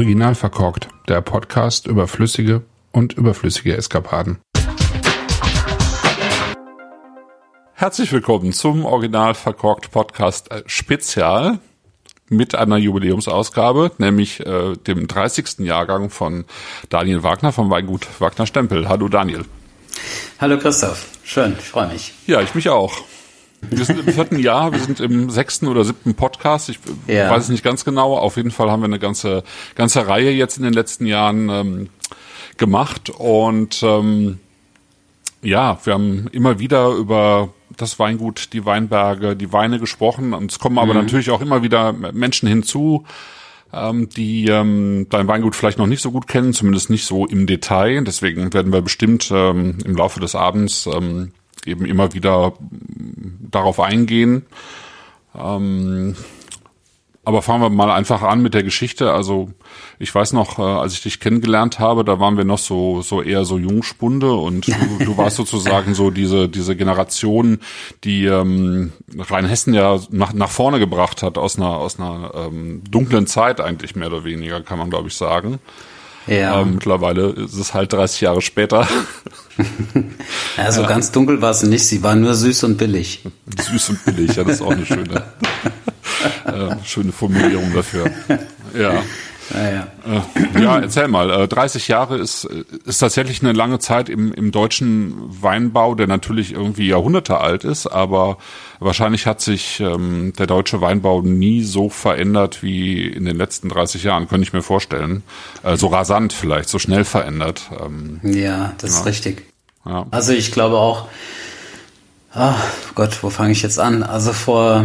Original 0.00 0.34
verkorkt, 0.34 0.88
der 1.08 1.20
Podcast 1.20 1.86
über 1.86 2.08
flüssige 2.08 2.62
und 2.90 3.12
überflüssige 3.12 3.76
Eskapaden. 3.76 4.38
Herzlich 7.74 8.10
willkommen 8.10 8.54
zum 8.54 8.86
Original 8.86 9.34
verkorkt 9.34 9.90
Podcast 9.90 10.50
äh, 10.52 10.62
Spezial 10.64 11.58
mit 12.30 12.54
einer 12.54 12.78
Jubiläumsausgabe, 12.78 13.90
nämlich 13.98 14.40
äh, 14.40 14.72
dem 14.72 15.06
30. 15.06 15.58
Jahrgang 15.58 16.08
von 16.08 16.46
Daniel 16.88 17.22
Wagner 17.22 17.52
vom 17.52 17.68
Weingut 17.68 18.06
Wagner 18.20 18.46
Stempel. 18.46 18.88
Hallo 18.88 19.08
Daniel. 19.08 19.44
Hallo 20.38 20.56
Christoph, 20.58 21.08
schön, 21.24 21.56
ich 21.58 21.68
freue 21.68 21.88
mich. 21.88 22.14
Ja, 22.26 22.40
ich 22.40 22.54
mich 22.54 22.70
auch. 22.70 23.02
Wir 23.68 23.84
sind 23.84 24.00
im 24.00 24.12
vierten 24.12 24.38
Jahr, 24.38 24.72
wir 24.72 24.80
sind 24.80 25.00
im 25.00 25.30
sechsten 25.30 25.68
oder 25.68 25.84
siebten 25.84 26.14
Podcast. 26.14 26.68
Ich 26.68 26.78
ja. 27.06 27.30
weiß 27.30 27.44
es 27.44 27.48
nicht 27.50 27.62
ganz 27.62 27.84
genau. 27.84 28.16
Auf 28.16 28.36
jeden 28.36 28.50
Fall 28.50 28.70
haben 28.70 28.80
wir 28.80 28.86
eine 28.86 28.98
ganze, 28.98 29.44
ganze 29.74 30.06
Reihe 30.06 30.30
jetzt 30.30 30.56
in 30.56 30.64
den 30.64 30.72
letzten 30.72 31.06
Jahren 31.06 31.48
ähm, 31.50 31.88
gemacht. 32.56 33.10
Und 33.10 33.82
ähm, 33.82 34.38
ja, 35.42 35.78
wir 35.84 35.94
haben 35.94 36.28
immer 36.32 36.58
wieder 36.58 36.90
über 36.90 37.50
das 37.76 37.98
Weingut, 37.98 38.52
die 38.52 38.64
Weinberge, 38.64 39.36
die 39.36 39.52
Weine 39.52 39.78
gesprochen. 39.78 40.32
Und 40.32 40.50
es 40.50 40.58
kommen 40.58 40.78
aber 40.78 40.94
mhm. 40.94 41.00
natürlich 41.00 41.30
auch 41.30 41.40
immer 41.40 41.62
wieder 41.62 41.92
Menschen 41.92 42.48
hinzu, 42.48 43.04
ähm, 43.72 44.08
die 44.08 44.46
ähm, 44.46 45.06
dein 45.10 45.28
Weingut 45.28 45.54
vielleicht 45.54 45.78
noch 45.78 45.86
nicht 45.86 46.02
so 46.02 46.10
gut 46.10 46.26
kennen, 46.26 46.52
zumindest 46.52 46.90
nicht 46.90 47.04
so 47.04 47.26
im 47.26 47.46
Detail. 47.46 48.02
Deswegen 48.04 48.52
werden 48.52 48.72
wir 48.72 48.82
bestimmt 48.82 49.30
ähm, 49.32 49.78
im 49.84 49.96
Laufe 49.96 50.20
des 50.20 50.34
Abends 50.34 50.86
ähm, 50.86 51.32
eben 51.66 51.84
immer 51.84 52.14
wieder 52.14 52.54
darauf 53.50 53.80
eingehen. 53.80 54.46
Ähm, 55.34 56.16
aber 57.22 57.42
fangen 57.42 57.62
wir 57.62 57.70
mal 57.70 57.90
einfach 57.90 58.22
an 58.22 58.40
mit 58.42 58.54
der 58.54 58.62
Geschichte. 58.62 59.12
Also 59.12 59.50
ich 59.98 60.14
weiß 60.14 60.32
noch, 60.32 60.58
äh, 60.58 60.62
als 60.62 60.94
ich 60.94 61.02
dich 61.02 61.20
kennengelernt 61.20 61.78
habe, 61.78 62.02
da 62.02 62.18
waren 62.18 62.36
wir 62.36 62.44
noch 62.44 62.58
so 62.58 63.02
so 63.02 63.20
eher 63.22 63.44
so 63.44 63.58
Jungspunde 63.58 64.32
und 64.32 64.66
du, 64.66 64.72
du 65.04 65.16
warst 65.18 65.36
sozusagen 65.36 65.94
so 65.94 66.10
diese 66.10 66.48
diese 66.48 66.76
Generation, 66.76 67.60
die 68.04 68.24
ähm, 68.24 68.92
Rheinhessen 69.18 69.74
ja 69.74 70.00
nach 70.10 70.32
nach 70.32 70.50
vorne 70.50 70.78
gebracht 70.78 71.22
hat 71.22 71.36
aus 71.36 71.56
einer 71.56 71.76
aus 71.76 72.00
einer 72.00 72.32
ähm, 72.34 72.82
dunklen 72.90 73.26
Zeit 73.26 73.60
eigentlich 73.60 73.94
mehr 73.94 74.08
oder 74.08 74.24
weniger, 74.24 74.62
kann 74.62 74.78
man 74.78 74.88
glaube 74.88 75.08
ich 75.08 75.14
sagen. 75.14 75.58
Ja. 76.30 76.60
Ähm, 76.60 76.74
mittlerweile 76.74 77.30
ist 77.30 77.54
es 77.54 77.74
halt 77.74 77.92
30 77.92 78.20
Jahre 78.20 78.40
später. 78.40 78.86
ja, 80.56 80.70
so 80.70 80.82
ja. 80.82 80.88
ganz 80.88 81.10
dunkel 81.10 81.42
war 81.42 81.50
es 81.50 81.64
nicht. 81.64 81.84
Sie 81.84 82.04
war 82.04 82.14
nur 82.14 82.34
süß 82.34 82.64
und 82.64 82.78
billig. 82.78 83.24
Süß 83.60 83.90
und 83.90 84.04
billig, 84.04 84.36
ja, 84.36 84.44
das 84.44 84.54
ist 84.54 84.62
auch 84.62 84.70
eine 84.70 84.86
schöne, 84.86 85.24
äh, 86.44 86.76
schöne 86.84 87.10
Formulierung 87.10 87.74
dafür. 87.74 88.10
Ja. 88.78 89.02
Ja, 89.52 89.88
äh, 90.56 90.62
ja, 90.62 90.78
erzähl 90.78 91.08
mal. 91.08 91.30
Äh, 91.30 91.48
30 91.48 91.88
Jahre 91.88 92.18
ist, 92.18 92.44
ist 92.44 92.98
tatsächlich 92.98 93.42
eine 93.42 93.52
lange 93.52 93.78
Zeit 93.78 94.08
im, 94.08 94.32
im 94.32 94.52
deutschen 94.52 95.14
Weinbau, 95.42 95.94
der 95.94 96.06
natürlich 96.06 96.52
irgendwie 96.52 96.88
Jahrhunderte 96.88 97.38
alt 97.38 97.64
ist, 97.64 97.86
aber 97.86 98.38
wahrscheinlich 98.78 99.26
hat 99.26 99.40
sich 99.40 99.80
ähm, 99.80 100.32
der 100.38 100.46
deutsche 100.46 100.80
Weinbau 100.80 101.22
nie 101.22 101.62
so 101.62 101.88
verändert 101.88 102.62
wie 102.62 103.06
in 103.06 103.24
den 103.24 103.36
letzten 103.36 103.68
30 103.68 104.04
Jahren, 104.04 104.28
könnte 104.28 104.44
ich 104.44 104.52
mir 104.52 104.62
vorstellen. 104.62 105.22
Äh, 105.62 105.76
so 105.76 105.88
rasant 105.88 106.32
vielleicht, 106.32 106.68
so 106.68 106.78
schnell 106.78 107.04
verändert. 107.04 107.70
Ähm, 107.84 108.20
ja, 108.22 108.72
das 108.78 108.92
ja. 108.92 109.00
ist 109.00 109.06
richtig. 109.06 109.46
Ja. 109.84 110.06
Also 110.10 110.32
ich 110.32 110.52
glaube 110.52 110.76
auch, 110.76 111.08
oh 112.34 112.54
Gott, 112.94 113.22
wo 113.22 113.30
fange 113.30 113.52
ich 113.52 113.62
jetzt 113.62 113.78
an? 113.78 114.02
Also 114.02 114.32
vor 114.32 114.84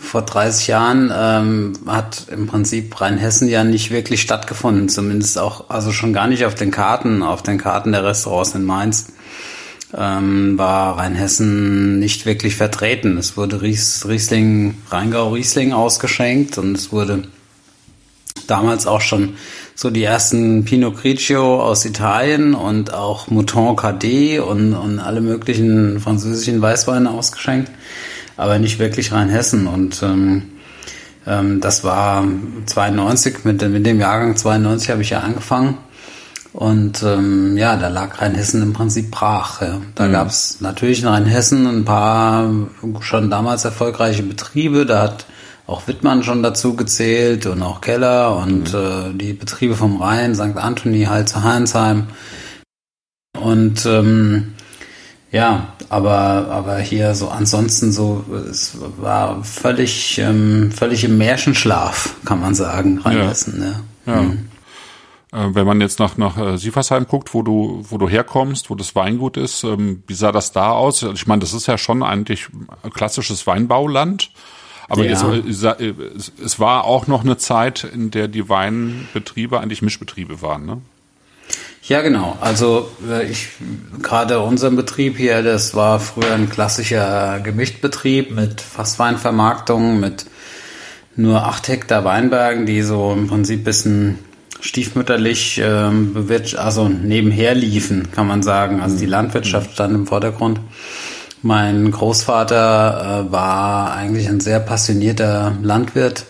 vor 0.00 0.22
30 0.22 0.66
Jahren 0.66 1.10
ähm, 1.14 1.72
hat 1.86 2.26
im 2.30 2.46
Prinzip 2.46 3.00
Rheinhessen 3.00 3.48
ja 3.48 3.64
nicht 3.64 3.90
wirklich 3.90 4.20
stattgefunden, 4.20 4.88
zumindest 4.88 5.38
auch, 5.38 5.70
also 5.70 5.92
schon 5.92 6.12
gar 6.12 6.26
nicht 6.26 6.44
auf 6.44 6.54
den 6.54 6.70
Karten, 6.70 7.22
auf 7.22 7.42
den 7.42 7.58
Karten 7.58 7.92
der 7.92 8.04
Restaurants 8.04 8.54
in 8.54 8.64
Mainz 8.64 9.12
ähm, 9.96 10.58
war 10.58 10.98
Rheinhessen 10.98 11.98
nicht 11.98 12.26
wirklich 12.26 12.56
vertreten. 12.56 13.16
Es 13.16 13.36
wurde 13.36 13.62
Ries, 13.62 14.06
Riesling, 14.08 14.74
Rheingau 14.90 15.32
Riesling 15.32 15.72
ausgeschenkt 15.72 16.58
und 16.58 16.76
es 16.76 16.92
wurde 16.92 17.24
damals 18.46 18.86
auch 18.86 19.00
schon 19.00 19.34
so 19.74 19.90
die 19.90 20.02
ersten 20.02 20.64
Pinot 20.64 21.00
Grigio 21.00 21.62
aus 21.62 21.84
Italien 21.84 22.54
und 22.54 22.92
auch 22.92 23.28
Mouton 23.28 23.76
KD 23.76 24.40
und, 24.40 24.74
und 24.74 24.98
alle 24.98 25.20
möglichen 25.20 26.00
französischen 26.00 26.60
Weißweine 26.60 27.10
ausgeschenkt 27.10 27.70
aber 28.36 28.58
nicht 28.58 28.78
wirklich 28.78 29.12
Rheinhessen. 29.12 29.66
Und 29.66 30.02
ähm, 30.02 30.52
ähm, 31.26 31.60
das 31.60 31.84
war 31.84 32.24
92, 32.66 33.44
mit, 33.44 33.62
mit 33.68 33.86
dem 33.86 34.00
Jahrgang 34.00 34.36
92 34.36 34.90
habe 34.90 35.02
ich 35.02 35.10
ja 35.10 35.20
angefangen. 35.20 35.78
Und 36.52 37.02
ähm, 37.02 37.56
ja, 37.56 37.76
da 37.76 37.88
lag 37.88 38.20
Rheinhessen 38.20 38.62
im 38.62 38.72
Prinzip 38.74 39.10
brach. 39.10 39.62
Ja. 39.62 39.80
Da 39.94 40.06
mhm. 40.06 40.12
gab 40.12 40.28
es 40.28 40.60
natürlich 40.60 41.00
in 41.02 41.08
Rheinhessen 41.08 41.66
ein 41.66 41.84
paar 41.84 42.50
schon 43.00 43.30
damals 43.30 43.64
erfolgreiche 43.64 44.22
Betriebe. 44.22 44.84
Da 44.84 45.00
hat 45.00 45.24
auch 45.66 45.86
Wittmann 45.86 46.22
schon 46.22 46.42
dazu 46.42 46.76
gezählt 46.76 47.46
und 47.46 47.62
auch 47.62 47.80
Keller 47.80 48.36
und 48.36 48.74
mhm. 48.74 48.78
äh, 48.78 49.14
die 49.14 49.32
Betriebe 49.32 49.76
vom 49.76 50.02
Rhein, 50.02 50.34
St. 50.34 50.56
Anthony, 50.56 51.04
halt 51.04 51.28
zu 51.28 51.42
Heinsheim. 51.42 52.08
Und 53.40 53.86
ähm, 53.86 54.52
ja, 55.30 55.71
aber, 55.92 56.48
aber 56.50 56.78
hier 56.78 57.14
so 57.14 57.28
ansonsten 57.28 57.92
so, 57.92 58.24
es 58.50 58.78
war 58.96 59.44
völlig, 59.44 60.18
ähm, 60.18 60.72
völlig 60.72 61.04
im 61.04 61.18
Märchenschlaf, 61.18 62.14
kann 62.24 62.40
man 62.40 62.54
sagen, 62.54 62.98
Rheinhessen. 62.98 63.62
Ja. 64.06 64.14
ja. 64.14 64.22
Mhm. 64.22 64.48
Äh, 65.32 65.54
wenn 65.54 65.66
man 65.66 65.82
jetzt 65.82 65.98
nach, 65.98 66.16
nach 66.16 66.38
äh, 66.38 66.56
Siefersheim 66.56 67.06
guckt, 67.06 67.34
wo 67.34 67.42
du, 67.42 67.84
wo 67.90 67.98
du 67.98 68.08
herkommst, 68.08 68.70
wo 68.70 68.74
das 68.74 68.94
Weingut 68.94 69.36
ist, 69.36 69.64
ähm, 69.64 70.02
wie 70.06 70.14
sah 70.14 70.32
das 70.32 70.52
da 70.52 70.70
aus? 70.70 71.02
Ich 71.02 71.26
meine, 71.26 71.40
das 71.40 71.52
ist 71.52 71.66
ja 71.66 71.76
schon 71.76 72.02
eigentlich 72.02 72.48
klassisches 72.94 73.46
Weinbauland. 73.46 74.30
Aber 74.88 75.04
ja. 75.04 75.12
es, 75.12 75.62
äh, 75.62 75.94
es 76.42 76.58
war 76.58 76.84
auch 76.84 77.06
noch 77.06 77.22
eine 77.22 77.36
Zeit, 77.36 77.84
in 77.84 78.10
der 78.10 78.28
die 78.28 78.48
Weinbetriebe 78.48 79.60
eigentlich 79.60 79.82
Mischbetriebe 79.82 80.40
waren, 80.40 80.64
ne? 80.64 80.80
Ja, 81.92 82.00
genau. 82.00 82.38
Also 82.40 82.88
äh, 83.06 83.30
ich 83.30 83.48
gerade 84.00 84.40
unseren 84.40 84.76
Betrieb 84.76 85.18
hier, 85.18 85.42
das 85.42 85.74
war 85.74 86.00
früher 86.00 86.32
ein 86.32 86.48
klassischer 86.48 87.38
Gemischtbetrieb 87.40 88.34
mit 88.34 88.62
Fassweinvermarktung, 88.62 90.00
mit 90.00 90.24
nur 91.16 91.44
acht 91.44 91.68
Hektar 91.68 92.02
Weinbergen, 92.02 92.64
die 92.64 92.80
so 92.80 93.12
im 93.12 93.26
Prinzip 93.28 93.64
bisschen 93.64 94.20
stiefmütterlich 94.62 95.60
ähm, 95.62 96.16
also 96.56 96.88
nebenher 96.88 97.54
liefen, 97.54 98.10
kann 98.10 98.26
man 98.26 98.42
sagen. 98.42 98.80
Also 98.80 98.96
die 98.96 99.04
mhm. 99.04 99.10
Landwirtschaft 99.10 99.72
stand 99.72 99.94
im 99.94 100.06
Vordergrund. 100.06 100.60
Mein 101.42 101.90
Großvater 101.90 103.26
äh, 103.28 103.32
war 103.32 103.92
eigentlich 103.92 104.30
ein 104.30 104.40
sehr 104.40 104.60
passionierter 104.60 105.58
Landwirt 105.60 106.24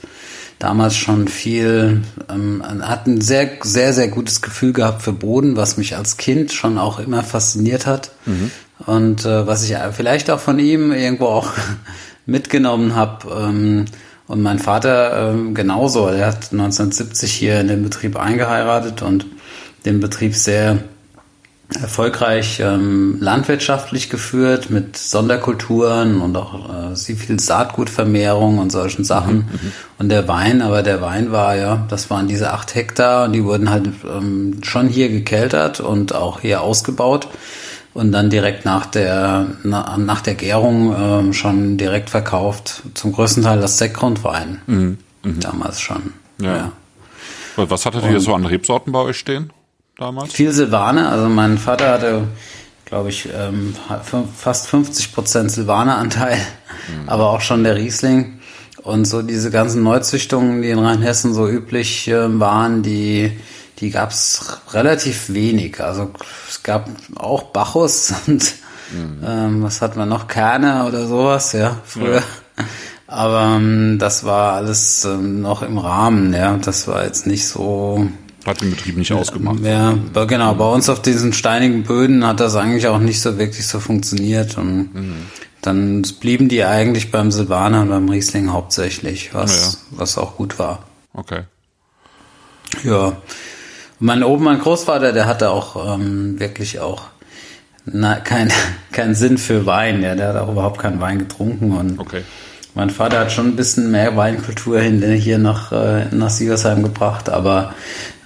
damals 0.62 0.96
schon 0.96 1.26
viel, 1.26 2.02
ähm, 2.30 2.62
hat 2.82 3.06
ein 3.06 3.20
sehr, 3.20 3.50
sehr, 3.62 3.92
sehr 3.92 4.08
gutes 4.08 4.42
Gefühl 4.42 4.72
gehabt 4.72 5.02
für 5.02 5.12
Boden, 5.12 5.56
was 5.56 5.76
mich 5.76 5.96
als 5.96 6.18
Kind 6.18 6.52
schon 6.52 6.78
auch 6.78 7.00
immer 7.00 7.24
fasziniert 7.24 7.86
hat. 7.86 8.12
Mhm. 8.26 8.50
Und 8.86 9.24
äh, 9.24 9.46
was 9.46 9.64
ich 9.64 9.76
vielleicht 9.92 10.30
auch 10.30 10.38
von 10.38 10.58
ihm 10.60 10.92
irgendwo 10.92 11.26
auch 11.26 11.50
mitgenommen 12.26 12.94
habe. 12.94 13.28
Ähm, 13.36 13.86
und 14.28 14.40
mein 14.40 14.60
Vater 14.60 15.32
ähm, 15.32 15.54
genauso. 15.54 16.06
Er 16.06 16.28
hat 16.28 16.52
1970 16.52 17.32
hier 17.32 17.60
in 17.60 17.66
den 17.66 17.82
Betrieb 17.82 18.16
eingeheiratet 18.16 19.02
und 19.02 19.26
den 19.84 19.98
Betrieb 19.98 20.36
sehr 20.36 20.78
erfolgreich 21.80 22.60
ähm, 22.60 23.18
landwirtschaftlich 23.20 24.10
geführt 24.10 24.70
mit 24.70 24.96
Sonderkulturen 24.96 26.20
und 26.20 26.36
auch 26.36 26.92
äh, 26.92 26.96
sehr 26.96 27.16
viel 27.16 27.38
Saatgutvermehrung 27.38 28.58
und 28.58 28.70
solchen 28.70 29.04
Sachen. 29.04 29.36
Mhm, 29.36 29.72
und 29.98 30.08
der 30.08 30.28
Wein, 30.28 30.62
aber 30.62 30.82
der 30.82 31.00
Wein 31.00 31.32
war 31.32 31.56
ja, 31.56 31.86
das 31.88 32.10
waren 32.10 32.28
diese 32.28 32.52
acht 32.52 32.74
Hektar 32.74 33.24
und 33.24 33.32
die 33.32 33.44
wurden 33.44 33.70
halt 33.70 33.88
ähm, 34.04 34.58
schon 34.62 34.88
hier 34.88 35.08
gekeltert 35.08 35.80
und 35.80 36.14
auch 36.14 36.40
hier 36.40 36.62
ausgebaut 36.62 37.28
und 37.94 38.12
dann 38.12 38.30
direkt 38.30 38.64
nach 38.64 38.86
der 38.86 39.46
na, 39.62 39.96
nach 39.98 40.22
der 40.22 40.34
Gärung 40.34 40.94
ähm, 40.98 41.32
schon 41.32 41.76
direkt 41.76 42.10
verkauft. 42.10 42.82
Zum 42.94 43.12
größten 43.12 43.42
Teil 43.42 43.60
das 43.60 43.78
Sektgrundwein 43.78 44.60
mhm, 44.66 44.98
mhm, 45.22 45.40
damals 45.40 45.80
schon. 45.80 46.12
Ja. 46.40 46.56
ja. 46.56 46.72
Was 47.56 47.84
hattet 47.84 48.04
ihr 48.04 48.20
so 48.20 48.34
an 48.34 48.46
Rebsorten 48.46 48.92
bei 48.92 49.00
euch 49.00 49.18
stehen? 49.18 49.52
Damals? 50.02 50.32
Viel 50.32 50.52
Silvaner. 50.52 51.10
Also 51.10 51.28
mein 51.28 51.58
Vater 51.58 51.92
hatte, 51.92 52.28
glaube 52.84 53.10
ich, 53.10 53.28
ähm, 53.34 53.74
fast 54.36 54.68
50 54.68 55.14
Prozent 55.14 55.50
Silvaner-Anteil, 55.50 56.36
mhm. 56.36 57.08
aber 57.08 57.30
auch 57.30 57.40
schon 57.40 57.64
der 57.64 57.76
Riesling. 57.76 58.40
Und 58.82 59.04
so 59.04 59.22
diese 59.22 59.50
ganzen 59.50 59.84
Neuzüchtungen, 59.84 60.62
die 60.62 60.70
in 60.70 60.80
Rheinhessen 60.80 61.34
so 61.34 61.48
üblich 61.48 62.08
äh, 62.08 62.40
waren, 62.40 62.82
die, 62.82 63.38
die 63.78 63.90
gab 63.90 64.10
es 64.10 64.60
relativ 64.72 65.32
wenig. 65.32 65.80
Also 65.80 66.10
es 66.48 66.62
gab 66.64 66.88
auch 67.14 67.44
Bacchus 67.44 68.12
und 68.26 68.54
mhm. 68.92 69.24
ähm, 69.24 69.62
was 69.62 69.80
hat 69.82 69.96
man 69.96 70.08
noch? 70.08 70.26
Kerne 70.26 70.84
oder 70.86 71.06
sowas, 71.06 71.52
ja, 71.52 71.76
früher. 71.84 72.16
Ja. 72.16 72.22
Aber 73.06 73.56
ähm, 73.56 73.98
das 74.00 74.24
war 74.24 74.54
alles 74.54 75.04
ähm, 75.04 75.42
noch 75.42 75.62
im 75.62 75.78
Rahmen, 75.78 76.32
ja. 76.32 76.56
Das 76.56 76.88
war 76.88 77.04
jetzt 77.04 77.26
nicht 77.26 77.46
so, 77.46 78.08
Hat 78.44 78.60
den 78.60 78.70
Betrieb 78.70 78.96
nicht 78.96 79.12
ausgemacht. 79.12 79.60
Ja, 79.60 79.94
genau. 80.24 80.54
Bei 80.54 80.68
uns 80.68 80.88
auf 80.88 81.00
diesen 81.00 81.32
steinigen 81.32 81.84
Böden 81.84 82.26
hat 82.26 82.40
das 82.40 82.56
eigentlich 82.56 82.88
auch 82.88 82.98
nicht 82.98 83.20
so 83.20 83.38
wirklich 83.38 83.66
so 83.66 83.78
funktioniert. 83.78 84.58
Und 84.58 84.94
mhm. 84.94 85.14
dann 85.60 86.02
blieben 86.20 86.48
die 86.48 86.64
eigentlich 86.64 87.12
beim 87.12 87.30
Silvaner 87.30 87.82
und 87.82 87.88
beim 87.90 88.08
Riesling 88.08 88.52
hauptsächlich, 88.52 89.32
was, 89.32 89.78
ja. 89.92 89.98
was 89.98 90.18
auch 90.18 90.36
gut 90.36 90.58
war. 90.58 90.84
Okay. 91.14 91.42
Ja. 92.82 93.16
Mein 94.00 94.24
oben 94.24 94.44
mein 94.44 94.58
Großvater, 94.58 95.12
der 95.12 95.26
hatte 95.26 95.50
auch 95.50 95.94
ähm, 95.94 96.40
wirklich 96.40 96.80
auch 96.80 97.02
na, 97.84 98.16
kein, 98.16 98.52
kein 98.92 99.14
Sinn 99.14 99.38
für 99.38 99.66
Wein. 99.66 100.02
Ja, 100.02 100.16
der 100.16 100.28
hat 100.28 100.36
auch 100.36 100.50
überhaupt 100.50 100.80
keinen 100.80 101.00
Wein 101.00 101.20
getrunken. 101.20 101.72
Und 101.76 102.00
okay. 102.00 102.24
Mein 102.74 102.90
Vater 102.90 103.20
hat 103.20 103.32
schon 103.32 103.48
ein 103.48 103.56
bisschen 103.56 103.90
mehr 103.90 104.16
Weinkultur 104.16 104.80
hier 104.80 105.38
nach, 105.38 105.72
äh, 105.72 106.06
nach 106.10 106.30
Siegersheim 106.30 106.82
gebracht, 106.82 107.28
aber 107.28 107.74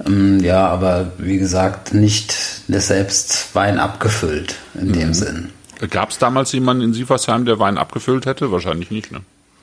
ähm, 0.06 0.40
ja, 0.40 0.68
aber 0.68 1.12
wie 1.18 1.38
gesagt, 1.38 1.94
nicht 1.94 2.32
selbst 2.68 3.54
Wein 3.54 3.78
abgefüllt 3.78 4.56
in 4.74 4.88
mhm. 4.88 4.92
dem 4.92 5.14
Sinn. 5.14 5.50
Gab 5.90 6.10
es 6.10 6.18
damals 6.18 6.52
jemanden 6.52 6.84
in 6.84 6.94
Sieversheim, 6.94 7.44
der 7.44 7.58
Wein 7.58 7.76
abgefüllt 7.76 8.24
hätte? 8.26 8.50
Wahrscheinlich 8.50 8.90
nicht, 8.90 9.12
ne? 9.12 9.20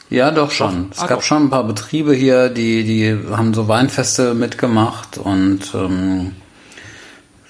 Ja, 0.09 0.29
doch 0.29 0.51
schon. 0.51 0.89
Doch. 0.89 0.97
Es 0.97 1.03
ah, 1.03 1.07
gab 1.07 1.19
doch. 1.19 1.25
schon 1.25 1.43
ein 1.43 1.49
paar 1.49 1.63
Betriebe 1.63 2.13
hier, 2.13 2.49
die, 2.49 2.83
die 2.83 3.17
haben 3.31 3.53
so 3.53 3.67
Weinfeste 3.67 4.33
mitgemacht 4.35 5.17
und 5.17 5.73
ähm, 5.73 6.33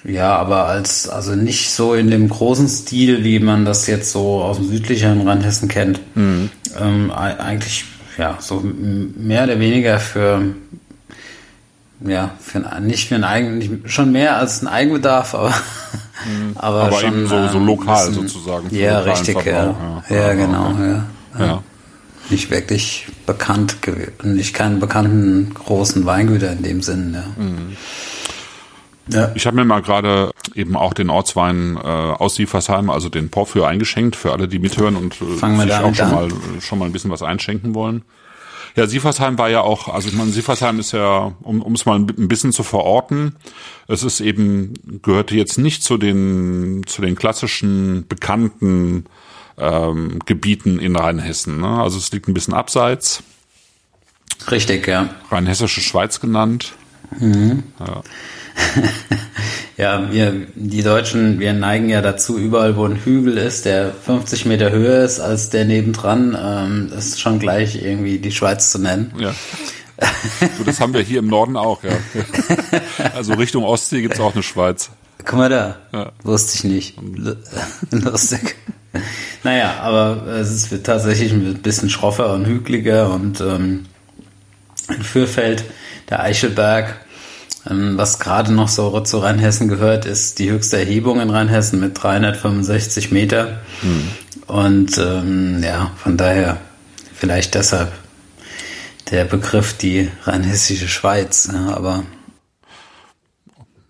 ja, 0.04 0.36
aber 0.36 0.66
als, 0.66 1.08
also 1.08 1.34
nicht 1.34 1.70
so 1.70 1.94
in 1.94 2.10
dem 2.10 2.28
großen 2.28 2.68
Stil, 2.68 3.24
wie 3.24 3.38
man 3.38 3.64
das 3.64 3.86
jetzt 3.86 4.12
so 4.12 4.42
aus 4.42 4.58
dem 4.58 4.68
südlichen 4.68 5.26
Rheinhessen 5.26 5.68
kennt. 5.68 6.00
Mhm. 6.14 6.50
Ähm, 6.78 7.10
eigentlich, 7.10 7.86
ja, 8.18 8.36
so 8.38 8.62
mehr 8.62 9.44
oder 9.44 9.58
weniger 9.58 9.98
für, 9.98 10.42
ja, 12.00 12.32
für 12.38 12.70
ein, 12.70 12.86
nicht 12.86 13.08
für 13.08 13.14
ein 13.14 13.24
Eigen, 13.24 13.82
schon 13.86 14.12
mehr 14.12 14.36
als 14.36 14.62
ein 14.62 14.68
Eigenbedarf, 14.68 15.34
aber, 15.34 15.48
mhm. 15.48 16.52
aber, 16.56 16.82
aber 16.82 17.00
schon, 17.00 17.14
eben 17.14 17.26
so, 17.26 17.48
so 17.48 17.56
ähm, 17.56 17.66
lokal 17.66 18.08
bisschen, 18.08 18.28
sozusagen. 18.28 18.74
Ja, 18.76 19.00
richtig, 19.00 19.42
ja. 19.46 19.74
ja. 20.10 20.16
ja. 20.16 20.34
genau, 20.34 20.74
ja. 20.78 21.04
ja. 21.38 21.62
Nicht 22.28 22.50
wirklich 22.50 23.06
bekannt, 23.26 23.76
nicht 24.22 24.52
keinen 24.52 24.80
bekannten 24.80 25.52
großen 25.54 26.04
Weingüter 26.04 26.52
in 26.52 26.62
dem 26.62 26.82
Sinn, 26.82 27.14
ja. 27.14 27.42
Mhm. 27.42 27.76
Ja. 29.08 29.32
Ich 29.34 29.46
habe 29.46 29.56
mir 29.56 29.64
mal 29.64 29.82
gerade 29.82 30.30
eben 30.54 30.76
auch 30.76 30.94
den 30.94 31.10
Ortswein 31.10 31.76
äh, 31.76 31.80
aus 31.80 32.36
Siefersheim, 32.36 32.88
also 32.90 33.08
den 33.08 33.30
Porphyr 33.30 33.66
eingeschenkt, 33.66 34.16
für 34.16 34.32
alle, 34.32 34.48
die 34.48 34.58
mithören 34.58 34.96
und 34.96 35.20
äh, 35.20 35.34
sich 35.34 35.74
auch 35.74 35.94
schon 35.94 36.10
mal, 36.10 36.28
schon 36.60 36.78
mal 36.78 36.86
ein 36.86 36.92
bisschen 36.92 37.10
was 37.10 37.22
einschenken 37.22 37.74
wollen. 37.74 38.02
Ja, 38.76 38.88
Siefersheim 38.88 39.38
war 39.38 39.50
ja 39.50 39.60
auch, 39.60 39.88
also 39.88 40.08
ich 40.08 40.14
meine, 40.14 40.32
Siefersheim 40.32 40.80
ist 40.80 40.92
ja, 40.92 41.32
um 41.42 41.72
es 41.74 41.86
mal 41.86 41.96
ein 41.96 42.28
bisschen 42.28 42.50
zu 42.50 42.64
verorten, 42.64 43.36
es 43.86 44.02
ist 44.02 44.20
eben, 44.20 45.00
gehörte 45.02 45.36
jetzt 45.36 45.58
nicht 45.58 45.84
zu 45.84 45.96
den, 45.96 46.82
zu 46.86 47.00
den 47.00 47.14
klassischen 47.14 48.06
bekannten 48.08 49.04
ähm, 49.58 50.18
Gebieten 50.26 50.80
in 50.80 50.96
Rheinhessen. 50.96 51.60
Ne? 51.60 51.68
Also 51.68 51.98
es 51.98 52.10
liegt 52.10 52.26
ein 52.26 52.34
bisschen 52.34 52.54
abseits. 52.54 53.22
Richtig, 54.50 54.88
ja. 54.88 55.10
Rheinhessische 55.30 55.80
Schweiz 55.80 56.18
genannt. 56.20 56.72
Mhm. 57.18 57.62
Ja. 57.78 58.02
ja, 59.76 60.12
wir, 60.12 60.46
die 60.54 60.82
Deutschen, 60.82 61.40
wir 61.40 61.52
neigen 61.52 61.88
ja 61.88 62.02
dazu, 62.02 62.38
überall 62.38 62.76
wo 62.76 62.84
ein 62.84 62.96
Hügel 62.96 63.38
ist, 63.38 63.64
der 63.64 63.92
50 63.92 64.46
Meter 64.46 64.70
höher 64.70 65.04
ist 65.04 65.20
als 65.20 65.50
der 65.50 65.64
nebendran, 65.64 66.36
ähm, 66.40 66.92
ist 66.96 67.20
schon 67.20 67.38
gleich 67.38 67.82
irgendwie 67.82 68.18
die 68.18 68.32
Schweiz 68.32 68.70
zu 68.70 68.78
nennen. 68.78 69.12
Ja. 69.18 69.34
So, 70.58 70.64
das 70.64 70.80
haben 70.80 70.92
wir 70.92 71.02
hier 71.02 71.20
im 71.20 71.28
Norden 71.28 71.56
auch, 71.56 71.82
ja. 71.84 71.92
Also 73.14 73.34
Richtung 73.34 73.64
Ostsee 73.64 74.02
gibt's 74.02 74.20
auch 74.20 74.34
eine 74.34 74.42
Schweiz. 74.42 74.90
Guck 75.24 75.38
mal 75.38 75.48
da. 75.48 75.76
Ja. 75.92 76.12
Wusste 76.22 76.56
ich 76.56 76.64
nicht. 76.64 76.98
Lustig. 77.90 78.56
Naja, 79.42 79.76
aber 79.80 80.26
es 80.26 80.50
ist 80.50 80.84
tatsächlich 80.84 81.32
ein 81.32 81.62
bisschen 81.62 81.90
schroffer 81.90 82.32
und 82.34 82.46
hügeliger 82.46 83.12
und 83.12 83.40
ähm, 83.40 83.86
in 84.88 85.02
Fürfeld, 85.02 85.64
der 86.10 86.20
Eichelberg, 86.20 87.03
was 87.66 88.18
gerade 88.18 88.52
noch 88.52 88.68
so 88.68 89.00
zu 89.00 89.18
Rheinhessen 89.18 89.68
gehört, 89.68 90.04
ist 90.04 90.38
die 90.38 90.50
höchste 90.50 90.78
Erhebung 90.78 91.20
in 91.20 91.30
Rheinhessen 91.30 91.80
mit 91.80 92.02
365 92.02 93.10
Meter. 93.10 93.60
Mhm. 93.82 94.08
Und 94.46 94.98
ähm, 94.98 95.62
ja, 95.62 95.90
von 95.96 96.16
daher 96.16 96.58
vielleicht 97.14 97.54
deshalb 97.54 97.92
der 99.10 99.24
Begriff 99.24 99.74
die 99.74 100.10
rheinhessische 100.24 100.88
Schweiz. 100.88 101.48
Ja, 101.52 101.74
aber 101.74 102.04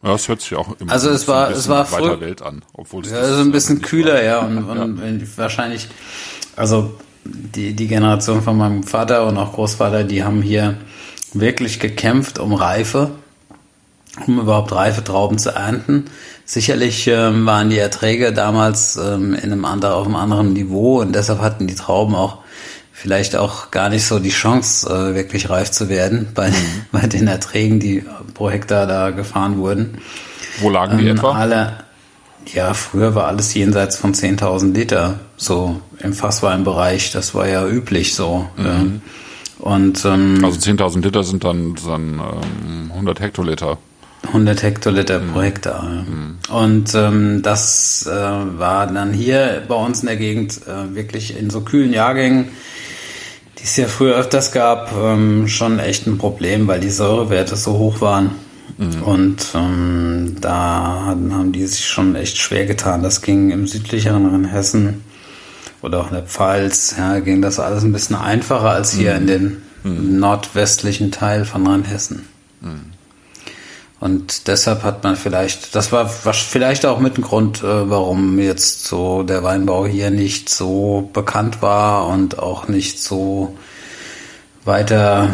ja, 0.03 0.15
es 0.15 0.29
hört 0.29 0.43
sich 0.43 0.55
auch 0.55 0.79
immer 0.79 0.93
also 0.93 1.09
es 1.09 1.27
war, 1.27 1.51
es 1.51 1.67
war 1.69 1.91
weiter 1.91 2.21
Welt 2.21 2.43
an, 2.43 2.63
obwohl 2.75 3.05
es 3.05 3.11
ja, 3.11 3.25
so 3.25 3.41
ein 3.41 3.53
bisschen 3.53 3.81
kühler, 3.81 4.23
ja 4.23 4.41
und, 4.41 4.59
und 4.69 5.21
ja. 5.21 5.27
wahrscheinlich, 5.37 5.89
also 6.57 6.95
die 7.25 7.75
die 7.75 7.89
Generation 7.89 8.43
von 8.43 8.57
meinem 8.59 8.83
Vater 8.83 9.27
und 9.27 9.39
auch 9.39 9.55
Großvater, 9.55 10.05
die 10.05 10.23
haben 10.23 10.43
hier 10.43 10.77
wirklich 11.33 11.81
gekämpft 11.81 12.39
um 12.39 12.53
Reife 12.53 13.13
um 14.27 14.41
überhaupt 14.41 14.73
reife 14.73 15.03
Trauben 15.03 15.39
zu 15.39 15.51
ernten. 15.51 16.07
Sicherlich 16.45 17.07
ähm, 17.07 17.47
waren 17.47 17.71
die 17.71 17.79
Erträge 17.79 18.33
damals 18.33 18.97
ähm, 18.97 19.35
in 19.35 19.53
einem 19.53 19.65
anderen, 19.65 19.95
auf 19.95 20.07
einem 20.07 20.17
anderen 20.17 20.53
Niveau 20.53 21.01
und 21.01 21.15
deshalb 21.15 21.41
hatten 21.41 21.67
die 21.67 21.75
Trauben 21.75 22.15
auch 22.15 22.39
vielleicht 22.93 23.37
auch 23.37 23.71
gar 23.71 23.89
nicht 23.91 24.07
so 24.07 24.19
die 24.19 24.31
Chance, 24.31 24.89
äh, 24.89 25.15
wirklich 25.15 25.51
reif 25.51 25.71
zu 25.71 25.89
werden 25.89 26.29
bei, 26.35 26.51
mhm. 26.51 26.55
bei 26.93 27.07
den 27.07 27.27
Erträgen, 27.27 27.81
die 27.81 28.05
pro 28.35 28.51
Hektar 28.51 28.87
da 28.87 29.11
gefahren 29.11 29.59
wurden. 29.59 29.99
Wo 30.61 30.71
lagen 30.71 30.99
die 30.99 31.09
ähm, 31.09 31.17
etwa? 31.17 31.33
Alle, 31.33 31.73
ja, 32.53 32.75
früher 32.75 33.15
war 33.15 33.27
alles 33.27 33.53
jenseits 33.55 33.97
von 33.97 34.15
10.000 34.15 34.75
Liter, 34.75 35.21
so 35.37 35.81
im 35.99 36.13
Fassweinbereich. 36.13 37.11
Das 37.11 37.35
war 37.35 37.49
ja 37.49 37.67
üblich 37.67 38.15
so. 38.15 38.49
Mhm. 38.57 39.03
Und, 39.59 40.05
ähm, 40.05 40.45
also 40.45 40.59
10.000 40.59 41.03
Liter 41.03 41.25
sind 41.25 41.45
dann, 41.45 41.75
dann 41.87 42.21
ähm, 42.21 42.91
100 42.93 43.21
Hektoliter. 43.21 43.79
100 44.27 44.63
Hektoliter 44.63 45.21
pro 45.21 45.43
Hektar. 45.43 45.83
Mhm. 45.83 46.39
Und 46.51 46.95
ähm, 46.95 47.43
das 47.43 48.07
äh, 48.07 48.13
war 48.13 48.87
dann 48.87 49.13
hier 49.13 49.63
bei 49.69 49.75
uns 49.75 50.01
in 50.01 50.07
der 50.07 50.17
Gegend 50.17 50.61
äh, 50.67 50.95
wirklich 50.95 51.39
in 51.39 51.51
so 51.51 51.61
kühlen 51.61 51.93
Jahrgängen, 51.93 52.49
die 53.59 53.65
es 53.65 53.77
ja 53.77 53.87
früher 53.87 54.17
öfters 54.17 54.53
gab, 54.53 54.93
ähm, 54.93 55.49
schon 55.49 55.79
echt 55.79 56.07
ein 56.07 56.19
Problem, 56.19 56.67
weil 56.67 56.81
die 56.81 56.91
Säurewerte 56.91 57.57
so 57.57 57.79
hoch 57.79 58.01
waren. 58.01 58.33
Mhm. 58.79 59.03
Und 59.03 59.47
ähm, 59.55 60.37
da 60.41 61.05
haben 61.07 61.53
die 61.53 61.67
sich 61.67 61.87
schon 61.87 62.17
echt 62.17 62.39
schwer 62.39 62.67
getan. 62.67 63.03
Das 63.03 63.23
ging 63.23 63.51
im 63.51 63.67
südlicheren 63.67 64.45
Hessen 64.47 65.05
oder 65.85 66.01
auch 66.01 66.09
in 66.09 66.15
der 66.15 66.23
Pfalz, 66.23 66.95
ja, 66.97 67.19
ging 67.21 67.43
das 67.43 67.61
alles 67.61 67.85
ein 67.85 67.93
bisschen 67.93 68.17
einfacher 68.17 68.71
als 68.71 68.93
hier 68.93 69.13
mhm. 69.13 69.21
in 69.21 69.27
den 69.27 69.63
mhm. 69.85 70.19
nordwestlichen 70.19 71.11
Teil 71.11 71.45
von 71.45 71.67
Rheinhessen. 71.67 72.27
Und 74.05 74.49
deshalb 74.49 74.83
hat 74.83 75.03
man 75.03 75.17
vielleicht, 75.17 75.75
das 75.75 75.91
war 75.91 76.07
vielleicht 76.11 76.85
auch 76.85 76.99
mit 76.99 77.17
ein 77.17 77.23
Grund, 77.23 77.63
äh, 77.63 77.89
warum 77.89 78.39
jetzt 78.39 78.85
so 78.85 79.23
der 79.23 79.43
Weinbau 79.43 79.87
hier 79.87 80.11
nicht 80.11 80.51
so 80.51 81.09
bekannt 81.15 81.63
war 81.63 82.07
und 82.09 82.39
auch 82.39 82.69
nicht 82.69 83.03
so 83.03 83.57
weiter, 84.67 85.31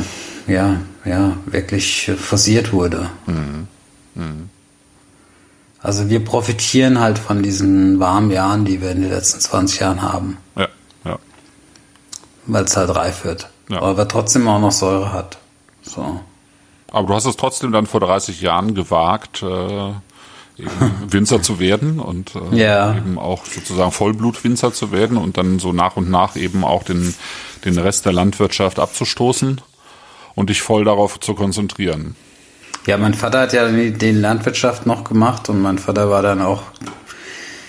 ja, 0.46 0.76
ja, 1.04 1.36
wirklich 1.46 2.12
forciert 2.16 2.72
wurde. 2.72 3.10
Mhm. 3.26 3.66
Mhm. 4.14 4.50
Also 5.80 6.08
wir 6.08 6.24
profitieren 6.24 7.00
halt 7.00 7.18
von 7.18 7.42
diesen 7.42 7.98
warmen 7.98 8.30
Jahren, 8.30 8.64
die 8.64 8.80
wir 8.80 8.92
in 8.92 9.00
den 9.00 9.10
letzten 9.10 9.40
20 9.40 9.80
Jahren 9.80 10.00
haben. 10.00 10.36
Ja, 10.54 10.68
ja. 11.04 11.18
Weil 12.46 12.62
es 12.66 12.76
halt 12.76 12.94
reif 12.94 13.24
wird. 13.24 13.50
Ja. 13.68 13.82
Aber 13.82 14.06
trotzdem 14.06 14.46
auch 14.46 14.60
noch 14.60 14.70
Säure 14.70 15.12
hat. 15.12 15.38
So. 15.82 16.20
Aber 16.90 17.08
du 17.08 17.14
hast 17.14 17.26
es 17.26 17.36
trotzdem 17.36 17.72
dann 17.72 17.86
vor 17.86 18.00
30 18.00 18.40
Jahren 18.40 18.74
gewagt, 18.74 19.42
äh, 19.42 19.92
Winzer 21.08 21.42
zu 21.42 21.58
werden 21.58 22.00
und 22.00 22.32
äh, 22.34 22.56
ja. 22.56 22.96
eben 22.96 23.18
auch 23.18 23.44
sozusagen 23.44 23.92
Vollblutwinzer 23.92 24.72
zu 24.72 24.92
werden 24.92 25.16
und 25.16 25.36
dann 25.38 25.58
so 25.58 25.72
nach 25.72 25.96
und 25.96 26.10
nach 26.10 26.36
eben 26.36 26.64
auch 26.64 26.82
den, 26.82 27.14
den 27.64 27.78
Rest 27.78 28.06
der 28.06 28.12
Landwirtschaft 28.12 28.78
abzustoßen 28.78 29.60
und 30.34 30.50
dich 30.50 30.62
voll 30.62 30.84
darauf 30.84 31.20
zu 31.20 31.34
konzentrieren. 31.34 32.16
Ja, 32.86 32.96
mein 32.96 33.14
Vater 33.14 33.40
hat 33.40 33.52
ja 33.52 33.68
die 33.68 34.12
Landwirtschaft 34.12 34.86
noch 34.86 35.04
gemacht 35.04 35.48
und 35.48 35.60
mein 35.60 35.78
Vater 35.78 36.10
war 36.10 36.22
dann 36.22 36.40
auch 36.40 36.62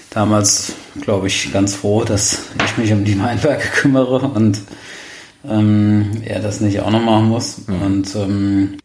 damals, 0.09 0.73
glaube 1.01 1.27
ich, 1.27 1.51
ganz 1.51 1.75
froh, 1.75 2.03
dass 2.03 2.39
ich 2.63 2.77
mich 2.77 2.91
um 2.93 3.03
die 3.03 3.19
Weinberge 3.19 3.63
kümmere 3.75 4.19
und 4.19 4.61
ähm, 5.47 6.21
er 6.23 6.39
das 6.39 6.61
nicht 6.61 6.79
auch 6.81 6.91
noch 6.91 7.01
machen 7.01 7.29
muss. 7.29 7.67
Mhm. 7.67 7.81
Und 7.81 8.15
ähm, 8.15 8.77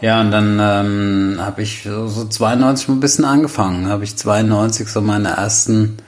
ja, 0.00 0.20
und 0.20 0.30
dann 0.30 0.58
ähm, 0.60 1.36
habe 1.40 1.62
ich 1.62 1.82
so, 1.82 2.06
so 2.08 2.24
92 2.24 2.88
ein 2.88 3.00
bisschen 3.00 3.24
angefangen. 3.24 3.88
Habe 3.88 4.04
ich 4.04 4.16
92 4.16 4.88
so 4.88 5.00
meine 5.00 5.30
ersten 5.30 5.98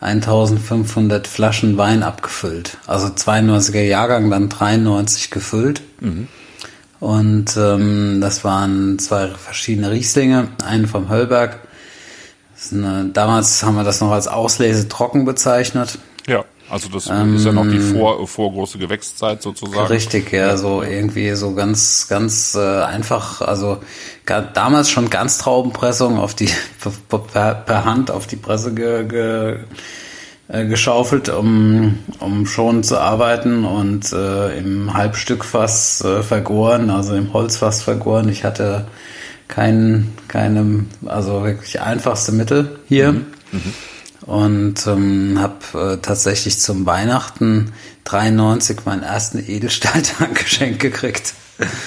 1500 0.00 1.26
Flaschen 1.26 1.76
Wein 1.76 2.02
abgefüllt. 2.02 2.78
Also 2.86 3.08
92er 3.08 3.82
Jahrgang, 3.82 4.30
dann 4.30 4.48
93 4.48 5.30
gefüllt. 5.30 5.82
Mhm. 6.00 6.28
Und 7.00 7.56
ähm, 7.56 8.20
das 8.20 8.44
waren 8.44 8.98
zwei 8.98 9.28
verschiedene 9.28 9.90
Rieslinge, 9.90 10.48
einen 10.64 10.86
vom 10.86 11.08
Höllberg. 11.08 11.60
Eine, 12.72 13.06
damals 13.10 13.62
haben 13.62 13.76
wir 13.76 13.84
das 13.84 14.02
noch 14.02 14.10
als 14.10 14.28
Auslese 14.28 14.88
trocken 14.88 15.24
bezeichnet. 15.24 15.98
Also 16.70 16.88
das 16.88 17.08
ähm, 17.08 17.34
ist 17.34 17.44
ja 17.44 17.52
noch 17.52 17.66
die 17.66 17.76
ähm, 17.76 17.94
vor, 17.96 18.26
vorgroße 18.26 18.78
Gewächszeit 18.78 19.42
sozusagen. 19.42 19.88
Richtig, 19.88 20.32
ja, 20.32 20.56
so 20.56 20.82
irgendwie 20.82 21.32
so 21.34 21.52
ganz, 21.54 22.06
ganz 22.08 22.54
äh, 22.54 22.82
einfach, 22.82 23.40
also 23.40 23.78
damals 24.24 24.88
schon 24.88 25.10
ganz 25.10 25.38
Traubenpressung 25.38 26.18
auf 26.18 26.34
die 26.34 26.48
per, 27.32 27.54
per 27.54 27.84
Hand 27.84 28.12
auf 28.12 28.28
die 28.28 28.36
Presse 28.36 28.72
ge, 28.72 29.04
ge, 29.04 29.56
äh, 30.46 30.66
geschaufelt, 30.66 31.28
um, 31.28 31.98
um 32.20 32.46
schon 32.46 32.84
zu 32.84 32.98
arbeiten 32.98 33.64
und 33.64 34.12
äh, 34.12 34.56
im 34.56 34.94
Halbstückfass 34.94 36.04
äh, 36.04 36.22
vergoren, 36.22 36.90
also 36.90 37.16
im 37.16 37.32
Holzfass 37.32 37.82
vergoren. 37.82 38.28
Ich 38.28 38.44
hatte 38.44 38.86
kein, 39.48 40.12
keinem, 40.28 40.86
also 41.04 41.42
wirklich 41.42 41.80
einfachste 41.80 42.30
Mittel 42.30 42.78
hier. 42.86 43.10
Mhm. 43.12 43.26
Mhm 43.50 43.74
und 44.30 44.86
ähm, 44.86 45.40
habe 45.40 45.94
äh, 45.94 45.96
tatsächlich 45.96 46.60
zum 46.60 46.86
Weihnachten 46.86 47.72
93 48.04 48.84
meinen 48.84 49.02
ersten 49.02 49.38
Edelstahltank 49.38 50.38
geschenkt 50.38 50.78
gekriegt. 50.78 51.34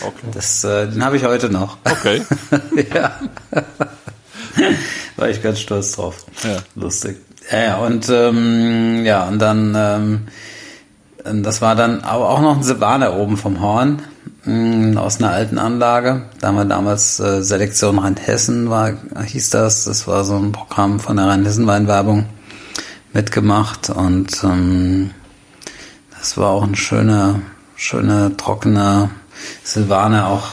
Okay. 0.01 0.27
Das, 0.33 0.61
äh, 0.65 0.87
den 0.89 1.05
habe 1.05 1.15
ich 1.15 1.23
heute 1.23 1.49
noch. 1.49 1.77
Okay. 1.85 2.21
ja. 2.93 3.17
War 5.15 5.29
ich 5.29 5.41
ganz 5.41 5.61
stolz 5.61 5.93
drauf. 5.93 6.25
Ja. 6.43 6.57
Lustig. 6.75 7.15
Ja, 7.49 7.59
ja 7.59 7.77
und 7.77 8.09
ähm, 8.09 9.05
ja, 9.05 9.23
und 9.23 9.39
dann 9.39 10.27
ähm, 11.23 11.43
das 11.43 11.61
war 11.61 11.77
dann 11.77 12.01
aber 12.01 12.29
auch 12.29 12.41
noch 12.41 12.57
ein 12.57 12.63
Silvaner 12.63 13.15
oben 13.15 13.37
vom 13.37 13.61
Horn 13.61 14.01
aus 14.45 15.19
einer 15.19 15.31
alten 15.31 15.57
Anlage. 15.57 16.23
Da 16.39 16.49
haben 16.49 16.55
wir 16.55 16.65
damals 16.65 17.19
äh, 17.19 17.41
Selektion 17.41 17.99
Rheinhessen 17.99 18.69
war, 18.69 18.93
hieß 19.25 19.51
das. 19.51 19.85
Das 19.85 20.07
war 20.07 20.25
so 20.25 20.35
ein 20.35 20.51
Programm 20.51 20.99
von 20.99 21.15
der 21.15 21.27
Rheinhessen-Weinwerbung 21.27 22.25
mitgemacht 23.13 23.89
und 23.89 24.43
ähm, 24.43 25.11
das 26.17 26.37
war 26.37 26.49
auch 26.49 26.63
ein 26.63 26.75
schöner, 26.75 27.41
schöner, 27.75 28.35
trockener 28.35 29.11
Silvaner, 29.63 30.27
auch 30.27 30.49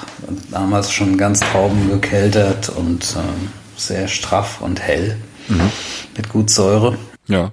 damals 0.51 0.93
schon 0.93 1.17
ganz 1.17 1.41
trauben 1.41 1.91
gekeltert 1.91 2.69
und 2.69 3.17
ähm, 3.17 3.49
sehr 3.77 4.09
straff 4.09 4.61
und 4.61 4.81
hell 4.81 5.17
mhm. 5.49 5.71
mit 6.17 6.29
gut 6.29 6.51
Säure. 6.51 6.97
Ja. 7.27 7.53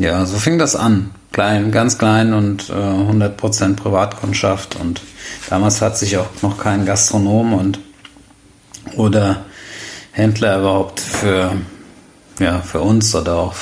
Ja, 0.00 0.24
so 0.24 0.38
fing 0.38 0.58
das 0.58 0.76
an. 0.76 1.10
Klein, 1.30 1.70
ganz 1.70 1.98
klein 1.98 2.32
und 2.32 2.70
äh, 2.70 2.72
100% 2.72 3.76
Privatkundschaft 3.76 4.76
und 4.76 5.02
damals 5.50 5.82
hat 5.82 5.98
sich 5.98 6.16
auch 6.16 6.26
noch 6.40 6.58
kein 6.58 6.86
Gastronom 6.86 7.52
und 7.52 7.78
oder 8.96 9.44
Händler 10.10 10.58
überhaupt 10.58 11.00
für 11.00 11.52
ja, 12.40 12.60
für 12.62 12.80
uns 12.80 13.14
oder 13.14 13.36
auch 13.36 13.54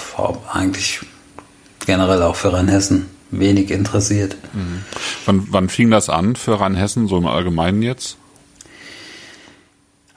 eigentlich 0.53 1.01
generell 1.85 2.23
auch 2.23 2.37
für 2.37 2.53
Rheinhessen 2.53 3.07
wenig 3.33 3.73
interessiert. 3.73 4.37
Mhm. 4.53 4.85
Wann, 5.27 5.47
wann 5.51 5.69
fing 5.69 5.91
das 5.91 6.09
an 6.09 6.37
für 6.37 6.61
Rheinhessen, 6.61 7.09
so 7.09 7.19
im 7.19 7.27
Allgemeinen 7.27 7.83
jetzt? 7.83 8.18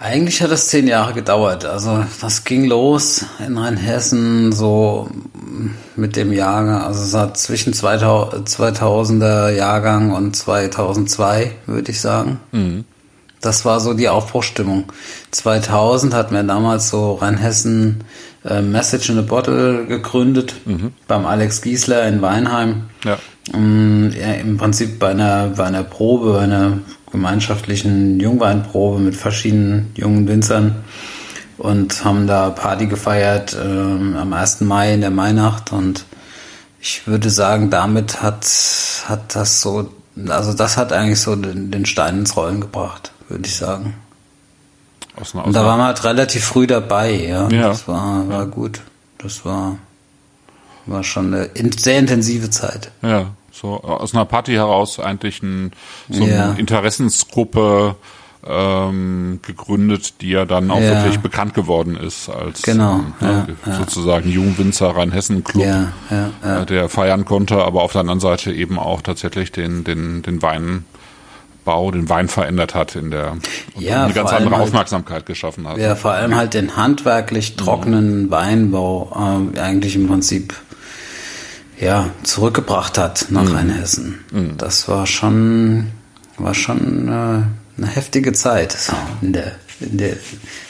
Eigentlich 0.01 0.41
hat 0.41 0.49
das 0.49 0.67
zehn 0.67 0.87
Jahre 0.87 1.13
gedauert. 1.13 1.63
Also 1.63 2.03
das 2.21 2.43
ging 2.43 2.65
los 2.65 3.23
in 3.45 3.55
Rheinhessen 3.55 4.51
so 4.51 5.07
mit 5.95 6.15
dem 6.15 6.33
Jahrgang, 6.33 6.81
also 6.81 7.03
es 7.03 7.13
hat 7.13 7.37
zwischen 7.37 7.73
2000er 7.73 9.49
Jahrgang 9.49 10.11
und 10.11 10.35
2002, 10.35 11.51
würde 11.67 11.91
ich 11.91 12.01
sagen. 12.01 12.39
Mhm. 12.51 12.85
Das 13.41 13.63
war 13.63 13.79
so 13.79 13.93
die 13.93 14.09
Aufbruchstimmung. 14.09 14.85
2000 15.29 16.15
hatten 16.15 16.33
wir 16.33 16.41
damals 16.41 16.89
so 16.89 17.13
Rheinhessen 17.13 18.03
äh, 18.43 18.63
Message 18.63 19.11
in 19.11 19.19
a 19.19 19.21
Bottle 19.21 19.85
gegründet 19.85 20.55
mhm. 20.65 20.93
beim 21.07 21.27
Alex 21.27 21.61
Giesler 21.61 22.07
in 22.07 22.23
Weinheim. 22.23 22.85
Ja. 23.03 23.19
Ähm, 23.53 24.11
ja, 24.19 24.33
Im 24.33 24.57
Prinzip 24.57 24.97
bei 24.97 25.09
einer, 25.09 25.49
bei 25.55 25.65
einer 25.65 25.83
Probe, 25.83 26.33
bei 26.33 26.39
einer 26.39 26.79
gemeinschaftlichen 27.11 28.19
Jungweinprobe 28.19 28.99
mit 28.99 29.15
verschiedenen 29.15 29.91
jungen 29.95 30.27
Winzern 30.27 30.75
und 31.57 32.03
haben 32.03 32.27
da 32.27 32.49
Party 32.49 32.87
gefeiert 32.87 33.55
ähm, 33.61 34.15
am 34.17 34.33
1. 34.33 34.61
Mai 34.61 34.93
in 34.93 35.01
der 35.01 35.11
Mainacht 35.11 35.71
und 35.71 36.05
ich 36.79 37.05
würde 37.05 37.29
sagen, 37.29 37.69
damit 37.69 38.23
hat, 38.23 38.47
hat 39.07 39.35
das 39.35 39.61
so, 39.61 39.91
also 40.27 40.53
das 40.53 40.77
hat 40.77 40.91
eigentlich 40.91 41.21
so 41.21 41.35
den, 41.35 41.69
den 41.69 41.85
Stein 41.85 42.19
ins 42.19 42.35
Rollen 42.35 42.61
gebracht, 42.61 43.11
würde 43.29 43.47
ich 43.47 43.55
sagen. 43.55 43.93
Und 45.33 45.53
da 45.53 45.65
waren 45.65 45.77
wir 45.77 45.85
halt 45.85 46.03
relativ 46.03 46.43
früh 46.43 46.65
dabei, 46.65 47.11
ja. 47.11 47.47
ja. 47.49 47.67
Das 47.67 47.87
war, 47.87 48.27
war 48.27 48.47
gut. 48.47 48.81
Das 49.19 49.45
war, 49.45 49.77
war 50.87 51.03
schon 51.03 51.33
eine 51.33 51.49
sehr 51.77 51.99
intensive 51.99 52.49
Zeit. 52.49 52.91
Ja, 53.03 53.27
so 53.61 53.81
aus 53.81 54.13
einer 54.13 54.25
Party 54.25 54.53
heraus 54.53 54.99
eigentlich 54.99 55.43
ein, 55.43 55.71
so 56.09 56.23
eine 56.23 56.33
ja. 56.33 56.51
Interessensgruppe 56.53 57.95
ähm, 58.47 59.39
gegründet, 59.45 60.21
die 60.21 60.29
ja 60.29 60.45
dann 60.45 60.71
auch 60.71 60.79
ja. 60.79 60.95
wirklich 60.95 61.19
bekannt 61.19 61.53
geworden 61.53 61.95
ist 61.95 62.27
als 62.27 62.63
genau, 62.63 63.01
ähm, 63.21 63.45
ja, 63.65 63.75
sozusagen 63.75 64.29
Jungwinzer 64.29 64.95
Rheinhessen-Club, 64.95 65.63
äh, 65.63 66.65
der 66.65 66.89
feiern 66.89 67.25
konnte, 67.25 67.63
aber 67.63 67.83
auf 67.83 67.91
der 67.91 68.01
anderen 68.01 68.19
Seite 68.19 68.51
eben 68.51 68.79
auch 68.79 69.01
tatsächlich 69.01 69.51
den, 69.51 69.83
den, 69.83 70.23
den 70.23 70.41
Wein 70.41 70.85
Bau 71.63 71.91
den 71.91 72.09
Wein 72.09 72.27
verändert 72.27 72.73
hat 72.73 72.95
in 72.95 73.11
der 73.11 73.37
ja, 73.77 74.05
eine 74.05 74.13
ganz 74.13 74.31
andere 74.31 74.55
halt, 74.55 74.63
Aufmerksamkeit 74.63 75.27
geschaffen 75.27 75.67
hat. 75.67 75.77
Ja, 75.77 75.95
vor 75.95 76.09
allem 76.09 76.35
halt 76.35 76.55
den 76.55 76.75
handwerklich 76.75 77.55
trockenen. 77.55 78.31
Weinbau 78.31 79.11
äh, 79.55 79.59
eigentlich 79.59 79.95
im 79.95 80.07
Prinzip 80.07 80.55
ja 81.81 82.09
zurückgebracht 82.23 82.97
hat 82.97 83.25
nach 83.29 83.43
mhm. 83.43 83.55
Rheinhessen. 83.55 84.23
Mhm. 84.31 84.57
Das 84.57 84.87
war 84.87 85.05
schon 85.05 85.87
war 86.37 86.53
schon 86.53 87.09
äh, 87.09 87.11
eine 87.11 87.87
heftige 87.87 88.31
Zeit 88.33 88.71
so 88.71 88.93
in 89.21 89.33
der 89.33 89.51
in 89.79 89.97
der 89.97 90.15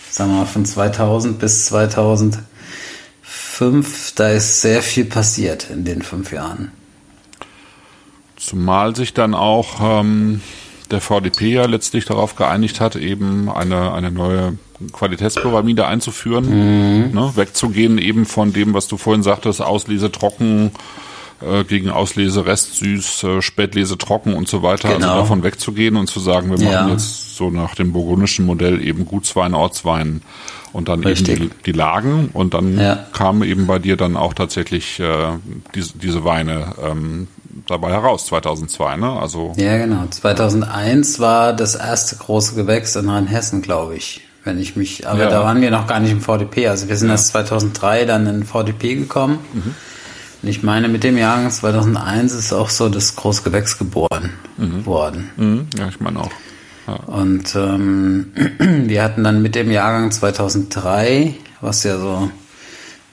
sagen 0.09 0.31
wir 0.31 0.39
mal 0.39 0.45
von 0.45 0.65
2000 0.65 1.37
bis 1.37 1.67
2005 1.67 4.15
da 4.15 4.29
ist 4.29 4.61
sehr 4.61 4.81
viel 4.81 5.05
passiert 5.05 5.69
in 5.69 5.85
den 5.85 6.01
fünf 6.01 6.31
Jahren. 6.31 6.71
Zumal 8.37 8.95
sich 8.95 9.13
dann 9.13 9.35
auch 9.35 9.79
ähm, 9.81 10.41
der 10.89 10.99
VDP 10.99 11.53
ja 11.53 11.65
letztlich 11.65 12.05
darauf 12.05 12.35
geeinigt 12.35 12.81
hat, 12.81 12.95
eben 12.95 13.51
eine, 13.51 13.93
eine 13.93 14.09
neue 14.11 14.57
Qualitätspyramide 14.91 15.85
einzuführen, 15.87 16.45
mhm. 16.45 17.13
ne, 17.13 17.31
wegzugehen 17.35 17.97
eben 17.97 18.25
von 18.25 18.53
dem, 18.53 18.73
was 18.73 18.87
du 18.87 18.97
vorhin 18.97 19.23
sagtest, 19.23 19.61
Auslese 19.61 20.11
trocken 20.11 20.71
äh, 21.41 21.63
gegen 21.63 21.89
Auslese 21.89 22.45
restsüß, 22.45 23.23
äh, 23.23 23.41
Spätlese 23.41 23.97
trocken 23.97 24.33
und 24.33 24.47
so 24.47 24.63
weiter, 24.63 24.89
also 24.89 24.99
genau. 24.99 25.11
also 25.11 25.21
davon 25.21 25.43
wegzugehen 25.43 25.95
und 25.95 26.07
zu 26.07 26.19
sagen, 26.19 26.49
wir 26.49 26.63
machen 26.63 26.87
ja. 26.87 26.89
jetzt 26.89 27.35
so 27.35 27.49
nach 27.49 27.75
dem 27.75 27.93
burgundischen 27.93 28.45
Modell 28.45 28.81
eben 28.81 29.05
Gutswein, 29.05 29.53
Ortswein 29.53 30.21
und 30.73 30.87
dann 30.87 31.03
Richtig. 31.03 31.41
eben 31.41 31.49
die, 31.49 31.71
die, 31.71 31.77
Lagen 31.77 32.29
und 32.33 32.53
dann 32.53 32.77
ja. 32.77 32.95
kamen 33.13 33.43
eben 33.43 33.67
bei 33.67 33.79
dir 33.79 33.97
dann 33.97 34.15
auch 34.15 34.33
tatsächlich 34.33 34.99
äh, 34.99 35.29
diese, 35.73 35.97
diese 35.97 36.23
Weine 36.23 36.75
ähm, 36.81 37.27
dabei 37.67 37.91
heraus, 37.91 38.25
2002, 38.27 38.97
ne? 38.97 39.19
Also 39.19 39.53
ja, 39.57 39.77
genau. 39.77 40.05
2001 40.09 41.19
war 41.19 41.53
das 41.53 41.75
erste 41.75 42.17
große 42.17 42.55
Gewächs 42.55 42.95
in 42.95 43.09
Rheinhessen, 43.09 43.61
glaube 43.61 43.95
ich, 43.95 44.21
wenn 44.43 44.59
ich 44.59 44.75
mich. 44.75 45.07
Aber 45.07 45.23
ja. 45.23 45.29
da 45.29 45.43
waren 45.43 45.61
wir 45.61 45.71
noch 45.71 45.87
gar 45.87 45.99
nicht 45.99 46.11
im 46.11 46.21
VDP. 46.21 46.67
Also 46.67 46.89
wir 46.89 46.97
sind 46.97 47.09
ja. 47.09 47.15
erst 47.15 47.27
2003 47.29 48.05
dann 48.05 48.27
in 48.27 48.43
VDP 48.43 48.95
gekommen. 48.95 49.39
Mhm. 49.53 49.75
Und 50.41 50.49
ich 50.49 50.63
meine, 50.63 50.87
mit 50.87 51.03
dem 51.03 51.17
Jahrgang 51.17 51.51
2001 51.51 52.33
ist 52.33 52.53
auch 52.53 52.69
so 52.69 52.89
das 52.89 53.15
große 53.15 53.43
Gewächs 53.43 53.77
geboren 53.77 54.31
mhm. 54.57 54.85
worden. 54.85 55.29
Mhm. 55.37 55.67
Ja, 55.77 55.87
ich 55.87 55.99
meine 55.99 56.19
auch. 56.19 56.31
Ja. 56.87 56.93
Und 56.93 57.55
ähm, 57.55 58.31
wir 58.59 59.03
hatten 59.03 59.23
dann 59.23 59.41
mit 59.41 59.55
dem 59.55 59.69
Jahrgang 59.69 60.11
2003, 60.11 61.35
was 61.61 61.83
ja 61.83 61.97
so 61.97 62.31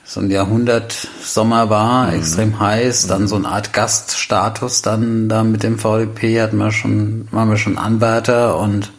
so 0.08 0.20
ein 0.20 0.30
Jahrhundert-Sommer 0.30 1.68
war, 1.68 2.06
mhm. 2.06 2.14
extrem 2.14 2.58
heiß, 2.58 3.08
dann 3.08 3.28
so 3.28 3.36
eine 3.36 3.48
Art 3.48 3.74
Gaststatus 3.74 4.80
dann 4.80 5.28
da 5.28 5.44
mit 5.44 5.62
dem 5.62 5.78
VDP 5.78 6.40
hatten 6.40 6.56
wir 6.56 6.72
schon, 6.72 7.28
waren 7.30 7.50
wir 7.50 7.58
schon 7.58 7.76
Anwärter 7.76 8.58
und 8.58 8.90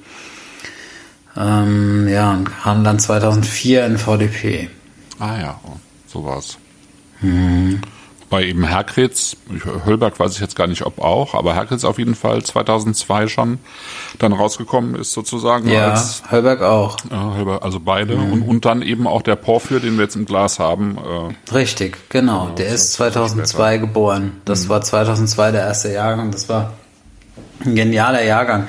ähm, 1.39 2.07
ja, 2.07 2.33
und 2.33 2.65
haben 2.65 2.83
dann 2.83 2.99
2004 2.99 3.85
in 3.85 3.97
VDP. 3.97 4.69
Ah 5.19 5.37
ja, 5.39 5.59
so 6.07 6.23
war's. 6.25 6.57
Mhm 7.21 7.81
bei 8.29 8.45
eben 8.45 8.63
Herkritz, 8.63 9.35
Höllberg 9.85 10.19
weiß 10.19 10.35
ich 10.35 10.39
jetzt 10.39 10.55
gar 10.55 10.67
nicht, 10.67 10.83
ob 10.83 10.99
auch, 10.99 11.33
aber 11.33 11.55
Herkritz 11.55 11.83
auf 11.83 11.97
jeden 11.97 12.15
Fall 12.15 12.43
2002 12.43 13.27
schon 13.27 13.59
dann 14.19 14.33
rausgekommen 14.33 14.95
ist 14.95 15.11
sozusagen. 15.13 15.67
Ja, 15.69 15.91
als, 15.91 16.23
Höllberg 16.29 16.61
auch. 16.61 16.97
Ja, 17.09 17.35
Höllberg, 17.35 17.63
also 17.63 17.79
beide 17.79 18.15
mhm. 18.15 18.33
und, 18.33 18.41
und 18.43 18.65
dann 18.65 18.81
eben 18.81 19.07
auch 19.07 19.21
der 19.21 19.35
Porphyr, 19.35 19.79
den 19.79 19.97
wir 19.97 20.03
jetzt 20.03 20.15
im 20.15 20.25
Glas 20.25 20.59
haben. 20.59 20.97
Äh, 20.97 21.53
Richtig, 21.53 21.97
genau. 22.09 22.45
genau 22.45 22.55
der 22.55 22.67
ist 22.67 22.93
2002 22.93 23.77
geboren. 23.79 24.41
Das 24.45 24.65
mhm. 24.65 24.69
war 24.69 24.81
2002 24.81 25.51
der 25.51 25.61
erste 25.61 25.91
Jahrgang. 25.91 26.31
Das 26.31 26.47
war 26.49 26.73
ein 27.65 27.75
genialer 27.75 28.23
Jahrgang, 28.23 28.67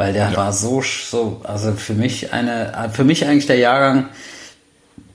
weil 0.00 0.14
der 0.14 0.30
ja. 0.30 0.36
war 0.38 0.50
so, 0.54 0.80
so, 0.80 1.42
also 1.44 1.72
für 1.72 1.92
mich 1.92 2.32
eine, 2.32 2.90
für 2.94 3.04
mich 3.04 3.26
eigentlich 3.26 3.44
der 3.44 3.58
Jahrgang, 3.58 4.08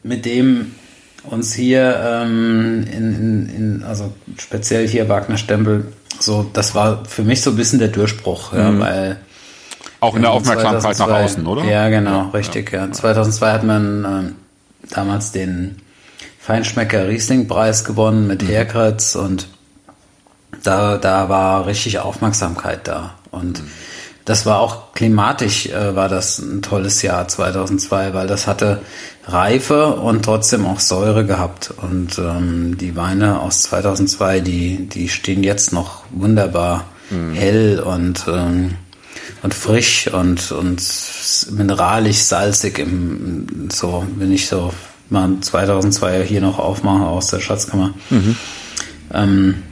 mit 0.03 0.25
dem 0.25 0.75
uns 1.23 1.55
hier 1.55 1.99
ähm, 2.05 2.85
in, 2.91 3.15
in, 3.15 3.49
in, 3.49 3.83
also 3.83 4.13
speziell 4.37 4.87
hier 4.87 5.09
Wagner 5.09 5.37
Stempel, 5.37 5.91
so, 6.19 6.47
das 6.53 6.75
war 6.75 7.03
für 7.05 7.23
mich 7.23 7.41
so 7.41 7.49
ein 7.49 7.55
bisschen 7.55 7.79
der 7.79 7.87
Durchbruch, 7.87 8.53
ja, 8.53 8.69
mhm. 8.69 8.79
weil 8.79 9.17
auch 10.01 10.15
in 10.15 10.21
der 10.21 10.29
Aufmerksamkeit 10.29 10.81
2002, 10.83 11.07
nach 11.07 11.23
außen, 11.25 11.47
oder? 11.47 11.63
Ja, 11.63 11.89
genau, 11.89 12.11
ja, 12.11 12.29
richtig. 12.35 12.71
Ja. 12.71 12.85
ja. 12.85 12.91
2002 12.91 13.51
hat 13.51 13.63
man 13.63 14.05
ähm, 14.05 14.35
damals 14.91 15.31
den 15.31 15.81
Feinschmecker 16.39 17.07
Riesling-Preis 17.07 17.85
gewonnen 17.85 18.27
mit 18.27 18.43
mhm. 18.43 18.49
Herkratz 18.49 19.15
und 19.15 19.47
da, 20.61 20.99
da 20.99 21.27
war 21.27 21.65
richtig 21.65 21.97
Aufmerksamkeit 21.97 22.87
da. 22.87 23.15
Und 23.31 23.63
mhm. 23.63 23.71
Das 24.25 24.47
war 24.47 24.59
auch 24.59 24.93
klimatisch, 24.93 25.67
äh, 25.67 25.95
war 25.95 26.09
das 26.09 26.39
ein 26.39 26.63
tolles 26.63 27.03
Jahr 27.03 27.27
2002, 27.27 28.13
weil 28.15 28.27
das 28.27 28.47
hatte 28.47 28.81
Reife 29.27 29.87
und 29.87 30.25
trotzdem 30.25 30.65
auch 30.65 30.79
Säure 30.79 31.25
gehabt. 31.25 31.71
Und 31.77 32.17
ähm, 32.17 32.75
die 32.77 32.95
Weine 32.95 33.39
aus 33.39 33.61
2002, 33.63 34.39
die, 34.39 34.87
die 34.87 35.09
stehen 35.09 35.43
jetzt 35.43 35.73
noch 35.73 36.03
wunderbar 36.09 36.85
mhm. 37.11 37.33
hell 37.33 37.79
und, 37.79 38.25
ähm, 38.27 38.75
und 39.43 39.53
frisch 39.53 40.07
und, 40.11 40.51
und 40.51 40.81
mineralisch 41.51 42.17
salzig 42.17 42.79
im, 42.79 43.69
so, 43.71 44.05
wenn 44.15 44.31
ich 44.31 44.47
so 44.47 44.73
mal 45.11 45.29
2002 45.39 46.25
hier 46.25 46.41
noch 46.41 46.57
aufmache 46.57 47.05
aus 47.05 47.27
der 47.27 47.41
Schatzkammer. 47.41 47.93
Mhm. 48.09 48.35
Ähm, 49.13 49.63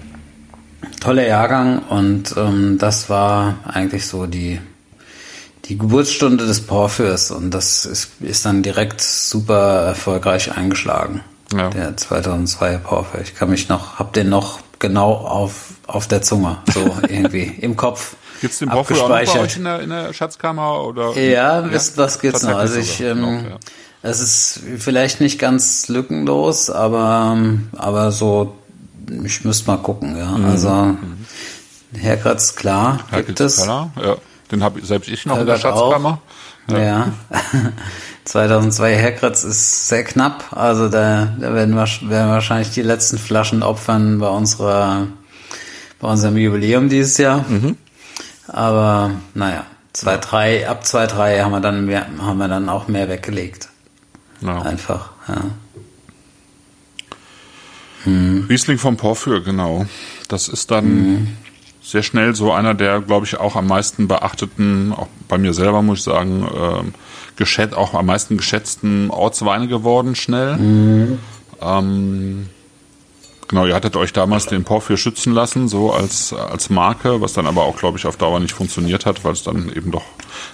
toller 1.00 1.28
Jahrgang 1.28 1.80
und 1.80 2.36
ähm, 2.38 2.78
das 2.78 3.10
war 3.10 3.56
eigentlich 3.66 4.08
so 4.08 4.25
die 4.25 4.60
die 5.66 5.78
Geburtsstunde 5.78 6.46
des 6.46 6.62
Porphyrs 6.62 7.32
und 7.32 7.52
das 7.52 7.86
ist, 7.86 8.22
ist 8.22 8.46
dann 8.46 8.63
direkt 8.63 9.02
super 9.02 9.86
erfolgreich 9.88 10.56
eingeschlagen. 10.56 11.22
Ja. 11.56 11.70
Der 11.70 11.96
2002 11.96 12.78
Porphyr. 12.78 13.22
Ich 13.22 13.36
kann 13.36 13.50
mich 13.50 13.70
noch, 13.70 14.00
hab 14.00 14.13
den 14.13 14.30
noch 14.30 14.60
genau 14.80 15.13
auf, 15.13 15.74
auf 15.88 16.08
der 16.08 16.22
Zunge, 16.22 16.58
so 16.74 16.80
irgendwie 17.08 17.44
im 17.44 17.75
Kopf. 17.78 18.16
Gibt's 18.42 18.60
den 18.60 18.70
Porphyr 18.70 18.98
auch 18.98 19.02
noch 19.04 19.10
bei 19.10 19.40
euch 19.40 19.56
in 19.56 19.63
der, 19.63 19.80
in 19.80 19.90
der 19.90 20.13
Schatzkammer 20.13 20.84
oder? 20.84 21.13
Ja, 21.18 21.62
ja? 21.62 21.72
Wisst, 21.72 21.98
was 21.98 22.20
gibt's 22.20 22.44
noch? 22.44 22.58
Also 22.58 22.80
ich, 22.80 23.00
ähm, 23.00 23.22
noch, 23.22 23.50
ja. 23.52 23.58
es 24.02 24.20
ist 24.20 24.60
vielleicht 24.80 25.22
nicht 25.22 25.40
ganz 25.40 25.88
lückenlos, 25.88 26.70
aber, 26.70 27.38
aber 27.72 28.12
so, 28.12 28.58
ich 29.25 29.43
müsste 29.43 29.67
mal 29.67 29.77
gucken, 29.77 30.17
ja. 30.17 30.31
Mhm. 30.31 30.45
Also, 30.45 30.69
mhm. 30.69 31.25
Herkratz, 31.93 32.55
klar, 32.55 32.98
Herkratz, 33.10 33.25
gibt 33.25 33.39
es. 33.39 33.63
Klar, 33.63 33.91
ja. 34.01 34.15
Den 34.51 34.63
habe 34.63 34.86
selbst 34.86 35.10
ich 35.10 35.25
noch 35.25 35.38
Herbert 35.38 35.57
in 35.57 35.62
der 35.63 35.69
Schatzkammer. 35.69 36.22
Ja. 36.69 36.79
ja. 36.79 37.13
2002 38.25 38.95
Herkratz 38.95 39.43
ist 39.43 39.89
sehr 39.89 40.03
knapp. 40.03 40.45
Also 40.51 40.88
da, 40.88 41.33
da 41.39 41.53
werden, 41.53 41.75
wir, 41.75 42.10
werden 42.10 42.29
wahrscheinlich 42.29 42.72
die 42.72 42.81
letzten 42.81 43.17
Flaschen 43.17 43.63
opfern 43.63 44.19
bei 44.19 44.29
unserer 44.29 45.07
bei 46.03 46.10
unserem 46.10 46.38
Jubiläum 46.38 46.89
dieses 46.89 47.17
Jahr. 47.17 47.45
Mhm. 47.48 47.77
Aber 48.48 49.12
naja, 49.33 49.65
zwei, 49.93 50.17
drei, 50.17 50.67
ab 50.67 50.86
zwei, 50.86 51.07
drei 51.07 51.41
haben 51.41 51.51
wir 51.51 51.62
dann 51.62 51.86
mehr, 51.86 52.05
haben 52.19 52.38
wir 52.38 52.50
dann 52.50 52.67
auch 52.67 52.89
mehr 52.89 53.07
weggelegt. 53.07 53.69
Ja. 54.41 54.62
Einfach, 54.62 55.12
ja. 55.29 55.41
Hm. 58.03 58.45
Riesling 58.50 58.77
vom 58.77 58.98
Porphyr, 58.98 59.41
genau. 59.41 59.86
Das 60.27 60.48
ist 60.48 60.72
dann 60.72 60.86
hm 60.86 61.28
sehr 61.84 62.01
schnell 62.01 62.34
so 62.34 62.51
einer 62.54 62.73
der, 62.73 63.01
glaube 63.01 63.25
ich, 63.25 63.38
auch 63.38 63.56
am 63.56 63.67
meisten 63.67 64.08
beachteten, 64.08 64.93
auch 64.93 65.08
bei 65.28 65.38
mir 65.38 65.54
selber 65.54 65.82
muss 65.82 65.99
ich 65.99 66.04
sagen, 66.06 66.43
äh, 66.43 66.91
geschätzt, 67.36 67.75
auch 67.75 67.93
am 67.93 68.06
meisten 68.06 68.38
geschätzten 68.38 69.10
Ortsweine 69.12 69.67
geworden, 69.67 70.15
schnell. 70.15 70.56
Mhm. 70.56 71.19
Ähm, 71.62 72.47
genau, 73.49 73.65
ihr 73.65 73.75
hattet 73.75 73.97
euch 73.97 74.13
damals 74.13 74.45
den 74.45 74.63
Porphyr 74.63 74.95
schützen 74.95 75.34
lassen, 75.34 75.67
so 75.67 75.91
als, 75.91 76.32
als 76.32 76.69
Marke, 76.69 77.19
was 77.19 77.34
dann 77.34 77.47
aber 77.47 77.63
auch, 77.63 77.75
glaube 77.75 77.97
ich, 77.97 78.06
auf 78.06 78.15
Dauer 78.15 78.39
nicht 78.39 78.54
funktioniert 78.54 79.06
hat, 79.06 79.25
weil 79.25 79.34
es 79.34 79.43
dann 79.43 79.69
eben 79.75 79.91
doch 79.91 80.06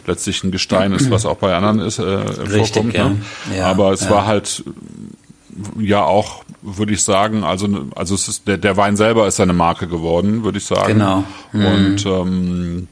letztlich 0.08 0.44
ein 0.44 0.50
Gestein 0.50 0.94
ist, 0.94 1.12
was 1.12 1.28
auch 1.28 1.38
bei 1.38 1.56
anderen 1.56 1.80
ist, 1.80 2.00
äh, 2.00 2.04
Richtig, 2.04 2.74
vorkommt. 2.74 2.94
Ja. 2.96 3.10
Ne? 3.10 3.22
Ja, 3.56 3.68
aber 3.68 3.92
es 3.92 4.02
ja. 4.02 4.10
war 4.10 4.26
halt 4.26 4.64
ja 5.80 6.04
auch, 6.04 6.44
würde 6.62 6.94
ich 6.94 7.04
sagen, 7.04 7.44
also 7.44 7.68
also 7.96 8.16
es 8.16 8.28
ist 8.28 8.48
der, 8.48 8.58
der 8.58 8.78
Wein 8.78 8.96
selber 8.98 9.28
ist 9.28 9.38
seine 9.38 9.54
Marke 9.54 9.88
geworden, 9.88 10.44
würde 10.44 10.58
ich 10.58 10.66
sagen. 10.66 10.94
Genau. 10.94 11.24
Mhm. 11.52 11.66
Und 11.66 12.06
ähm, 12.06 12.88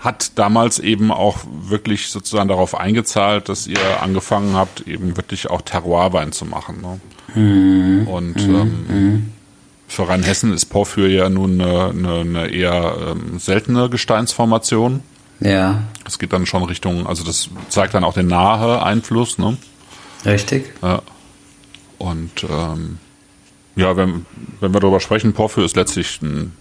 hat 0.00 0.38
damals 0.38 0.78
eben 0.78 1.12
auch 1.12 1.38
wirklich 1.46 2.08
sozusagen 2.08 2.48
darauf 2.48 2.74
eingezahlt, 2.74 3.48
dass 3.48 3.66
ihr 3.66 4.02
angefangen 4.02 4.54
habt, 4.54 4.88
eben 4.88 5.16
wirklich 5.16 5.50
auch 5.50 5.60
Terroirwein 5.60 6.32
zu 6.32 6.46
machen. 6.46 6.80
Ne? 6.80 7.00
Mhm. 7.40 8.08
Und 8.08 8.48
mhm. 8.48 8.54
Ähm, 8.54 8.86
mhm. 8.88 9.32
für 9.88 10.08
Rheinhessen 10.08 10.54
ist 10.54 10.66
Porphyr 10.66 11.08
ja 11.08 11.28
nun 11.28 11.60
eine, 11.60 11.90
eine, 11.90 12.20
eine 12.20 12.48
eher 12.48 12.96
ähm, 13.10 13.38
seltene 13.38 13.90
Gesteinsformation. 13.90 15.00
Ja. 15.40 15.82
Es 16.06 16.18
geht 16.18 16.32
dann 16.32 16.46
schon 16.46 16.64
Richtung, 16.64 17.06
also 17.06 17.24
das 17.24 17.48
zeigt 17.68 17.94
dann 17.94 18.04
auch 18.04 18.14
den 18.14 18.26
nahe 18.26 18.82
Einfluss, 18.82 19.38
ne? 19.38 19.56
Richtig. 20.24 20.72
Ja. 20.82 21.02
Und 21.98 22.44
ähm, 22.48 22.98
ja, 23.76 23.96
wenn, 23.96 24.26
wenn 24.60 24.72
wir 24.72 24.80
darüber 24.80 25.00
sprechen, 25.00 25.32
Porphyr 25.32 25.64
ist 25.64 25.76
letztlich 25.76 26.20
ein 26.22 26.52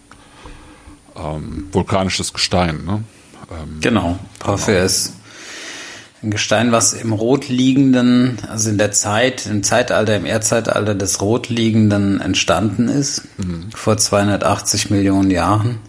ähm, 1.16 1.68
vulkanisches 1.72 2.34
Gestein. 2.34 2.86
Ne? 2.86 3.04
Ähm, 3.52 3.80
genau, 3.82 4.20
Porphyr 4.40 4.74
genau. 4.74 4.86
ist 4.86 5.14
ein 6.22 6.32
Gestein, 6.32 6.72
was 6.72 6.94
im 6.94 7.14
Rotliegenden, 7.14 8.40
also 8.50 8.70
in 8.70 8.78
der 8.78 8.92
Zeit, 8.92 9.46
im 9.46 9.64
Zeitalter, 9.64 10.16
im 10.18 10.26
Erdzeitalter 10.26 10.94
des 10.94 11.22
Rotliegenden 11.22 12.20
entstanden 12.20 12.90
ist, 12.90 13.24
mhm. 13.38 13.70
vor 13.74 13.98
280 13.98 14.90
Millionen 14.90 15.32
Jahren. 15.32 15.80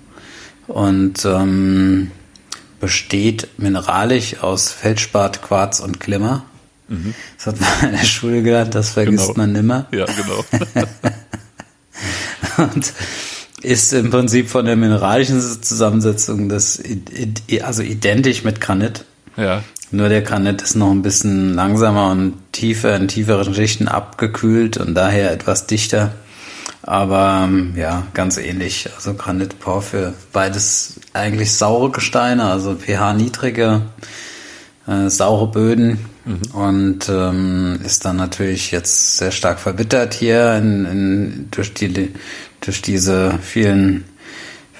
Und 0.68 1.24
ähm, 1.24 2.12
besteht 2.78 3.48
mineralisch 3.58 4.40
aus 4.40 4.70
Feldspat, 4.70 5.42
Quarz 5.42 5.80
und 5.80 5.98
Glimmer. 5.98 6.44
Mhm. 6.90 7.14
Das 7.36 7.46
hat 7.46 7.60
man 7.60 7.90
in 7.90 7.96
der 7.98 8.04
Schule 8.04 8.42
gelernt, 8.42 8.74
das 8.74 8.90
vergisst 8.90 9.28
genau. 9.28 9.38
man 9.38 9.52
nimmer. 9.52 9.86
Ja, 9.92 10.06
genau. 10.06 10.44
und 12.64 12.92
ist 13.62 13.92
im 13.92 14.10
Prinzip 14.10 14.48
von 14.48 14.64
der 14.64 14.76
mineralischen 14.76 15.40
Zusammensetzung 15.40 16.48
das 16.48 16.82
also 17.62 17.82
identisch 17.82 18.42
mit 18.42 18.60
Granit. 18.60 19.04
Ja. 19.36 19.62
Nur 19.92 20.08
der 20.08 20.22
Granit 20.22 20.62
ist 20.62 20.76
noch 20.76 20.90
ein 20.90 21.02
bisschen 21.02 21.54
langsamer 21.54 22.10
und 22.10 22.34
tiefer 22.52 22.96
in 22.96 23.06
tieferen 23.08 23.54
Schichten 23.54 23.86
abgekühlt 23.86 24.76
und 24.76 24.94
daher 24.94 25.30
etwas 25.32 25.66
dichter. 25.66 26.12
Aber 26.82 27.42
ähm, 27.44 27.74
ja, 27.76 28.06
ganz 28.14 28.36
ähnlich. 28.36 28.88
Also 28.96 29.14
Granit, 29.14 29.60
Porphyr, 29.60 30.14
beides 30.32 31.00
eigentlich 31.12 31.52
saure 31.52 31.90
Gesteine, 31.90 32.44
also 32.44 32.74
pH 32.74 33.12
niedrige, 33.14 33.82
äh, 34.88 35.08
saure 35.08 35.48
Böden 35.48 36.09
Mhm. 36.24 36.40
Und 36.52 37.08
ähm, 37.08 37.80
ist 37.84 38.04
dann 38.04 38.16
natürlich 38.16 38.70
jetzt 38.70 39.16
sehr 39.16 39.30
stark 39.30 39.58
verbittert 39.58 40.14
hier 40.14 40.54
in, 40.56 40.84
in, 40.84 41.48
durch, 41.50 41.72
die, 41.74 42.12
durch 42.60 42.82
diese 42.82 43.38
vielen 43.40 44.04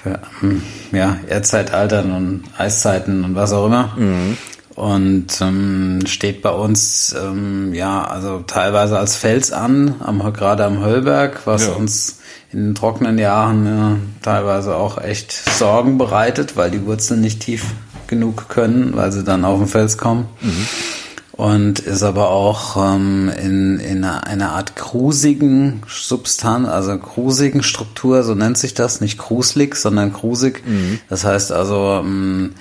ähm, 0.05 0.61
ja, 0.91 1.17
Erdzeitaltern 1.27 2.11
und 2.11 2.43
Eiszeiten 2.57 3.23
und 3.23 3.35
was 3.35 3.53
auch 3.53 3.65
immer. 3.65 3.95
Mhm. 3.97 4.37
Und 4.75 5.41
ähm, 5.41 5.99
steht 6.07 6.41
bei 6.41 6.51
uns 6.51 7.13
ähm, 7.13 7.73
ja 7.73 8.03
also 8.03 8.39
teilweise 8.39 8.97
als 8.97 9.15
Fels 9.15 9.51
an, 9.51 9.95
am, 9.99 10.21
gerade 10.33 10.63
am 10.63 10.83
Höllberg, 10.83 11.41
was 11.45 11.67
ja. 11.67 11.73
uns 11.73 12.19
in 12.53 12.67
den 12.67 12.75
trockenen 12.75 13.19
Jahren 13.19 13.65
ja, 13.65 13.97
teilweise 14.21 14.75
auch 14.75 14.97
echt 14.97 15.31
Sorgen 15.31 15.97
bereitet, 15.97 16.55
weil 16.55 16.71
die 16.71 16.85
Wurzeln 16.85 17.21
nicht 17.21 17.41
tief 17.41 17.65
genug 18.07 18.49
können, 18.49 18.95
weil 18.95 19.11
sie 19.11 19.23
dann 19.23 19.45
auf 19.45 19.59
den 19.59 19.67
Fels 19.67 19.97
kommen. 19.97 20.27
Mhm 20.41 20.67
und 21.41 21.79
ist 21.79 22.03
aber 22.03 22.29
auch 22.29 22.77
ähm, 22.77 23.27
in, 23.35 23.79
in 23.79 24.03
einer 24.03 24.51
Art 24.51 24.75
krusigen 24.75 25.81
Substanz, 25.87 26.67
also 26.67 26.95
krusigen 26.99 27.63
Struktur, 27.63 28.21
so 28.21 28.35
nennt 28.35 28.59
sich 28.59 28.75
das, 28.75 29.01
nicht 29.01 29.17
kruselig, 29.17 29.75
sondern 29.75 30.13
krusig. 30.13 30.61
Mhm. 30.63 30.99
Das 31.09 31.25
heißt 31.25 31.51
also, 31.51 31.99
ähm, 32.03 32.53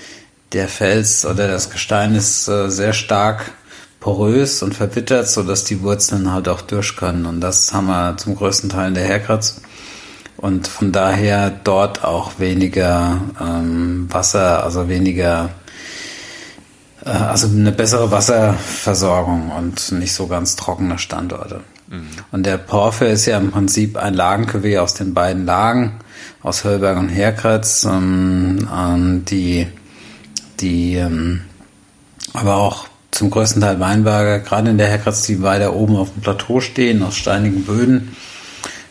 der 0.52 0.66
Fels 0.66 1.26
oder 1.26 1.46
das 1.46 1.68
Gestein 1.68 2.14
ist 2.14 2.48
äh, 2.48 2.70
sehr 2.70 2.94
stark 2.94 3.52
porös 4.00 4.62
und 4.62 4.74
verwittert, 4.74 5.28
so 5.28 5.42
dass 5.42 5.64
die 5.64 5.82
Wurzeln 5.82 6.32
halt 6.32 6.48
auch 6.48 6.62
durch 6.62 6.96
können. 6.96 7.26
Und 7.26 7.42
das 7.42 7.74
haben 7.74 7.88
wir 7.88 8.16
zum 8.16 8.34
größten 8.34 8.70
Teil 8.70 8.88
in 8.88 8.94
der 8.94 9.04
Herkratz. 9.04 9.60
Und 10.38 10.68
von 10.68 10.90
daher 10.90 11.50
dort 11.50 12.02
auch 12.02 12.38
weniger 12.38 13.20
ähm, 13.38 14.06
Wasser, 14.10 14.64
also 14.64 14.88
weniger 14.88 15.50
also 17.08 17.48
eine 17.48 17.72
bessere 17.72 18.10
Wasserversorgung 18.10 19.50
und 19.50 19.92
nicht 19.92 20.12
so 20.12 20.26
ganz 20.26 20.56
trockene 20.56 20.98
Standorte. 20.98 21.60
Mhm. 21.88 22.08
Und 22.30 22.44
der 22.44 22.58
Porphyr 22.58 23.08
ist 23.08 23.26
ja 23.26 23.38
im 23.38 23.50
Prinzip 23.50 23.96
ein 23.96 24.14
Lagencuvée 24.14 24.78
aus 24.78 24.94
den 24.94 25.14
beiden 25.14 25.46
Lagen, 25.46 26.00
aus 26.42 26.64
Höllberg 26.64 26.98
und 26.98 27.08
Herkratz, 27.08 27.84
ähm, 27.84 28.68
ähm, 28.74 29.24
die 29.24 29.66
die 30.60 30.94
ähm, 30.96 31.42
aber 32.32 32.56
auch 32.56 32.86
zum 33.10 33.30
größten 33.30 33.60
Teil 33.60 33.80
Weinberge, 33.80 34.44
gerade 34.44 34.70
in 34.70 34.78
der 34.78 34.88
Herkratz, 34.88 35.26
die 35.26 35.42
weiter 35.42 35.74
oben 35.74 35.96
auf 35.96 36.12
dem 36.12 36.22
Plateau 36.22 36.60
stehen, 36.60 37.02
aus 37.02 37.16
steinigen 37.16 37.64
Böden. 37.64 38.14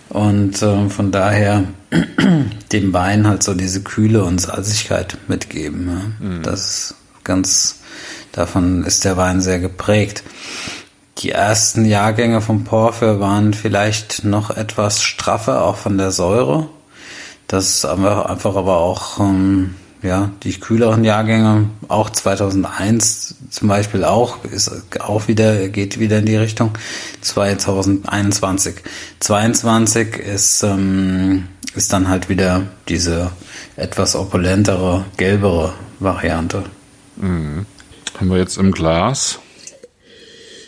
Und 0.09 0.61
äh, 0.61 0.89
von 0.89 1.11
daher 1.11 1.65
dem 2.71 2.93
Wein 2.93 3.27
halt 3.27 3.43
so 3.43 3.53
diese 3.53 3.81
Kühle 3.81 4.23
und 4.23 4.41
Salzigkeit 4.41 5.17
mitgeben. 5.27 5.87
Ja. 5.87 6.27
Mhm. 6.27 6.43
Das 6.43 6.59
ist 6.59 6.95
ganz, 7.23 7.78
davon 8.31 8.83
ist 8.83 9.05
der 9.05 9.17
Wein 9.17 9.41
sehr 9.41 9.59
geprägt. 9.59 10.23
Die 11.19 11.31
ersten 11.31 11.83
Jahrgänge 11.85 12.41
vom 12.41 12.63
Porphyr 12.63 13.19
waren 13.19 13.53
vielleicht 13.53 14.23
noch 14.23 14.51
etwas 14.51 15.03
straffer, 15.03 15.63
auch 15.63 15.75
von 15.75 15.97
der 15.97 16.11
Säure. 16.11 16.69
Das 17.47 17.69
ist 17.69 17.85
einfach, 17.85 18.25
einfach 18.25 18.55
aber 18.55 18.77
auch 18.77 19.19
ähm, 19.19 19.75
ja, 20.01 20.31
die 20.43 20.53
kühleren 20.53 21.03
Jahrgänge, 21.03 21.69
auch 21.89 22.09
2001 22.09 23.35
zum 23.49 23.67
Beispiel 23.67 24.05
auch, 24.05 24.43
ist 24.45 24.71
auch 24.99 25.27
wieder, 25.27 25.67
geht 25.67 25.99
wieder 25.99 26.19
in 26.19 26.25
die 26.25 26.37
Richtung 26.37 26.71
2021. 27.21 28.75
22 29.19 30.17
ist, 30.17 30.63
ähm, 30.63 31.47
ist 31.75 31.91
dann 31.91 32.07
halt 32.07 32.29
wieder 32.29 32.63
diese 32.87 33.31
etwas 33.75 34.15
opulentere, 34.15 35.05
gelbere 35.17 35.73
Variante. 35.99 36.63
Mhm. 37.17 37.65
Haben 38.19 38.31
wir 38.31 38.37
jetzt 38.37 38.57
im 38.57 38.73
Glas 38.73 39.39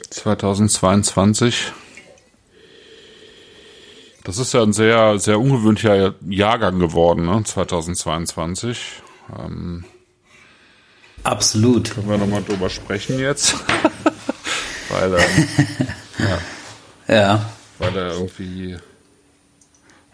2022. 0.09 1.73
Das 4.23 4.37
ist 4.37 4.53
ja 4.53 4.63
ein 4.63 4.71
sehr, 4.71 5.19
sehr 5.19 5.37
ungewöhnlicher 5.37 6.15
Jahrgang 6.29 6.79
geworden, 6.79 7.25
ne? 7.25 7.43
2022. 7.43 9.01
Ähm, 9.37 9.83
Absolut. 11.23 11.91
Können 11.91 12.07
wir 12.07 12.17
nochmal 12.17 12.41
drüber 12.41 12.69
sprechen 12.69 13.19
jetzt? 13.19 13.55
weil, 14.89 15.13
ähm, 15.13 15.47
ja. 16.19 17.13
ja. 17.13 17.45
Weil 17.79 17.97
er 17.97 18.13
irgendwie. 18.13 18.77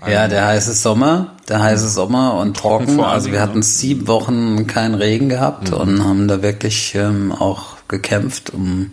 Ja, 0.06 0.28
der 0.28 0.46
heiße 0.46 0.74
Sommer, 0.74 1.36
der 1.50 1.62
heiße 1.62 1.90
Sommer 1.90 2.36
und 2.36 2.56
trocken. 2.56 2.98
trocken 2.98 3.04
also 3.04 3.32
wir 3.32 3.42
hatten 3.42 3.60
ne? 3.60 3.64
sieben 3.64 4.08
Wochen 4.08 4.68
keinen 4.68 4.94
Regen 4.94 5.28
gehabt 5.28 5.72
mhm. 5.72 5.78
und 5.78 6.04
haben 6.04 6.28
da 6.28 6.44
wirklich 6.44 6.94
ähm, 6.96 7.32
auch 7.32 7.78
gekämpft, 7.88 8.52
um 8.52 8.92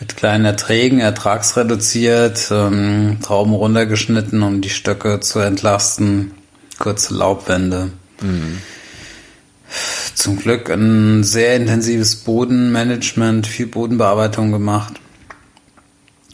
mit 0.00 0.16
kleinen 0.16 0.44
Erträgen, 0.44 0.98
ertragsreduziert, 0.98 2.48
ähm, 2.50 3.18
Trauben 3.22 3.52
runtergeschnitten, 3.52 4.42
um 4.42 4.60
die 4.60 4.70
Stöcke 4.70 5.20
zu 5.20 5.40
entlasten, 5.40 6.32
kurze 6.78 7.14
Laubwände. 7.14 7.90
Mhm 8.20 8.58
zum 10.14 10.38
Glück 10.38 10.70
ein 10.70 11.24
sehr 11.24 11.56
intensives 11.56 12.16
Bodenmanagement, 12.16 13.46
viel 13.46 13.66
Bodenbearbeitung 13.66 14.52
gemacht, 14.52 14.94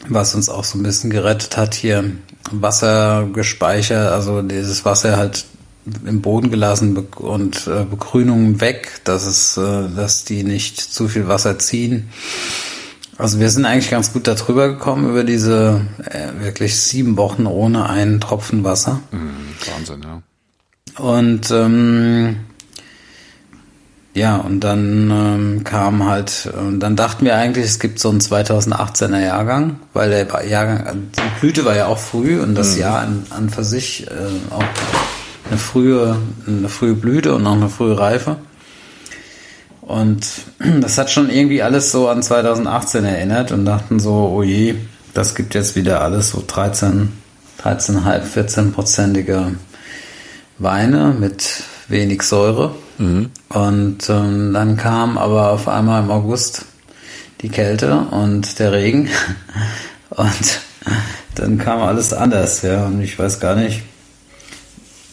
was 0.08 0.34
uns 0.34 0.48
auch 0.48 0.64
so 0.64 0.78
ein 0.78 0.82
bisschen 0.82 1.10
gerettet 1.10 1.56
hat 1.56 1.74
hier. 1.74 2.04
Wasser 2.52 3.28
gespeichert, 3.32 4.12
also 4.12 4.42
dieses 4.42 4.84
Wasser 4.84 5.16
halt 5.16 5.44
im 6.04 6.20
Boden 6.20 6.50
gelassen 6.50 6.96
und 7.16 7.66
äh, 7.66 7.84
Begrünungen 7.84 8.60
weg, 8.60 9.00
dass 9.04 9.26
es, 9.26 9.56
äh, 9.56 9.88
dass 9.94 10.24
die 10.24 10.44
nicht 10.44 10.78
zu 10.78 11.08
viel 11.08 11.26
Wasser 11.28 11.58
ziehen. 11.58 12.10
Also 13.16 13.38
wir 13.38 13.50
sind 13.50 13.66
eigentlich 13.66 13.90
ganz 13.90 14.12
gut 14.12 14.26
darüber 14.26 14.68
gekommen 14.68 15.10
über 15.10 15.24
diese 15.24 15.82
äh, 16.04 16.42
wirklich 16.42 16.78
sieben 16.80 17.16
Wochen 17.16 17.46
ohne 17.46 17.88
einen 17.88 18.20
Tropfen 18.20 18.64
Wasser. 18.64 19.00
Mhm, 19.10 19.30
Wahnsinn, 19.74 20.02
ja. 20.02 20.22
Und 21.02 21.50
ähm, 21.50 22.36
ja, 24.20 24.36
und 24.36 24.60
dann 24.60 25.10
ähm, 25.10 25.64
kam 25.64 26.06
halt, 26.06 26.52
und 26.54 26.80
dann 26.80 26.94
dachten 26.94 27.24
wir 27.24 27.36
eigentlich, 27.36 27.64
es 27.64 27.78
gibt 27.78 27.98
so 27.98 28.10
einen 28.10 28.20
2018er 28.20 29.18
Jahrgang, 29.18 29.80
weil 29.94 30.10
der 30.10 30.46
Jahrgang, 30.46 31.08
die 31.16 31.40
Blüte 31.40 31.64
war 31.64 31.74
ja 31.74 31.86
auch 31.86 31.96
früh 31.96 32.38
und 32.38 32.54
das 32.54 32.74
mhm. 32.74 32.80
Jahr 32.82 32.98
an, 32.98 33.24
an 33.30 33.48
für 33.48 33.64
sich 33.64 34.06
äh, 34.08 34.10
auch 34.50 34.62
eine 35.48 35.58
frühe, 35.58 36.18
eine 36.46 36.68
frühe 36.68 36.92
Blüte 36.92 37.34
und 37.34 37.46
auch 37.46 37.54
eine 37.54 37.70
frühe 37.70 37.98
Reife. 37.98 38.36
Und 39.80 40.26
das 40.82 40.98
hat 40.98 41.10
schon 41.10 41.30
irgendwie 41.30 41.62
alles 41.62 41.90
so 41.90 42.10
an 42.10 42.22
2018 42.22 43.06
erinnert 43.06 43.52
und 43.52 43.64
dachten 43.64 44.00
so, 44.00 44.30
oh 44.34 44.42
je, 44.42 44.74
das 45.14 45.34
gibt 45.34 45.54
jetzt 45.54 45.76
wieder 45.76 46.02
alles 46.02 46.28
so 46.32 46.44
13, 46.46 47.10
13,5, 47.64 48.20
14-prozentige 48.36 49.54
Weine 50.58 51.16
mit 51.18 51.62
wenig 51.90 52.22
Säure. 52.22 52.74
Mhm. 52.98 53.30
Und 53.48 54.08
ähm, 54.08 54.52
dann 54.52 54.76
kam 54.76 55.18
aber 55.18 55.50
auf 55.50 55.68
einmal 55.68 56.02
im 56.02 56.10
August 56.10 56.64
die 57.42 57.48
Kälte 57.48 58.06
und 58.10 58.58
der 58.58 58.72
Regen. 58.72 59.08
Und 60.10 60.60
dann 61.36 61.58
kam 61.58 61.80
alles 61.80 62.12
anders, 62.12 62.62
ja. 62.62 62.86
Und 62.86 63.00
ich 63.00 63.16
weiß 63.16 63.38
gar 63.38 63.54
nicht, 63.54 63.82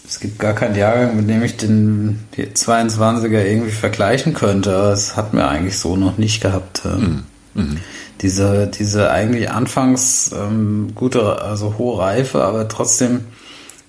es 0.08 0.20
gibt 0.20 0.40
gar 0.40 0.54
keinen 0.54 0.76
Jahrgang, 0.76 1.16
mit 1.16 1.30
dem 1.30 1.44
ich 1.44 1.58
den 1.58 2.20
22er 2.36 3.44
irgendwie 3.44 3.72
vergleichen 3.72 4.34
könnte. 4.34 4.76
Aber 4.76 4.90
das 4.90 5.16
hatten 5.16 5.38
wir 5.38 5.48
eigentlich 5.48 5.78
so 5.78 5.96
noch 5.96 6.18
nicht 6.18 6.42
gehabt. 6.42 6.84
Mhm. 6.86 7.24
Mhm. 7.54 7.78
Diese, 8.22 8.68
diese 8.68 9.12
eigentlich 9.12 9.52
anfangs 9.52 10.32
ähm, 10.34 10.94
gute, 10.96 11.42
also 11.42 11.78
hohe 11.78 12.00
Reife, 12.00 12.44
aber 12.44 12.68
trotzdem 12.68 13.26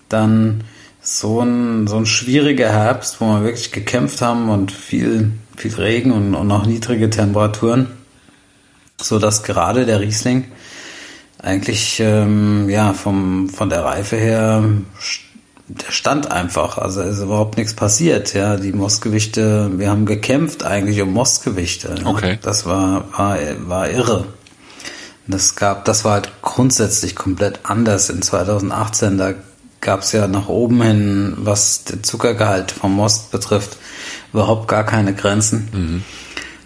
dann 0.09 0.65
so 1.09 1.41
ein, 1.41 1.87
so 1.87 1.97
ein 1.97 2.07
schwieriger 2.07 2.69
Herbst, 2.69 3.21
wo 3.21 3.27
wir 3.27 3.45
wirklich 3.45 3.73
gekämpft 3.73 4.21
haben 4.21 4.51
und 4.51 4.71
viel, 4.71 5.33
viel 5.57 5.75
Regen 5.75 6.13
und, 6.13 6.35
und 6.35 6.51
auch 6.53 6.67
niedrige 6.67 7.09
Temperaturen, 7.09 7.89
so 9.01 9.19
dass 9.19 9.43
gerade 9.43 9.87
der 9.87 10.01
Riesling 10.01 10.45
eigentlich 11.41 12.01
ähm, 12.01 12.69
ja 12.69 12.93
vom 12.93 13.49
von 13.49 13.71
der 13.71 13.85
Reife 13.85 14.17
her 14.17 14.63
der 15.69 15.93
stand 15.93 16.31
einfach, 16.31 16.79
also 16.79 17.03
ist 17.03 17.21
überhaupt 17.21 17.59
nichts 17.59 17.75
passiert, 17.75 18.33
ja, 18.33 18.57
die 18.57 18.73
Mostgewichte, 18.73 19.71
wir 19.79 19.91
haben 19.91 20.07
gekämpft 20.07 20.65
eigentlich 20.65 21.01
um 21.03 21.13
Mostgewichte. 21.13 21.95
Okay. 22.05 22.39
Das 22.43 22.67
war 22.67 23.05
war 23.17 23.39
war 23.67 23.91
irre. 23.91 24.27
Das 25.27 25.57
gab, 25.57 25.85
das 25.85 26.05
war 26.05 26.13
halt 26.15 26.33
grundsätzlich 26.41 27.15
komplett 27.15 27.61
anders 27.65 28.09
in 28.09 28.23
2018. 28.23 29.19
Da 29.19 29.35
gab 29.89 30.01
es 30.01 30.13
ja 30.13 30.29
nach 30.29 30.49
oben 30.49 30.83
hin, 30.83 31.33
was 31.39 31.85
den 31.85 32.05
Zuckergehalt 32.05 32.73
vom 32.73 32.95
Most 32.95 33.31
betrifft, 33.31 33.79
überhaupt 34.35 34.69
gar 34.69 34.85
keine 34.85 35.15
Grenzen. 35.15 35.71
Mhm. 35.73 36.05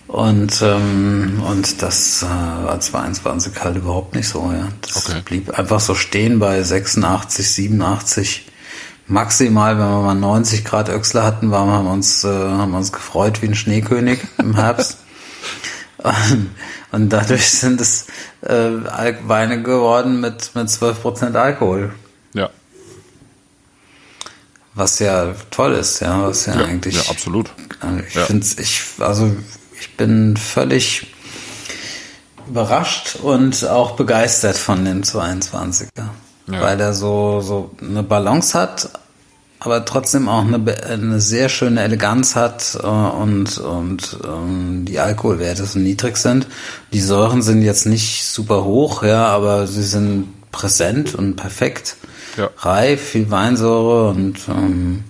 Und, 0.08 0.60
ähm, 0.60 1.40
und 1.48 1.82
das 1.82 2.24
äh, 2.24 2.26
war 2.26 2.80
22 2.80 3.52
halt 3.62 3.76
überhaupt 3.76 4.16
nicht 4.16 4.26
so. 4.26 4.52
Ja. 4.52 4.66
Das 4.80 5.06
okay. 5.06 5.22
blieb 5.24 5.56
einfach 5.56 5.78
so 5.78 5.94
stehen 5.94 6.40
bei 6.40 6.64
86, 6.64 7.48
87. 7.48 8.50
Maximal, 9.06 9.78
wenn 9.78 9.86
wir 9.86 10.02
mal 10.02 10.14
90 10.16 10.64
Grad 10.64 10.88
Öchsler 10.88 11.22
hatten, 11.22 11.52
waren, 11.52 11.70
haben 11.70 11.84
wir 11.84 11.92
uns, 11.92 12.24
äh, 12.24 12.28
haben 12.28 12.74
uns 12.74 12.90
gefreut 12.90 13.40
wie 13.40 13.46
ein 13.46 13.54
Schneekönig 13.54 14.18
im 14.38 14.56
Herbst. 14.56 14.98
und, 15.98 16.50
und 16.90 17.08
dadurch 17.10 17.48
sind 17.48 17.80
es 17.80 18.06
äh, 18.40 18.70
Weine 19.28 19.62
geworden 19.62 20.20
mit, 20.20 20.56
mit 20.56 20.66
12% 20.66 21.36
Alkohol. 21.36 21.92
Was 24.74 24.98
ja 24.98 25.34
toll 25.50 25.72
ist, 25.72 26.00
ja, 26.00 26.22
was 26.22 26.46
ja, 26.46 26.58
ja 26.58 26.64
eigentlich. 26.64 26.94
Ja, 26.94 27.10
absolut. 27.10 27.50
Ich 28.08 28.14
ja. 28.14 28.24
finde 28.24 28.46
ich, 28.58 28.82
also 29.00 29.30
ich 29.78 29.96
bin 29.96 30.36
völlig 30.36 31.08
überrascht 32.48 33.16
und 33.22 33.66
auch 33.68 33.92
begeistert 33.92 34.56
von 34.56 34.84
dem 34.84 35.02
22er. 35.02 35.84
Ja. 36.50 36.60
Weil 36.60 36.80
er 36.80 36.94
so, 36.94 37.40
so 37.40 37.70
eine 37.80 38.02
Balance 38.02 38.58
hat, 38.58 38.90
aber 39.60 39.84
trotzdem 39.84 40.28
auch 40.28 40.44
eine, 40.44 40.60
eine 40.84 41.20
sehr 41.20 41.48
schöne 41.48 41.82
Eleganz 41.82 42.34
hat 42.34 42.76
äh, 42.82 42.86
und, 42.86 43.58
und 43.58 44.18
ähm, 44.24 44.84
die 44.86 44.98
Alkoholwerte 44.98 45.66
so 45.66 45.78
niedrig 45.78 46.16
sind. 46.16 46.48
Die 46.92 47.00
Säuren 47.00 47.42
sind 47.42 47.62
jetzt 47.62 47.86
nicht 47.86 48.24
super 48.24 48.64
hoch, 48.64 49.02
ja, 49.04 49.26
aber 49.26 49.66
sie 49.66 49.84
sind 49.84 50.50
präsent 50.50 51.14
und 51.14 51.36
perfekt 51.36 51.96
ja. 52.36 52.50
reif, 52.58 53.00
viel 53.00 53.30
Weinsäure 53.30 54.10
und 54.10 54.38
ähm, 54.48 55.04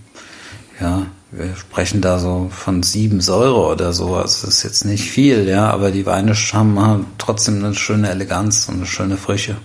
ja, 0.80 1.06
wir 1.30 1.56
sprechen 1.56 2.00
da 2.00 2.18
so 2.18 2.50
von 2.50 2.82
sieben 2.82 3.20
Säure 3.20 3.72
oder 3.72 3.92
so. 3.92 4.16
Also 4.16 4.46
das 4.46 4.56
ist 4.56 4.62
jetzt 4.64 4.84
nicht 4.84 5.10
viel, 5.10 5.48
ja, 5.48 5.70
aber 5.70 5.90
die 5.90 6.06
Weine 6.06 6.34
haben 6.34 7.06
trotzdem 7.18 7.64
eine 7.64 7.74
schöne 7.74 8.10
Eleganz 8.10 8.68
und 8.68 8.76
eine 8.76 8.86
schöne 8.86 9.16
Frische. 9.16 9.56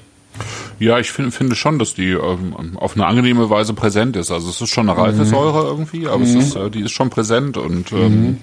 Ja, 0.80 1.00
ich 1.00 1.12
find, 1.12 1.34
finde 1.34 1.56
schon, 1.56 1.80
dass 1.80 1.96
die 1.96 2.12
ähm, 2.12 2.78
auf 2.78 2.96
eine 2.96 3.08
angenehme 3.08 3.50
Weise 3.50 3.74
präsent 3.74 4.15
ist. 4.15 4.32
Also 4.32 4.50
es 4.50 4.62
ist 4.62 4.70
schon 4.70 4.88
eine 4.88 4.98
reife 4.98 5.24
mhm. 5.24 5.30
Säure 5.30 5.67
irgendwie, 5.67 6.08
aber 6.08 6.20
mhm. 6.20 6.24
es 6.24 6.36
ist, 6.36 6.56
äh, 6.56 6.70
die 6.70 6.82
ist 6.82 6.91
schon 6.91 7.10
präsent 7.10 7.58
und 7.58 7.91
ähm, 7.91 8.22
mhm 8.22 8.38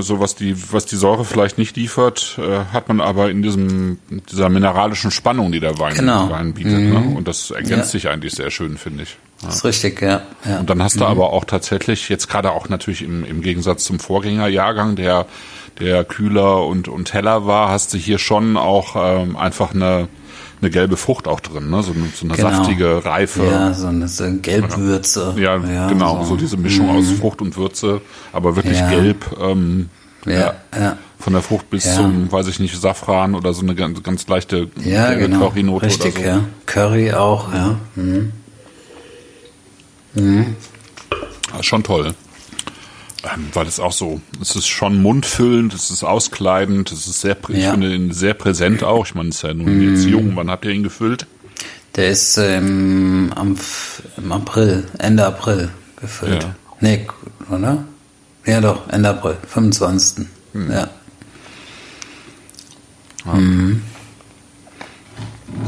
so 0.00 0.20
was 0.20 0.34
die, 0.34 0.54
was 0.72 0.86
die 0.86 0.96
Säure 0.96 1.24
vielleicht 1.24 1.58
nicht 1.58 1.76
liefert, 1.76 2.38
äh, 2.38 2.64
hat 2.72 2.88
man 2.88 3.00
aber 3.00 3.30
in 3.30 3.42
diesem, 3.42 3.98
dieser 4.30 4.48
mineralischen 4.48 5.10
Spannung, 5.10 5.52
die 5.52 5.60
der 5.60 5.78
Wein, 5.78 5.94
genau. 5.94 6.30
Wein 6.30 6.54
bietet. 6.54 6.72
Ne? 6.72 6.98
Mhm. 6.98 7.08
Ne? 7.08 7.16
Und 7.16 7.28
das 7.28 7.50
ergänzt 7.50 7.92
ja. 7.94 8.00
sich 8.00 8.08
eigentlich 8.08 8.34
sehr 8.34 8.50
schön, 8.50 8.76
finde 8.76 9.04
ich. 9.04 9.16
Das 9.42 9.56
ist 9.56 9.64
richtig, 9.64 10.00
ja. 10.00 10.22
ja. 10.44 10.60
Und 10.60 10.70
dann 10.70 10.82
hast 10.82 10.96
du 10.96 11.04
mhm. 11.04 11.10
aber 11.10 11.32
auch 11.32 11.44
tatsächlich, 11.44 12.08
jetzt 12.08 12.28
gerade 12.28 12.52
auch 12.52 12.68
natürlich 12.68 13.02
im, 13.02 13.24
im 13.24 13.42
Gegensatz 13.42 13.84
zum 13.84 13.98
Vorgängerjahrgang, 13.98 14.94
der, 14.94 15.26
der 15.80 16.04
kühler 16.04 16.64
und, 16.66 16.88
und 16.88 17.12
heller 17.12 17.46
war, 17.46 17.68
hast 17.68 17.92
du 17.92 17.98
hier 17.98 18.18
schon 18.18 18.56
auch 18.56 18.94
ähm, 18.96 19.36
einfach 19.36 19.74
eine, 19.74 20.08
eine 20.62 20.70
gelbe 20.70 20.96
Frucht 20.96 21.26
auch 21.26 21.40
drin, 21.40 21.70
ne? 21.70 21.82
so, 21.82 21.92
so 21.92 22.24
eine 22.24 22.36
genau. 22.36 22.50
saftige, 22.50 23.04
reife. 23.04 23.44
Ja, 23.44 23.74
so 23.74 23.88
eine, 23.88 24.06
so 24.06 24.24
Gelbwürze. 24.40 25.34
Ja, 25.36 25.58
ja 25.58 25.88
genau, 25.88 26.22
so. 26.22 26.30
so. 26.30 26.36
diese 26.36 26.56
Mischung 26.56 26.86
mhm. 26.86 26.98
aus 26.98 27.10
Frucht 27.10 27.42
und 27.42 27.56
Würze, 27.56 28.00
aber 28.32 28.54
wirklich 28.54 28.78
ja. 28.78 28.88
gelb. 28.88 29.26
Ähm, 29.40 29.90
ja, 30.24 30.54
ja, 30.78 30.98
Von 31.18 31.32
der 31.32 31.42
Frucht 31.42 31.68
bis 31.68 31.96
zum, 31.96 32.30
weiß 32.30 32.46
ich 32.46 32.60
nicht, 32.60 32.80
Safran 32.80 33.34
oder 33.34 33.52
so 33.54 33.62
eine 33.62 33.74
ganz, 33.74 34.00
ganz 34.04 34.28
leichte 34.28 34.68
ja, 34.84 35.12
genau. 35.14 35.48
Curry-Note 35.48 35.86
Richtig, 35.86 36.14
oder 36.14 36.22
so. 36.22 36.28
ja. 36.28 36.44
Curry 36.66 37.12
auch, 37.12 37.52
ja. 37.52 37.76
Mhm. 37.96 38.32
Mhm. 40.14 40.56
Ja, 41.52 41.62
schon 41.62 41.82
toll. 41.82 42.14
Ähm, 43.24 43.48
weil 43.52 43.66
es 43.66 43.78
auch 43.78 43.92
so, 43.92 44.20
es 44.40 44.56
ist 44.56 44.66
schon 44.66 45.00
mundfüllend, 45.00 45.74
es 45.74 45.90
ist 45.90 46.02
auskleidend, 46.02 46.90
es 46.90 47.06
ist 47.06 47.20
sehr, 47.20 47.36
ich 47.48 47.64
finde 47.64 47.94
ihn 47.94 48.12
sehr 48.12 48.34
präsent 48.34 48.82
auch. 48.82 49.06
Ich 49.06 49.14
meine, 49.14 49.28
es 49.28 49.36
ist 49.36 49.42
ja 49.42 49.54
nun 49.54 49.76
mhm. 49.76 49.94
jetzt 49.94 50.06
jung. 50.06 50.34
Wann 50.34 50.50
habt 50.50 50.64
ihr 50.64 50.72
ihn 50.72 50.82
gefüllt? 50.82 51.26
Der 51.94 52.10
ist 52.10 52.36
ähm, 52.38 53.32
am, 53.36 53.56
im 54.16 54.32
April, 54.32 54.84
Ende 54.98 55.26
April 55.26 55.70
gefüllt. 56.00 56.42
Ja. 56.42 56.54
Nee, 56.80 57.06
oder? 57.48 57.84
Ja 58.44 58.60
doch, 58.60 58.88
Ende 58.88 59.10
April, 59.10 59.36
25. 59.46 60.26
Mhm. 60.52 60.70
Ja. 60.70 60.88
ja. 63.24 63.32
Mhm. 63.34 63.82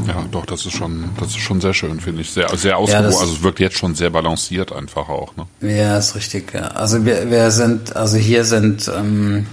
Ja, 0.07 0.25
doch, 0.31 0.45
das 0.45 0.65
ist 0.65 0.73
schon, 0.73 1.09
das 1.19 1.29
ist 1.29 1.39
schon 1.39 1.61
sehr 1.61 1.73
schön, 1.73 1.99
finde 1.99 2.21
ich. 2.21 2.31
Sehr, 2.31 2.49
sehr 2.55 2.77
ausgewogen. 2.77 3.11
Ja, 3.11 3.19
also 3.19 3.33
es 3.33 3.43
wirkt 3.43 3.59
jetzt 3.59 3.77
schon 3.77 3.95
sehr 3.95 4.09
balanciert 4.09 4.71
einfach 4.71 5.09
auch, 5.09 5.33
ne? 5.35 5.45
Ja, 5.61 5.97
ist 5.97 6.15
richtig, 6.15 6.53
ja. 6.53 6.67
Also 6.67 7.05
wir, 7.05 7.29
wir 7.29 7.51
sind, 7.51 7.95
also 7.95 8.17
hier 8.17 8.45
sind 8.45 8.91
ähm, 8.95 9.47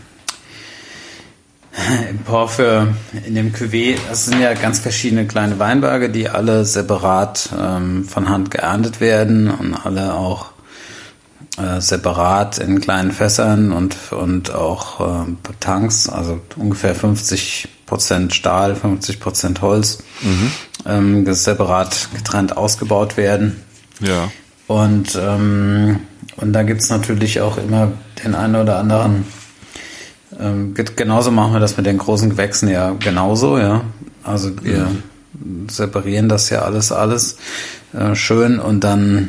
im 2.11 2.19
Porphyr, 2.19 2.95
in 3.27 3.35
dem 3.35 3.53
Cuvée, 3.53 3.97
das 4.09 4.27
sind 4.27 4.41
ja 4.41 4.53
ganz 4.55 4.79
verschiedene 4.79 5.27
kleine 5.27 5.59
Weinberge, 5.59 6.11
die 6.11 6.29
alle 6.29 6.65
separat 6.65 7.51
ähm, 7.59 8.05
von 8.05 8.29
Hand 8.29 8.51
geerntet 8.51 9.01
werden 9.01 9.51
und 9.51 9.75
alle 9.75 10.15
auch 10.15 10.53
äh, 11.59 11.81
separat 11.81 12.59
in 12.59 12.81
kleinen 12.81 13.13
Fässern 13.13 13.73
und, 13.73 13.97
und 14.13 14.55
auch 14.55 15.27
äh, 15.27 15.33
Tanks, 15.61 16.09
also 16.09 16.41
ungefähr 16.57 16.95
50 16.95 17.69
Prozent 17.93 18.35
Stahl, 18.35 18.75
50 18.75 19.21
Prozent 19.21 19.61
Holz, 19.61 19.99
mhm. 20.23 20.51
ähm, 20.87 21.35
separat 21.35 22.09
getrennt 22.15 22.57
ausgebaut 22.57 23.19
werden. 23.19 23.63
Ja. 24.01 24.31
Und, 24.67 25.15
ähm, 25.21 26.01
und 26.37 26.55
da 26.55 26.63
gibt's 26.63 26.89
natürlich 26.89 27.43
auch 27.43 27.59
immer 27.59 27.93
den 28.25 28.35
einen 28.35 28.57
oder 28.57 28.79
anderen. 28.79 29.27
Ähm, 30.41 30.73
genauso 30.73 31.31
machen 31.31 31.53
wir 31.53 31.61
das 31.61 31.77
mit 31.77 31.85
den 31.85 31.99
großen 31.99 32.31
Gewächsen 32.31 32.71
ja 32.71 32.93
genauso, 32.99 33.59
ja. 33.59 33.83
Also 34.25 34.53
wir 34.65 34.89
mhm. 35.35 35.69
separieren 35.69 36.31
das 36.31 36.49
ja 36.49 36.63
alles, 36.63 36.93
alles 36.93 37.37
äh, 37.93 38.15
schön 38.15 38.59
und 38.59 38.85
dann, 38.85 39.29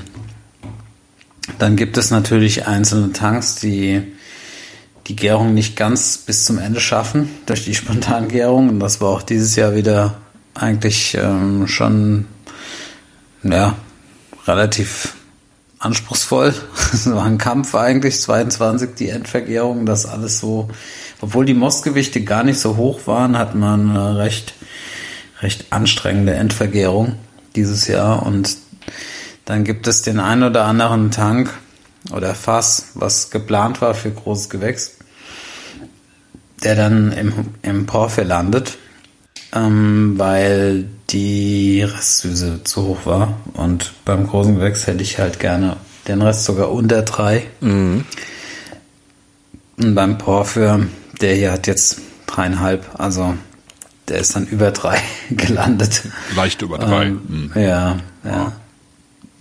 dann 1.60 1.76
gibt 1.76 1.98
es 1.98 2.12
natürlich 2.12 2.66
einzelne 2.66 3.12
Tanks, 3.12 3.56
die 3.56 4.13
die 5.08 5.16
Gärung 5.16 5.54
nicht 5.54 5.76
ganz 5.76 6.18
bis 6.18 6.46
zum 6.46 6.58
Ende 6.58 6.80
schaffen 6.80 7.30
durch 7.46 7.66
die 7.66 7.76
Spontangärung. 7.76 8.70
Und 8.70 8.80
das 8.80 9.02
war 9.02 9.10
auch 9.10 9.22
dieses 9.22 9.56
Jahr 9.56 9.76
wieder 9.76 10.16
eigentlich 10.54 11.18
ähm, 11.20 11.68
schon 11.68 12.26
ja, 13.44 13.76
relativ 14.48 15.16
anspruchsvoll. 15.80 16.54
Es 16.94 17.10
war 17.10 17.26
ein 17.26 17.38
Kampf 17.38 17.76
eigentlich, 17.76 18.22
22 18.22 18.92
die 18.96 19.10
Endvergärung, 19.10 19.86
das 19.86 20.06
alles 20.06 20.40
so, 20.40 20.70
obwohl 21.22 21.46
die 21.46 21.56
Mostgewichte 21.56 22.24
gar 22.24 22.44
nicht 22.44 22.60
so 22.60 22.78
hoch 22.78 23.08
waren, 23.08 23.38
hat 23.38 23.56
man 23.56 23.90
eine 23.90 24.18
recht, 24.18 24.54
recht 25.42 25.66
anstrengende 25.72 26.36
Endvergärung 26.36 27.16
dieses 27.56 27.88
Jahr 27.88 28.24
und 28.24 28.58
dann 29.46 29.64
gibt 29.64 29.88
es 29.88 30.04
den 30.04 30.20
ein 30.20 30.44
oder 30.44 30.66
anderen 30.66 31.12
Tank, 31.12 31.54
oder 32.12 32.36
Fass, 32.36 32.88
was 32.96 33.32
geplant 33.32 33.82
war 33.82 33.94
für 33.94 34.12
großes 34.12 34.50
Gewächs, 34.50 34.98
der 36.64 36.76
dann 36.76 37.12
im, 37.12 37.34
im 37.62 37.86
Porphyr 37.86 38.26
landet, 38.26 38.78
ähm, 39.54 40.16
weil 40.18 40.86
die 41.10 41.84
Restsüße 41.84 42.64
zu 42.64 42.84
hoch 42.84 43.06
war. 43.06 43.38
Und 43.54 43.94
beim 44.06 44.28
großen 44.28 44.56
Gewächs 44.56 44.88
hätte 44.88 45.04
ich 45.04 45.20
halt 45.20 45.40
gerne 45.40 45.78
den 46.08 46.22
Rest 46.22 46.46
sogar 46.46 46.72
unter 46.72 47.04
drei. 47.04 47.46
Mhm. 47.62 48.06
Und 49.78 49.96
beim 49.96 50.18
Porphyr, 50.18 50.88
der 51.22 51.36
hier 51.36 51.52
hat 51.52 51.68
jetzt 51.68 52.02
dreieinhalb, 52.28 52.86
also 53.00 53.36
der 54.08 54.20
ist 54.20 54.36
dann 54.36 54.46
über 54.48 54.72
drei 54.72 55.00
gelandet. 55.30 56.04
Leicht 56.36 56.62
über 56.62 56.78
drei. 56.78 57.06
Ähm, 57.06 57.22
mhm. 57.28 57.62
Ja, 57.62 57.98
ja. 58.24 58.52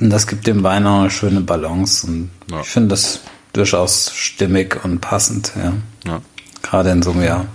Und 0.02 0.10
das 0.10 0.26
gibt 0.26 0.48
dem 0.48 0.64
Wein 0.64 0.84
auch 0.84 1.02
eine 1.02 1.10
schöne 1.10 1.42
Balance. 1.42 2.04
Und 2.08 2.30
ja. 2.50 2.60
ich 2.60 2.66
finde 2.66 2.88
das 2.88 3.20
durchaus 3.52 4.10
stimmig 4.12 4.84
und 4.84 5.00
passend, 5.00 5.52
ja. 5.54 5.74
ja. 6.04 6.20
Gerade 6.60 6.90
in 6.90 7.02
so 7.02 7.12
einem 7.12 7.22
Jahr. 7.22 7.46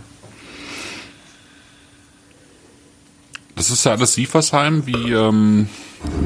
Das 3.58 3.70
ist 3.70 3.84
ja 3.84 3.92
alles 3.92 4.14
Siefersheim. 4.14 4.86
Wie 4.86 5.12
ähm, 5.12 5.68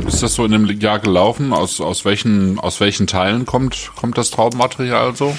ist 0.05 0.21
das 0.21 0.35
so 0.35 0.45
in 0.45 0.51
dem 0.51 0.67
Jahr 0.79 0.99
gelaufen? 0.99 1.53
Aus, 1.53 1.81
aus, 1.81 2.05
welchen, 2.05 2.59
aus 2.59 2.79
welchen 2.79 3.07
Teilen 3.07 3.47
kommt, 3.47 3.89
kommt 3.95 4.15
das 4.15 4.29
Traubenmaterial 4.29 5.15
so? 5.15 5.35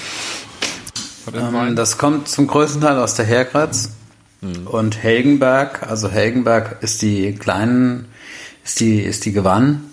Ähm, 1.33 1.77
das 1.77 1.97
kommt 1.97 2.27
zum 2.27 2.47
größten 2.47 2.81
Teil 2.81 2.99
aus 2.99 3.15
der 3.15 3.23
Herkratz 3.23 3.91
hm. 4.41 4.67
und 4.67 5.01
Helgenberg. 5.01 5.83
Also 5.83 6.09
Helgenberg 6.09 6.83
ist 6.83 7.01
die 7.01 7.35
kleinen, 7.35 8.09
ist 8.65 8.81
die, 8.81 8.99
ist 8.99 9.23
die 9.23 9.31
Gewann 9.31 9.92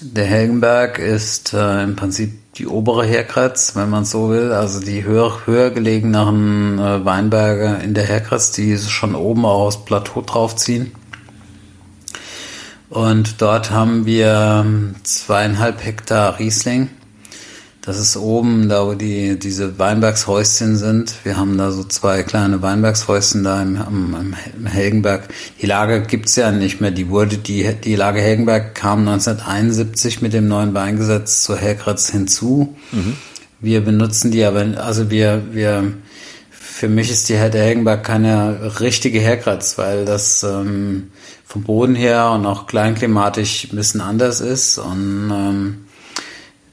Der 0.00 0.24
Helgenberg 0.24 0.98
ist 0.98 1.52
äh, 1.52 1.82
im 1.82 1.96
Prinzip 1.96 2.54
die 2.54 2.66
obere 2.66 3.04
Herkratz, 3.04 3.76
wenn 3.76 3.90
man 3.90 4.04
so 4.04 4.30
will, 4.30 4.52
also 4.52 4.80
die 4.80 5.04
höher, 5.04 5.46
höher 5.46 5.70
gelegenen 5.70 6.78
äh, 6.78 7.04
Weinberge 7.04 7.80
in 7.82 7.94
der 7.94 8.04
Herkratz, 8.04 8.52
die 8.52 8.76
schon 8.78 9.14
oben 9.14 9.44
aus 9.44 9.84
Plateau 9.84 10.22
draufziehen. 10.22 10.92
Und 12.88 13.40
dort 13.40 13.70
haben 13.70 14.04
wir 14.04 14.64
zweieinhalb 15.04 15.84
Hektar 15.84 16.38
Riesling 16.38 16.88
das 17.82 17.98
ist 17.98 18.16
oben, 18.16 18.68
da 18.68 18.86
wo 18.86 18.92
die, 18.92 19.38
diese 19.38 19.78
Weinbergshäuschen 19.78 20.76
sind. 20.76 21.14
Wir 21.24 21.38
haben 21.38 21.56
da 21.56 21.70
so 21.70 21.82
zwei 21.82 22.22
kleine 22.22 22.60
Weinbergshäuschen 22.60 23.42
da 23.42 23.62
im, 23.62 23.76
im, 23.76 24.34
im 24.54 24.66
Helgenberg. 24.66 25.28
Die 25.62 25.66
Lage 25.66 26.02
gibt's 26.02 26.36
ja 26.36 26.52
nicht 26.52 26.82
mehr. 26.82 26.90
Die 26.90 27.08
wurde, 27.08 27.38
die, 27.38 27.74
die 27.82 27.96
Lage 27.96 28.20
Helgenberg 28.20 28.74
kam 28.74 29.00
1971 29.08 30.20
mit 30.20 30.34
dem 30.34 30.46
neuen 30.46 30.74
Weingesetz 30.74 31.42
zur 31.42 31.56
Hellkratz 31.56 32.10
hinzu. 32.10 32.76
Mhm. 32.92 33.16
Wir 33.60 33.80
benutzen 33.82 34.30
die 34.30 34.44
aber, 34.44 34.66
also 34.76 35.10
wir, 35.10 35.42
wir, 35.52 35.92
für 36.50 36.88
mich 36.88 37.10
ist 37.10 37.30
die 37.30 37.34
der 37.34 37.62
Helgenberg 37.62 38.04
keine 38.04 38.78
richtige 38.80 39.20
Herkratz, 39.20 39.78
weil 39.78 40.04
das 40.04 40.42
ähm, 40.42 41.10
vom 41.46 41.62
Boden 41.62 41.94
her 41.94 42.30
und 42.30 42.44
auch 42.44 42.66
kleinklimatisch 42.66 43.68
ein 43.72 43.76
bisschen 43.76 44.02
anders 44.02 44.40
ist 44.40 44.78
und 44.78 45.30
ähm, 45.32 45.78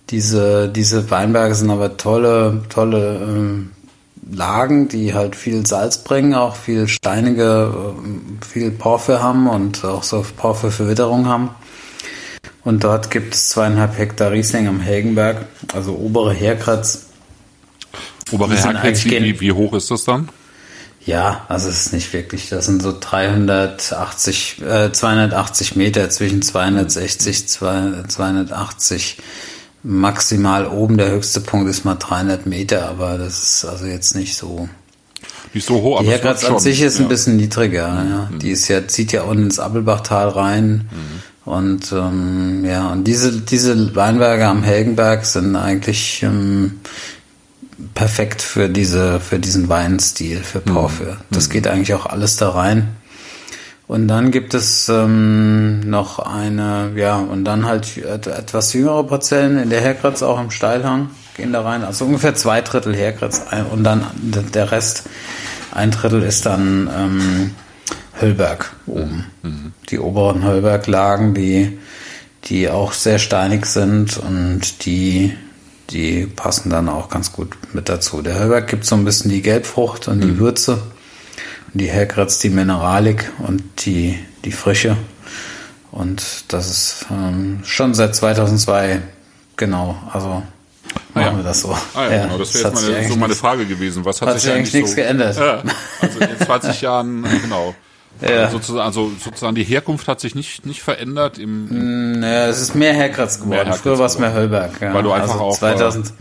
diese, 0.10 0.70
diese 0.70 1.10
Weinberge 1.12 1.56
sind 1.56 1.70
aber 1.70 1.98
tolle, 1.98 2.64
tolle 2.70 3.20
ähm, 3.22 3.72
Lagen, 4.32 4.88
die 4.88 5.14
halt 5.14 5.36
viel 5.36 5.66
Salz 5.66 6.00
bringen, 6.00 6.34
auch 6.34 6.56
viel 6.56 6.88
steinige, 6.88 7.74
äh, 7.74 8.46
viel 8.46 8.72
Porphyr 8.72 9.22
haben 9.22 9.48
und 9.48 9.84
auch 9.86 10.04
so 10.04 10.26
Porphyr-Verwitterung 10.36 11.28
haben. 11.28 11.50
Und 12.64 12.84
dort 12.84 13.12
gibt 13.12 13.34
es 13.34 13.50
zweieinhalb 13.50 13.98
Hektar 13.98 14.32
Riesling 14.32 14.68
am 14.68 14.80
Helgenberg, 14.82 15.46
also 15.74 15.96
obere 15.96 16.34
Herkratz. 16.34 17.06
Obere 18.32 18.56
Herkratz, 18.58 19.06
wie, 19.06 19.40
wie 19.40 19.52
hoch 19.54 19.74
ist 19.74 19.90
das 19.90 20.04
dann? 20.04 20.30
Ja, 21.06 21.46
also 21.48 21.70
es 21.70 21.86
ist 21.86 21.94
nicht 21.94 22.12
wirklich, 22.12 22.50
das 22.50 22.66
sind 22.66 22.82
so 22.82 22.94
380, 23.00 24.62
äh, 24.62 24.92
280 24.92 25.78
Meter 25.78 26.10
zwischen 26.10 26.42
260, 26.42 27.48
280 27.48 29.18
maximal 29.88 30.68
oben. 30.68 30.98
Der 30.98 31.12
höchste 31.12 31.40
Punkt 31.40 31.70
ist 31.70 31.86
mal 31.86 31.96
300 31.96 32.46
Meter, 32.46 32.90
aber 32.90 33.18
das 33.18 33.42
ist 33.42 33.66
also 33.66 33.86
jetzt 33.86 34.16
nicht 34.16 34.36
so. 34.36 34.70
Nicht 35.54 35.66
so 35.66 35.82
hoch, 35.82 35.98
aber 35.98 36.04
Die 36.04 36.12
Herkratz 36.12 36.44
an 36.44 36.60
sich 36.60 36.82
ist 36.82 37.00
ja. 37.00 37.06
ein 37.06 37.08
bisschen 37.08 37.38
niedriger. 37.38 37.88
Ja. 37.88 38.30
Mhm. 38.30 38.40
Die 38.40 38.52
ist 38.52 38.68
ja, 38.68 38.86
zieht 38.88 39.14
ja 39.14 39.24
unten 39.24 39.44
ins 39.44 39.60
Appelbachtal 39.60 40.30
rein. 40.30 40.90
Mhm. 40.92 41.52
Und 41.52 41.92
ähm, 41.94 42.66
ja, 42.66 42.92
und 42.92 43.06
diese, 43.06 43.40
diese 43.40 43.96
Weinberge 43.96 44.46
am 44.46 44.64
Helgenberg 44.64 45.26
sind 45.26 45.56
eigentlich 45.56 46.22
ähm, 46.22 46.82
perfekt 47.94 48.42
für 48.42 48.68
diese, 48.68 49.22
für 49.22 49.40
diesen 49.40 49.70
Weinstil, 49.70 50.40
für 50.40 50.60
Porphyr. 50.60 51.14
Mhm. 51.14 51.18
Das 51.32 51.50
geht 51.50 51.66
eigentlich 51.68 51.94
auch 51.94 52.06
alles 52.06 52.36
da 52.36 52.50
rein. 52.50 52.90
Und 53.88 54.10
dann 54.10 54.32
gibt 54.32 54.54
es 54.54 54.90
ähm, 54.90 55.80
noch 55.80 56.20
eine, 56.20 56.92
ja, 56.96 57.18
und 57.18 57.46
dann 57.46 57.66
halt 57.66 57.98
etwas 57.98 58.74
jüngere 58.74 59.06
Parzellen 59.06 59.58
in 59.58 59.70
der 59.70 59.80
Herkratz 59.80 60.22
auch 60.22 60.42
im 60.42 60.52
Steilhang 60.52 61.10
gehen 61.38 61.54
da 61.54 61.62
rein. 61.62 61.84
Also 61.84 62.04
ungefähr 62.06 62.36
zwei 62.36 62.62
Drittel 62.62 62.94
Herkratz 62.94 63.44
und 63.72 63.84
dann 63.84 64.06
der 64.54 64.72
Rest, 64.72 65.04
ein 65.72 65.92
Drittel 65.92 66.24
ist 66.24 66.46
dann 66.46 66.90
ähm, 66.94 67.56
Höllberg 68.20 68.76
oben. 68.88 69.28
Mhm. 69.44 69.72
Die 69.90 70.00
oberen 70.00 70.44
Höllberglagen, 70.44 71.34
die, 71.34 71.80
die 72.46 72.70
auch 72.70 72.92
sehr 72.92 73.20
steinig 73.20 73.68
sind 73.68 74.18
und 74.18 74.86
die, 74.86 75.34
die 75.92 76.26
passen 76.26 76.70
dann 76.70 76.90
auch 76.90 77.10
ganz 77.10 77.32
gut 77.32 77.56
mit 77.72 77.88
dazu. 77.88 78.22
Der 78.22 78.38
Höllberg 78.38 78.68
gibt 78.68 78.86
so 78.86 78.96
ein 78.96 79.06
bisschen 79.06 79.32
die 79.32 79.42
Gelbfrucht 79.42 80.10
und 80.10 80.18
mhm. 80.18 80.22
die 80.22 80.40
Würze 80.40 80.82
die 81.78 81.88
Herkratz, 81.88 82.40
die 82.40 82.50
Mineralik 82.50 83.32
und 83.40 83.64
die, 83.86 84.20
die 84.46 84.52
Frische. 84.52 84.98
Und 85.92 86.46
das 86.50 86.70
ist 86.70 87.06
ähm, 87.12 87.62
schon 87.64 87.94
seit 87.94 88.16
2002 88.16 89.02
genau, 89.56 89.98
also 90.12 90.28
machen 90.28 90.44
ah, 91.16 91.22
ja. 91.22 91.36
wir 91.38 91.44
das 91.44 91.62
so. 91.62 91.72
Ah, 91.94 92.06
ja, 92.06 92.12
ja 92.12 92.24
genau. 92.24 92.38
Das 92.38 92.54
wäre 92.54 92.70
jetzt 92.70 92.86
meine, 92.86 93.08
so 93.08 93.16
meine 93.16 93.36
Frage 93.36 93.66
gewesen. 93.66 94.06
Was 94.06 94.22
hat, 94.22 94.30
hat 94.30 94.40
sich 94.40 94.52
eigentlich, 94.52 94.74
nichts 94.74 94.92
so, 94.92 94.96
geändert? 94.96 95.38
Ja, 95.38 95.64
also 96.02 96.20
in 96.20 96.40
20 96.46 96.82
Jahren, 96.82 97.26
genau. 97.42 97.76
Ja. 98.22 98.50
Sozusagen, 98.50 98.86
also 98.86 99.12
sozusagen 99.20 99.56
die 99.56 99.64
Herkunft 99.64 100.08
hat 100.08 100.20
sich 100.20 100.34
nicht, 100.34 100.66
nicht 100.66 100.82
verändert. 100.82 101.38
Im, 101.38 102.20
naja, 102.20 102.48
es 102.48 102.62
ist 102.62 102.76
mehr 102.76 102.94
Herkratz 102.94 103.36
geworden. 103.36 103.50
Mehr 103.50 103.60
Herkratz 103.60 103.82
Früher 103.82 104.00
war 104.00 104.06
es 104.08 104.20
mehr 104.20 104.34
Höllberg. 104.34 104.82
Ja. 104.82 104.94
Weil 104.94 105.04
du 105.04 105.12
einfach 105.12 105.34
also 105.34 105.46
auch... 105.46 105.58
2000, 105.58 106.08
äh, 106.08 106.12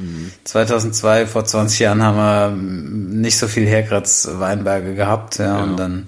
2002, 0.44 1.26
vor 1.26 1.44
20 1.44 1.78
Jahren 1.78 2.02
haben 2.02 2.16
wir 2.16 3.16
nicht 3.16 3.38
so 3.38 3.48
viel 3.48 3.66
Herkratz-Weinberge 3.66 4.94
gehabt. 4.94 5.38
Ja, 5.38 5.58
ja, 5.58 5.62
Und 5.62 5.76
dann 5.78 6.06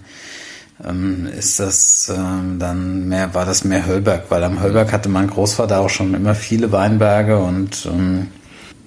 ähm, 0.87 1.27
ist 1.27 1.59
das 1.59 2.13
ähm, 2.15 2.59
dann 2.59 3.09
mehr, 3.09 3.35
war 3.35 3.45
das 3.45 3.65
mehr 3.65 3.87
Höllberg, 3.87 4.25
weil 4.31 4.45
am 4.45 4.63
Höllberg 4.63 4.93
hatte 4.93 5.09
mein 5.09 5.29
Großvater 5.29 5.81
auch 5.81 5.91
schon 5.91 6.15
immer 6.15 6.35
viele 6.35 6.71
Weinberge 6.73 7.39
und 7.39 7.87
ähm, 7.87 8.29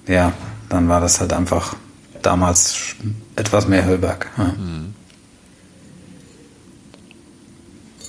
ja, 0.06 0.32
dann 0.68 0.88
war 0.88 1.00
das 1.00 1.20
halt 1.20 1.32
einfach 1.32 1.74
damals 2.22 2.94
etwas 3.36 3.68
mehr 3.68 3.84
Höllberg. 3.84 4.30
Ja. 4.38 4.44
Mhm. 4.44 4.91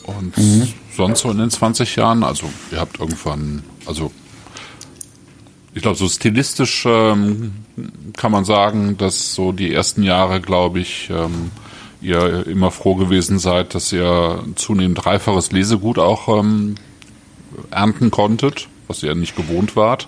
Und 0.03 0.37
mhm. 0.37 0.67
sonst 0.95 1.21
so 1.21 1.31
in 1.31 1.37
den 1.37 1.49
20 1.49 1.95
Jahren, 1.95 2.23
also 2.23 2.49
ihr 2.71 2.79
habt 2.79 2.99
irgendwann, 2.99 3.63
also 3.85 4.11
ich 5.73 5.81
glaube, 5.81 5.97
so 5.97 6.07
stilistisch 6.07 6.85
ähm, 6.85 7.53
kann 8.15 8.31
man 8.31 8.45
sagen, 8.45 8.97
dass 8.97 9.33
so 9.33 9.51
die 9.51 9.73
ersten 9.73 10.03
Jahre, 10.03 10.39
glaube 10.39 10.79
ich, 10.79 11.09
ähm, 11.09 11.51
ihr 12.01 12.45
immer 12.45 12.69
froh 12.69 12.95
gewesen 12.95 13.39
seid, 13.39 13.73
dass 13.73 13.91
ihr 13.91 14.43
zunehmend 14.55 15.05
reiferes 15.05 15.51
Lesegut 15.51 15.97
auch 15.97 16.27
ähm, 16.27 16.75
ernten 17.71 18.11
konntet, 18.11 18.67
was 18.87 19.01
ihr 19.01 19.15
nicht 19.15 19.35
gewohnt 19.35 19.75
wart. 19.75 20.07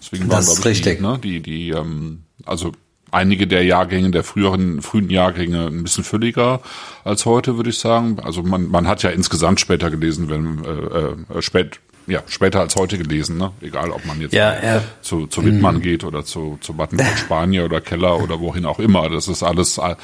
Deswegen 0.00 0.28
waren, 0.28 0.38
das 0.38 0.48
ist 0.48 0.64
richtig. 0.64 0.98
Die, 0.98 1.02
ne, 1.02 1.18
die, 1.22 1.40
die 1.40 1.70
ähm, 1.70 2.22
also 2.44 2.72
einige 3.10 3.46
der 3.46 3.64
Jahrgänge, 3.64 4.10
der 4.10 4.24
früheren, 4.24 4.82
frühen 4.82 5.10
Jahrgänge 5.10 5.66
ein 5.66 5.82
bisschen 5.82 6.04
fülliger 6.04 6.60
als 7.04 7.26
heute, 7.26 7.56
würde 7.56 7.70
ich 7.70 7.78
sagen. 7.78 8.18
Also 8.20 8.42
man, 8.42 8.68
man 8.68 8.86
hat 8.86 9.02
ja 9.02 9.10
insgesamt 9.10 9.60
später 9.60 9.90
gelesen, 9.90 10.28
wenn 10.28 10.64
äh, 10.64 11.38
äh, 11.38 11.42
spät, 11.42 11.80
ja, 12.06 12.22
später 12.26 12.60
als 12.60 12.76
heute 12.76 12.98
gelesen, 12.98 13.36
ne? 13.36 13.52
Egal, 13.60 13.90
ob 13.90 14.04
man 14.06 14.20
jetzt 14.20 14.32
ja, 14.32 14.54
ja. 14.62 14.82
zu, 15.02 15.26
zu 15.26 15.44
Wittmann 15.44 15.76
mhm. 15.76 15.82
geht 15.82 16.04
oder 16.04 16.24
zu, 16.24 16.58
zu 16.60 16.74
von 16.74 16.88
Spanier 17.16 17.64
oder 17.64 17.80
Keller 17.80 18.22
oder 18.22 18.40
wohin 18.40 18.64
auch 18.64 18.78
immer. 18.78 19.08
Das 19.10 19.28
ist 19.28 19.42
alles 19.42 19.78
äh, 19.78 19.94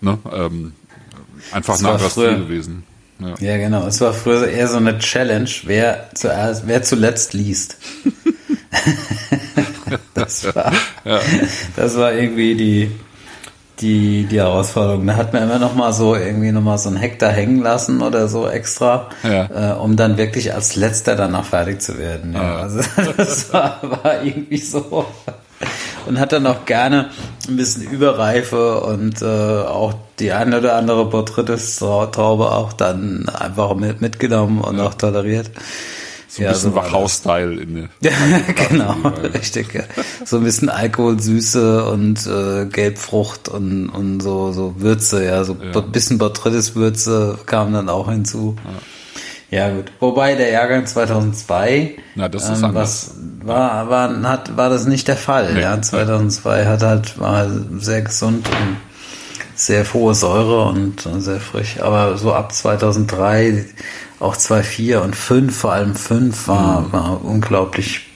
ne, 0.00 0.18
ähm, 0.32 0.72
einfach 1.52 1.80
nach 1.80 2.10
Stil 2.10 2.38
gewesen. 2.38 2.84
Ja. 3.18 3.34
ja, 3.38 3.56
genau. 3.58 3.86
Es 3.86 4.00
war 4.00 4.14
früher 4.14 4.48
eher 4.48 4.66
so 4.68 4.78
eine 4.78 4.98
Challenge, 4.98 5.50
wer 5.64 6.10
zuerst, 6.14 6.66
wer 6.66 6.82
zuletzt 6.82 7.34
liest. 7.34 7.76
das, 10.20 10.44
war, 10.54 10.72
ja. 11.04 11.20
das 11.76 11.96
war 11.96 12.12
irgendwie 12.12 12.54
die, 12.54 12.90
die, 13.80 14.24
die 14.24 14.38
Herausforderung. 14.38 15.06
Da 15.06 15.16
hat 15.16 15.32
man 15.32 15.42
immer 15.44 15.58
noch 15.58 15.74
mal 15.74 15.92
so 15.92 16.14
irgendwie 16.14 16.52
noch 16.52 16.62
mal 16.62 16.78
so 16.78 16.88
einen 16.88 16.98
Hektar 16.98 17.32
hängen 17.32 17.62
lassen 17.62 18.02
oder 18.02 18.28
so 18.28 18.48
extra, 18.48 19.08
ja. 19.22 19.72
äh, 19.72 19.74
um 19.74 19.96
dann 19.96 20.16
wirklich 20.16 20.54
als 20.54 20.76
letzter 20.76 21.16
danach 21.16 21.44
fertig 21.44 21.80
zu 21.80 21.98
werden. 21.98 22.34
Ja. 22.34 22.56
Also 22.56 22.80
das 23.16 23.52
war, 23.52 23.80
war 23.82 24.22
irgendwie 24.22 24.58
so. 24.58 25.06
Und 26.06 26.18
hat 26.18 26.32
dann 26.32 26.46
auch 26.46 26.64
gerne 26.64 27.10
ein 27.48 27.56
bisschen 27.56 27.82
Überreife 27.82 28.80
und 28.80 29.20
äh, 29.20 29.26
auch 29.26 29.94
die 30.18 30.32
eine 30.32 30.58
oder 30.58 30.76
andere 30.76 31.08
Porträtis-Traube 31.08 32.50
auch 32.50 32.72
dann 32.72 33.28
einfach 33.28 33.74
mit, 33.74 34.00
mitgenommen 34.00 34.60
und 34.60 34.80
auch 34.80 34.94
toleriert. 34.94 35.50
So 36.30 36.42
ein 36.42 36.44
ja, 36.44 36.52
bisschen 36.52 36.70
so 36.70 36.76
Wachhaus-Style 36.76 37.60
in 37.60 37.74
der. 37.74 37.88
Ja, 38.02 38.12
genau, 38.68 38.94
richtig. 39.34 39.74
Ja. 39.74 39.82
So 40.24 40.36
ein 40.36 40.44
bisschen 40.44 40.68
Alkoholsüße 40.68 41.84
und 41.86 42.24
äh, 42.24 42.66
Gelbfrucht 42.66 43.48
und, 43.48 43.88
und 43.88 44.20
so, 44.20 44.52
so 44.52 44.76
Würze, 44.78 45.24
ja, 45.24 45.42
so 45.42 45.56
ja. 45.60 45.76
ein 45.76 45.90
bisschen 45.90 46.18
Botrytis-Würze 46.18 47.40
kam 47.46 47.72
dann 47.72 47.88
auch 47.88 48.08
hinzu. 48.08 48.54
Ja. 49.50 49.66
ja. 49.66 49.74
gut. 49.74 49.90
Wobei 49.98 50.36
der 50.36 50.50
Jahrgang 50.50 50.86
2002, 50.86 51.96
Na, 52.14 52.28
das 52.28 52.48
ist 52.48 52.62
ähm, 52.62 52.74
was 52.74 53.16
war, 53.42 53.90
war, 53.90 54.22
hat, 54.22 54.56
war 54.56 54.70
das 54.70 54.86
nicht 54.86 55.08
der 55.08 55.16
Fall. 55.16 55.54
Nee. 55.54 55.62
Ja, 55.62 55.82
2002 55.82 56.66
hat 56.66 56.82
halt, 56.82 57.18
war 57.18 57.48
sehr 57.78 58.02
gesund 58.02 58.46
und 58.48 58.76
sehr 59.56 59.84
frohe 59.84 60.14
Säure 60.14 60.68
und 60.68 61.08
sehr 61.18 61.40
frisch. 61.40 61.80
Aber 61.80 62.16
so 62.16 62.32
ab 62.32 62.52
2003 62.52 63.66
auch 64.20 64.36
2,4 64.36 64.98
und 64.98 65.16
5, 65.16 65.56
vor 65.56 65.72
allem 65.72 65.94
5 65.94 66.48
war, 66.48 66.82
mhm. 66.82 66.92
war 66.92 67.24
unglaublich 67.24 68.06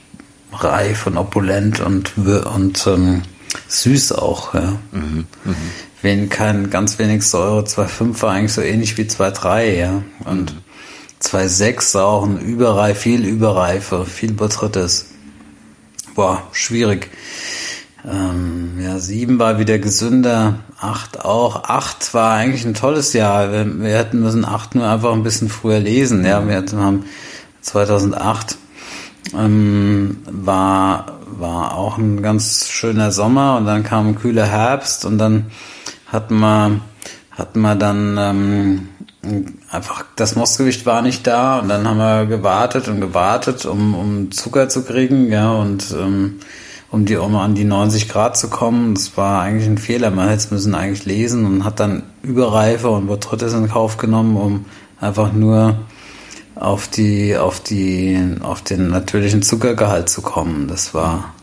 reif 0.53 1.07
und 1.07 1.17
opulent 1.17 1.81
und, 1.81 2.17
und 2.17 2.87
ähm, 2.87 3.23
süß 3.69 4.13
auch. 4.13 4.55
Ja. 4.55 4.79
Mhm. 4.93 5.27
Mhm. 5.45 5.57
Wenn 6.03 6.29
kein 6.29 6.71
ganz 6.71 6.99
wenig 6.99 7.27
Säure, 7.27 7.63
2,5 7.63 8.23
war 8.23 8.33
eigentlich 8.33 8.53
so 8.53 8.61
ähnlich 8.61 8.97
wie 8.99 9.03
2,3, 9.03 9.75
ja. 9.75 10.03
Und 10.25 10.55
mhm. 10.55 10.59
2,6 11.23 11.99
auch 11.99 12.25
ein 12.25 12.39
Überreif, 12.39 12.99
viel 12.99 13.25
Überreife, 13.25 14.05
viel 14.05 14.33
Botrytis. 14.33 15.07
Boah, 16.15 16.43
schwierig. 16.53 17.11
Ähm, 18.07 18.79
ja, 18.81 18.99
sieben 18.99 19.39
war 19.39 19.59
wieder 19.59 19.79
gesünder, 19.79 20.57
acht 20.79 21.25
auch. 21.25 21.65
Acht 21.65 22.13
war 22.13 22.35
eigentlich 22.35 22.67
ein 22.67 22.75
tolles 22.75 23.13
Jahr. 23.15 23.51
Wir, 23.51 23.81
wir 23.81 23.97
hätten 23.97 24.21
müssen 24.21 24.45
acht 24.45 24.75
nur 24.75 24.87
einfach 24.87 25.13
ein 25.13 25.23
bisschen 25.23 25.49
früher 25.49 25.81
lesen. 25.81 26.25
Ja, 26.25 26.47
wir 26.47 26.57
haben 26.57 27.05
2008 27.63 28.59
ähm, 29.35 30.19
war 30.27 31.07
war 31.27 31.77
auch 31.77 31.99
ein 31.99 32.23
ganz 32.23 32.69
schöner 32.69 33.11
Sommer 33.11 33.57
und 33.57 33.67
dann 33.67 33.83
kam 33.83 34.09
ein 34.09 34.15
kühler 34.17 34.47
Herbst 34.47 35.05
und 35.05 35.19
dann 35.19 35.47
hatten 36.07 36.39
wir 36.39 36.81
hatten 37.31 37.61
wir 37.61 37.75
dann 37.75 38.17
ähm, 38.19 38.89
einfach 39.71 40.05
das 40.17 40.37
Mostgewicht 40.37 40.87
war 40.87 41.03
nicht 41.03 41.27
da 41.27 41.59
und 41.59 41.69
dann 41.69 41.89
haben 41.89 41.99
wir 41.99 42.27
gewartet 42.27 42.89
und 42.89 43.01
gewartet, 43.01 43.67
um 43.67 43.95
um 43.95 44.31
Zucker 44.31 44.69
zu 44.69 44.85
kriegen, 44.85 45.33
ja 45.33 45.53
und 45.53 45.91
ähm, 45.99 46.41
um 46.95 47.05
die 47.05 47.17
um 47.17 47.37
an 47.37 47.55
die 47.55 47.65
90 47.65 48.09
Grad 48.09 48.37
zu 48.37 48.49
kommen. 48.49 48.95
Das 48.95 49.17
war 49.17 49.43
eigentlich 49.43 49.69
ein 49.69 49.79
Fehler. 49.79 50.11
Man 50.11 50.29
hätte 50.29 50.39
es 50.39 50.51
müssen 50.51 50.75
eigentlich 50.75 51.05
lesen 51.05 51.45
und 51.45 51.65
hat 51.65 51.81
dann 51.81 52.05
Überreife 52.23 52.89
und 52.89 53.09
Botrytis 53.09 53.53
in 53.53 53.69
Kauf 53.69 53.97
genommen, 53.97 54.37
um 54.37 54.65
einfach 55.01 55.33
nur 55.33 55.77
auf 56.55 56.87
die 56.87 57.37
auf 57.37 57.61
die 57.61 58.37
auf 58.41 58.63
den 58.63 58.89
natürlichen 58.89 59.43
Zuckergehalt 59.43 60.09
zu 60.09 60.23
kommen. 60.23 60.69
Das 60.69 60.95
war 60.95 61.35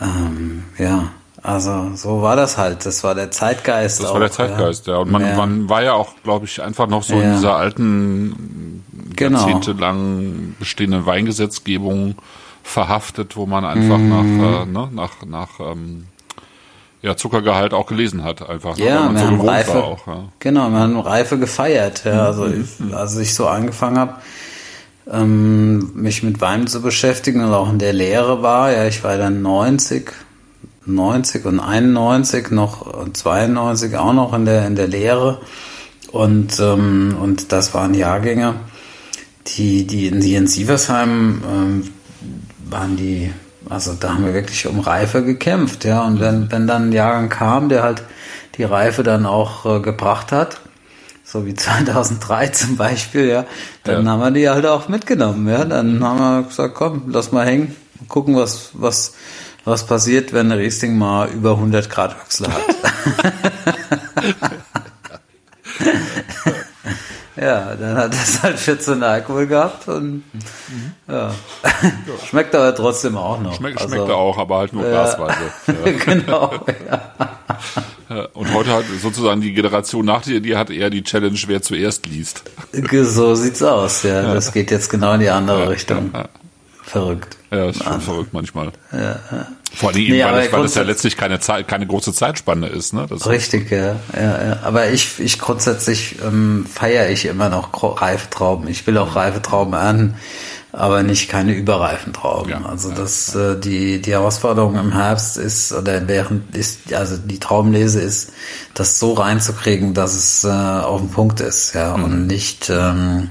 ähm, 0.00 0.62
ja 0.78 1.10
also 1.42 1.92
so 1.94 2.22
war 2.22 2.34
das 2.34 2.56
halt. 2.56 2.86
Das 2.86 3.04
war 3.04 3.14
der 3.14 3.30
Zeitgeist. 3.30 4.00
Das 4.00 4.06
auch, 4.08 4.14
war 4.14 4.20
der 4.20 4.32
Zeitgeist, 4.32 4.86
ja. 4.86 4.94
ja. 4.94 4.98
Und 5.00 5.12
man, 5.12 5.22
ja. 5.22 5.36
man 5.36 5.68
war 5.68 5.82
ja 5.82 5.92
auch, 5.92 6.14
glaube 6.24 6.46
ich, 6.46 6.60
einfach 6.60 6.88
noch 6.88 7.04
so 7.04 7.14
ja. 7.14 7.22
in 7.22 7.32
dieser 7.34 7.54
alten, 7.54 8.82
genau. 9.14 9.38
jahrzehntelang 9.38 10.56
bestehenden 10.58 11.06
Weingesetzgebung 11.06 12.16
verhaftet, 12.66 13.36
wo 13.36 13.46
man 13.46 13.64
einfach 13.64 13.98
mm. 13.98 14.08
nach, 14.08 14.62
äh, 14.62 14.66
ne, 14.66 14.88
nach, 14.92 15.24
nach 15.24 15.60
ähm, 15.60 16.06
ja, 17.00 17.16
Zuckergehalt 17.16 17.72
auch 17.72 17.86
gelesen 17.86 18.24
hat, 18.24 18.48
einfach. 18.48 18.76
Ne, 18.76 18.84
ja, 18.84 19.06
ne, 19.06 19.12
man 19.12 19.16
so 19.16 19.30
gewohnt 19.30 19.48
Reife, 19.48 19.84
auch. 19.84 20.06
Ja. 20.06 20.24
Genau, 20.40 20.68
man 20.68 20.96
hat 20.96 21.06
Reife 21.06 21.38
gefeiert. 21.38 22.04
Ja, 22.04 22.26
also 22.26 22.46
mhm. 22.46 22.92
als 22.92 23.16
ich 23.16 23.34
so 23.34 23.46
angefangen 23.46 23.98
habe, 23.98 24.14
ähm, 25.10 25.92
mich 25.94 26.24
mit 26.24 26.40
Wein 26.40 26.66
zu 26.66 26.82
beschäftigen 26.82 27.44
und 27.44 27.54
auch 27.54 27.70
in 27.70 27.78
der 27.78 27.92
Lehre 27.92 28.42
war, 28.42 28.72
ja, 28.72 28.86
ich 28.86 29.04
war 29.04 29.16
dann 29.16 29.42
90, 29.42 30.10
90 30.84 31.44
und 31.44 31.60
91 31.60 32.50
noch 32.50 32.80
und 32.80 33.16
92 33.16 33.96
auch 33.96 34.12
noch 34.12 34.34
in 34.34 34.44
der 34.44 34.66
in 34.66 34.74
der 34.74 34.88
Lehre 34.88 35.40
und 36.10 36.58
ähm, 36.58 37.16
und 37.20 37.52
das 37.52 37.72
waren 37.74 37.94
Jahrgänge, 37.94 38.56
die 39.46 39.86
die 39.86 40.08
in 40.08 40.20
die 40.20 40.34
in 40.34 40.48
Sieversheim 40.48 41.42
ähm, 41.48 41.82
waren 42.70 42.96
die, 42.96 43.32
also 43.68 43.94
da 43.94 44.14
haben 44.14 44.24
wir 44.24 44.34
wirklich 44.34 44.66
um 44.66 44.80
Reife 44.80 45.24
gekämpft, 45.24 45.84
ja. 45.84 46.04
Und 46.04 46.20
wenn, 46.20 46.50
wenn 46.50 46.66
dann 46.66 46.88
ein 46.88 46.92
Jahrgang 46.92 47.28
kam, 47.28 47.68
der 47.68 47.82
halt 47.82 48.02
die 48.56 48.64
Reife 48.64 49.02
dann 49.02 49.26
auch 49.26 49.66
äh, 49.66 49.80
gebracht 49.80 50.32
hat, 50.32 50.60
so 51.24 51.46
wie 51.46 51.54
2003 51.56 52.48
zum 52.48 52.76
Beispiel, 52.76 53.28
ja, 53.28 53.44
dann 53.84 54.04
ja. 54.04 54.10
haben 54.10 54.20
wir 54.20 54.30
die 54.30 54.48
halt 54.48 54.66
auch 54.66 54.88
mitgenommen, 54.88 55.48
ja. 55.48 55.64
Dann 55.64 56.02
haben 56.02 56.18
wir 56.18 56.42
gesagt, 56.48 56.74
komm, 56.74 57.04
lass 57.08 57.32
mal 57.32 57.46
hängen, 57.46 57.74
gucken, 58.08 58.36
was, 58.36 58.70
was, 58.74 59.14
was 59.64 59.86
passiert, 59.86 60.32
wenn 60.32 60.48
der 60.48 60.58
Riesling 60.58 60.96
mal 60.96 61.28
über 61.28 61.52
100 61.52 61.90
Grad 61.90 62.16
Wechsel 62.20 62.48
hat. 62.48 62.62
ja, 67.36 67.74
dann 67.74 67.96
hat 67.96 68.14
es 68.14 68.42
halt 68.42 68.58
14 68.58 69.02
Alkohol 69.02 69.46
gehabt 69.46 69.88
und 69.88 70.22
mhm. 70.32 70.92
ja. 71.08 71.34
schmeckt 72.28 72.54
aber 72.54 72.74
trotzdem 72.74 73.16
auch 73.16 73.40
noch. 73.40 73.54
Schmeckt, 73.54 73.80
also, 73.80 73.94
schmeckt 73.94 74.08
er 74.08 74.16
auch, 74.16 74.38
aber 74.38 74.58
halt 74.58 74.72
nur 74.72 74.84
glasweise. 74.84 75.36
Ja. 75.66 75.92
genau, 75.92 76.54
ja. 78.08 78.26
Und 78.32 78.54
heute 78.54 78.72
hat 78.72 78.84
sozusagen 79.02 79.40
die 79.40 79.52
Generation 79.52 80.04
nach 80.04 80.22
dir, 80.22 80.40
die 80.40 80.56
hat 80.56 80.70
eher 80.70 80.90
die 80.90 81.02
Challenge, 81.02 81.38
wer 81.46 81.60
zuerst 81.60 82.06
liest. 82.06 82.44
So 82.72 83.34
sieht's 83.34 83.62
aus, 83.62 84.02
ja. 84.02 84.34
Das 84.34 84.52
geht 84.52 84.70
jetzt 84.70 84.88
genau 84.88 85.14
in 85.14 85.20
die 85.20 85.30
andere 85.30 85.68
Richtung. 85.68 86.12
Verrückt. 86.82 87.36
Ja, 87.50 87.68
ist 87.68 87.82
schon 87.82 88.00
verrückt 88.00 88.32
manchmal. 88.32 88.72
Ja. 88.92 89.18
Vor 89.74 89.90
allem, 89.90 89.98
nee, 89.98 90.24
weil, 90.24 90.42
das, 90.44 90.52
weil 90.52 90.62
das 90.62 90.74
ja 90.74 90.82
letztlich 90.82 91.16
keine 91.16 91.38
Zeit, 91.38 91.68
keine 91.68 91.86
große 91.86 92.12
Zeitspanne 92.12 92.68
ist, 92.68 92.94
ne? 92.94 93.06
Das 93.08 93.28
richtig, 93.28 93.70
ja, 93.70 93.96
ja, 94.14 94.44
ja. 94.44 94.58
Aber 94.62 94.88
ich, 94.88 95.18
ich 95.20 95.38
grundsätzlich 95.38 96.16
ähm, 96.24 96.66
feiere 96.72 97.10
ich 97.10 97.26
immer 97.26 97.50
noch 97.50 97.70
reife 98.00 98.30
Trauben. 98.30 98.68
Ich 98.68 98.86
will 98.86 98.96
auch 98.96 99.16
reife 99.16 99.42
Trauben 99.42 99.74
ernten 99.74 100.16
aber 100.76 101.02
nicht 101.02 101.30
keine 101.30 101.54
überreifen 101.54 102.12
Trauben. 102.12 102.50
Ja, 102.50 102.66
also 102.66 102.90
das 102.92 103.32
ja. 103.32 103.52
Äh, 103.52 103.60
die 103.60 104.00
die 104.02 104.12
Herausforderung 104.12 104.76
im 104.76 104.92
Herbst 104.92 105.38
ist 105.38 105.72
oder 105.72 106.06
während 106.06 106.54
ist 106.54 106.92
also 106.92 107.16
die 107.16 107.40
Traubenlese 107.40 108.00
ist, 108.02 108.32
das 108.74 108.98
so 108.98 109.14
reinzukriegen, 109.14 109.94
dass 109.94 110.14
es 110.14 110.44
äh, 110.44 110.48
auf 110.48 111.00
dem 111.00 111.08
Punkt 111.08 111.40
ist, 111.40 111.74
ja 111.74 111.96
mhm. 111.96 112.04
und 112.04 112.26
nicht 112.26 112.68
ähm, 112.68 113.30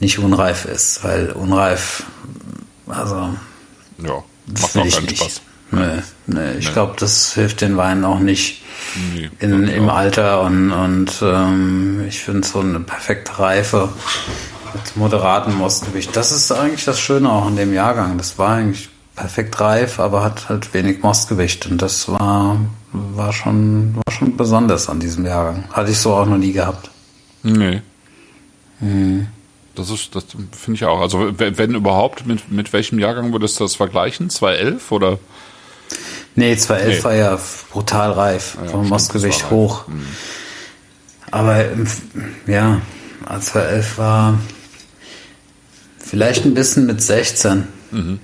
nicht 0.00 0.18
unreif 0.18 0.64
ist, 0.64 1.04
weil 1.04 1.32
unreif 1.32 2.04
also 2.88 3.34
ja 3.98 4.24
macht 4.46 4.76
auch 4.76 4.90
keinen 4.90 5.08
Spaß. 5.08 5.42
Nee, 5.74 6.02
nee, 6.26 6.52
ich 6.58 6.66
nee. 6.66 6.72
glaube, 6.72 6.94
das 6.98 7.34
hilft 7.34 7.60
den 7.60 7.76
Weinen 7.76 8.04
auch 8.04 8.18
nicht 8.18 8.62
nee, 9.14 9.30
in, 9.40 9.68
im 9.68 9.88
Alter 9.88 10.42
und, 10.42 10.72
und 10.72 11.22
ähm, 11.22 12.04
ich 12.08 12.20
finde 12.20 12.46
so 12.46 12.60
eine 12.60 12.80
perfekte 12.80 13.38
Reife 13.38 13.88
mit 14.72 14.96
moderatem 14.96 15.56
Mostgewicht. 15.56 16.14
Das 16.16 16.32
ist 16.32 16.50
eigentlich 16.52 16.84
das 16.84 17.00
Schöne 17.00 17.30
auch 17.30 17.48
in 17.48 17.56
dem 17.56 17.72
Jahrgang. 17.72 18.18
Das 18.18 18.38
war 18.38 18.56
eigentlich 18.56 18.88
perfekt 19.14 19.60
reif, 19.60 20.00
aber 20.00 20.22
hat 20.24 20.48
halt 20.48 20.74
wenig 20.74 21.02
Mostgewicht. 21.02 21.66
Und 21.66 21.80
das 21.80 22.08
war, 22.08 22.58
war 22.92 23.32
schon, 23.32 23.94
war 23.96 24.12
schon 24.12 24.36
besonders 24.36 24.88
an 24.88 25.00
diesem 25.00 25.24
Jahrgang. 25.24 25.64
Hatte 25.72 25.90
ich 25.90 25.98
so 25.98 26.14
auch 26.14 26.26
noch 26.26 26.38
nie 26.38 26.52
gehabt. 26.52 26.90
Nee. 27.42 27.82
Mhm. 28.80 29.28
Das 29.74 29.90
ist, 29.90 30.14
das 30.14 30.24
finde 30.52 30.76
ich 30.76 30.84
auch. 30.84 31.00
Also, 31.00 31.38
wenn, 31.38 31.58
wenn, 31.58 31.74
überhaupt, 31.74 32.26
mit, 32.26 32.50
mit 32.50 32.72
welchem 32.72 32.98
Jahrgang 32.98 33.32
würdest 33.32 33.58
du 33.58 33.64
das 33.64 33.74
vergleichen? 33.74 34.30
2011 34.30 34.92
oder? 34.92 35.18
Nee, 36.36 36.56
2011 36.56 36.98
nee. 36.98 37.04
war 37.04 37.14
ja 37.14 37.38
brutal 37.70 38.12
reif. 38.12 38.56
Ja, 38.62 38.70
vom 38.70 38.88
Mostgewicht 38.88 39.50
hoch. 39.50 39.86
Mhm. 39.86 40.06
Aber, 41.30 41.64
ja, 42.46 42.80
2011 43.40 43.98
war, 43.98 44.38
Vielleicht 46.04 46.44
ein 46.44 46.54
bisschen 46.54 46.86
mit 46.86 47.02
16. 47.02 47.66
Mhm. 47.90 48.20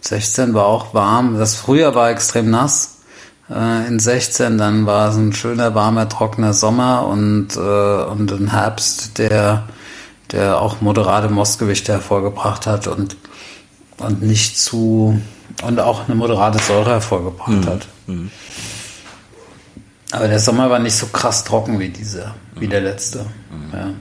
16 0.00 0.54
war 0.54 0.66
auch 0.66 0.94
warm. 0.94 1.36
Das 1.36 1.56
Frühjahr 1.56 1.94
war 1.96 2.10
extrem 2.10 2.48
nass. 2.48 2.98
Äh, 3.50 3.88
in 3.88 3.98
16 3.98 4.56
dann 4.56 4.86
war 4.86 5.10
es 5.10 5.16
ein 5.16 5.32
schöner, 5.32 5.74
warmer, 5.74 6.08
trockener 6.08 6.52
Sommer 6.52 7.06
und, 7.08 7.56
äh, 7.56 7.58
und 7.58 8.30
ein 8.30 8.52
Herbst, 8.52 9.18
der, 9.18 9.64
der 10.30 10.60
auch 10.60 10.80
moderate 10.80 11.28
Mostgewichte 11.28 11.92
hervorgebracht 11.92 12.66
hat 12.66 12.86
und, 12.86 13.16
und 13.98 14.22
nicht 14.22 14.58
zu 14.58 15.20
und 15.62 15.80
auch 15.80 16.06
eine 16.06 16.14
moderate 16.14 16.58
Säure 16.58 16.90
hervorgebracht 16.90 17.48
mhm. 17.48 17.66
hat. 17.66 17.86
Mhm. 18.06 18.30
Aber 20.12 20.28
der 20.28 20.38
Sommer 20.38 20.70
war 20.70 20.78
nicht 20.78 20.94
so 20.94 21.06
krass 21.06 21.44
trocken 21.44 21.78
wie 21.80 21.88
dieser, 21.88 22.34
wie 22.54 22.68
der 22.68 22.80
letzte. 22.80 23.26
Mhm. 23.50 23.72
Ja. 23.72 23.94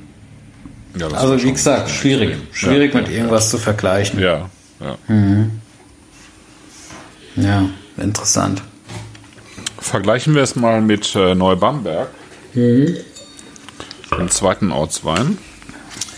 Ja, 0.97 1.07
also 1.09 1.41
wie 1.43 1.51
gesagt, 1.51 1.89
schwierig. 1.89 2.37
Schwierig 2.53 2.93
ja, 2.93 3.01
mit 3.01 3.09
irgendwas 3.09 3.49
zu 3.49 3.57
vergleichen. 3.57 4.19
Ja, 4.19 4.49
ja. 4.79 4.97
Mhm. 5.07 5.59
Ja, 7.35 7.65
interessant. 7.97 8.61
Vergleichen 9.77 10.35
wir 10.35 10.41
es 10.41 10.55
mal 10.55 10.81
mit 10.81 11.15
äh, 11.15 11.35
Neubamberg. 11.35 12.07
Mhm. 12.53 12.95
Dem 14.17 14.29
zweiten 14.29 14.71
Ortswein. 14.71 15.37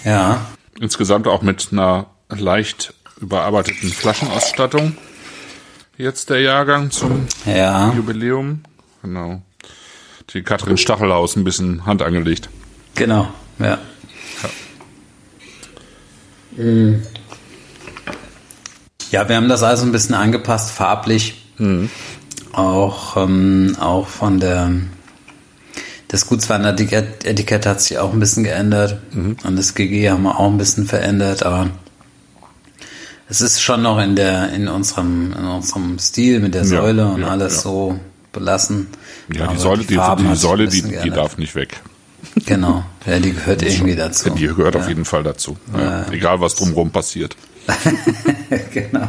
Ja. 0.05 0.45
Insgesamt 0.79 1.27
auch 1.27 1.41
mit 1.41 1.69
einer 1.71 2.05
leicht 2.29 2.93
überarbeiteten 3.19 3.89
Flaschenausstattung. 3.89 4.95
Jetzt 5.97 6.29
der 6.29 6.41
Jahrgang 6.41 6.91
zum 6.91 7.25
ja. 7.45 7.91
Jubiläum. 7.91 8.61
Genau. 9.01 9.41
Die 10.31 10.43
Katrin 10.43 10.77
Stachelhaus 10.77 11.35
ein 11.35 11.43
bisschen 11.43 11.87
Hand 11.87 12.03
angelegt. 12.03 12.49
Genau, 12.93 13.27
ja. 13.57 13.79
Mhm. 16.55 17.01
Ja, 19.09 19.27
wir 19.27 19.37
haben 19.37 19.49
das 19.49 19.63
also 19.63 19.85
ein 19.85 19.91
bisschen 19.91 20.13
angepasst, 20.13 20.69
farblich. 20.69 21.41
Mhm. 21.57 21.89
Auch, 22.51 23.17
ähm, 23.17 23.75
auch 23.79 24.05
von 24.05 24.39
der, 24.39 24.71
das 26.09 26.27
Gutswein-Etikett 26.27 27.65
hat 27.65 27.81
sich 27.81 27.97
auch 27.97 28.13
ein 28.13 28.19
bisschen 28.19 28.43
geändert. 28.43 28.99
Mhm. 29.15 29.37
Und 29.43 29.55
das 29.55 29.73
GG 29.73 30.11
haben 30.11 30.23
wir 30.23 30.39
auch 30.39 30.51
ein 30.51 30.59
bisschen 30.59 30.85
verändert, 30.85 31.41
aber 31.41 31.71
es 33.29 33.41
ist 33.41 33.61
schon 33.61 33.81
noch 33.81 33.99
in 33.99 34.15
der, 34.15 34.53
in 34.53 34.67
unserem, 34.67 35.33
in 35.33 35.45
unserem 35.45 35.99
Stil 35.99 36.39
mit 36.39 36.53
der 36.53 36.65
Säule 36.65 37.01
ja, 37.01 37.09
und 37.09 37.21
ja, 37.21 37.27
alles 37.27 37.55
ja. 37.55 37.61
so 37.61 37.99
belassen. 38.31 38.87
Ja, 39.33 39.47
die 39.47 39.57
Säule, 39.57 39.83
die, 39.83 39.87
die, 39.97 40.23
die 40.23 40.35
Säule, 40.35 40.67
die, 40.67 40.81
die 40.81 41.09
darf 41.09 41.37
nicht 41.37 41.55
weg. 41.55 41.81
Genau, 42.45 42.83
ja, 43.05 43.19
die 43.19 43.33
gehört 43.33 43.63
irgendwie 43.63 43.95
dazu. 43.95 44.29
Die 44.29 44.47
gehört 44.47 44.75
auf 44.75 44.87
jeden 44.87 45.05
Fall 45.05 45.23
dazu. 45.23 45.57
Egal, 46.11 46.39
was 46.39 46.55
drumherum 46.55 46.91
passiert. 46.91 47.35
genau. 48.73 49.07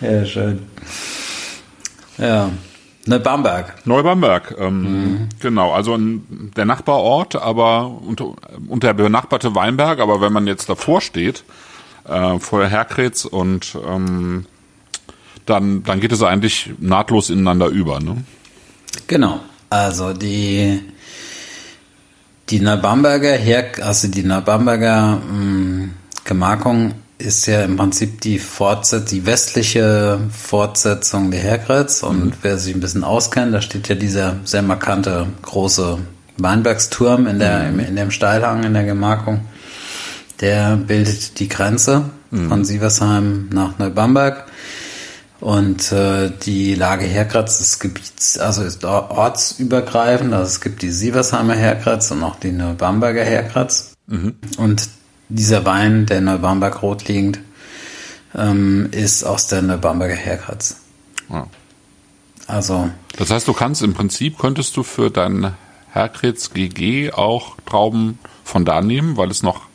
Ja. 0.00 0.24
schön. 0.26 0.66
Ja. 2.18 2.50
Neubamberg. 3.06 3.86
Neubamberg, 3.86 4.54
ähm, 4.58 4.82
mhm. 4.82 5.28
genau. 5.40 5.72
Also 5.72 5.94
ein, 5.94 6.52
der 6.56 6.66
Nachbarort, 6.66 7.36
aber 7.36 7.86
unter, 8.06 8.34
unter 8.68 8.92
der 8.92 9.04
benachbarte 9.04 9.54
Weinberg, 9.54 10.00
aber 10.00 10.20
wenn 10.20 10.32
man 10.32 10.46
jetzt 10.46 10.68
davor 10.68 11.00
steht, 11.00 11.44
äh, 12.08 12.38
vor 12.38 12.66
Herkretz 12.66 13.24
und 13.24 13.76
ähm, 13.86 14.46
dann, 15.46 15.82
dann 15.82 16.00
geht 16.00 16.12
es 16.12 16.22
eigentlich 16.22 16.70
nahtlos 16.78 17.30
ineinander 17.30 17.66
über, 17.66 18.00
ne? 18.00 18.24
Genau. 19.06 19.40
Also 19.70 20.12
die 20.12 20.80
die 22.50 22.60
Neubamberger 22.60 23.32
Her 23.32 23.72
also 23.82 24.08
die 24.08 24.22
Neubamberger 24.22 25.20
hm, 25.28 25.90
Gemarkung 26.24 26.94
ist 27.18 27.46
ja 27.46 27.62
im 27.62 27.76
Prinzip 27.76 28.20
die 28.20 28.38
Fortsetzung, 28.38 29.06
die 29.08 29.26
westliche 29.26 30.20
Fortsetzung 30.30 31.30
der 31.30 31.40
Herkretz. 31.40 32.02
Und 32.02 32.26
mhm. 32.26 32.32
wer 32.42 32.58
sich 32.58 32.74
ein 32.74 32.80
bisschen 32.80 33.04
auskennt, 33.04 33.52
da 33.52 33.60
steht 33.60 33.88
ja 33.88 33.96
dieser 33.96 34.36
sehr 34.44 34.62
markante 34.62 35.26
große 35.42 35.98
Weinbergsturm 36.36 37.26
in 37.26 37.40
der, 37.40 37.72
mhm. 37.72 37.80
in 37.80 37.96
dem 37.96 38.10
Steilhang 38.12 38.62
in 38.62 38.74
der 38.74 38.84
Gemarkung. 38.84 39.40
Der 40.40 40.76
bildet 40.76 41.38
die 41.40 41.48
Grenze 41.48 42.10
mhm. 42.30 42.48
von 42.48 42.64
Sieversheim 42.64 43.48
nach 43.52 43.78
Neubamberg. 43.78 44.46
Und 45.40 45.92
äh, 45.92 46.32
die 46.42 46.74
Lage 46.74 47.04
Herkratz 47.04 47.58
des 47.58 47.78
Gebiets, 47.78 48.38
also 48.38 48.62
ist 48.62 48.84
ortsübergreifend. 48.84 50.34
Also 50.34 50.46
es 50.46 50.60
gibt 50.60 50.82
die 50.82 50.90
Sieversheimer 50.90 51.54
Herkratz 51.54 52.10
und 52.10 52.24
auch 52.24 52.36
die 52.36 52.50
Neubamberger 52.50 53.22
Herkratz. 53.22 53.94
Mhm. 54.08 54.34
Und 54.56 54.88
dieser 55.28 55.64
Wein, 55.64 56.06
der 56.06 56.22
Neubamberg 56.22 56.82
rot 56.82 57.06
liegend, 57.06 57.38
ähm, 58.34 58.88
ist 58.90 59.22
aus 59.22 59.46
der 59.46 59.62
Neubamberger 59.62 60.14
Herkratz. 60.14 60.80
Ja. 61.28 61.46
Also. 62.48 62.90
Das 63.16 63.30
heißt, 63.30 63.46
du 63.46 63.52
kannst 63.52 63.82
im 63.82 63.94
Prinzip, 63.94 64.38
könntest 64.38 64.76
du 64.76 64.82
für 64.82 65.10
dein 65.10 65.54
Herkritz 65.92 66.50
GG 66.52 67.12
auch 67.12 67.56
Trauben 67.64 68.18
von 68.42 68.64
da 68.64 68.80
nehmen, 68.80 69.16
weil 69.16 69.30
es 69.30 69.42
noch 69.42 69.67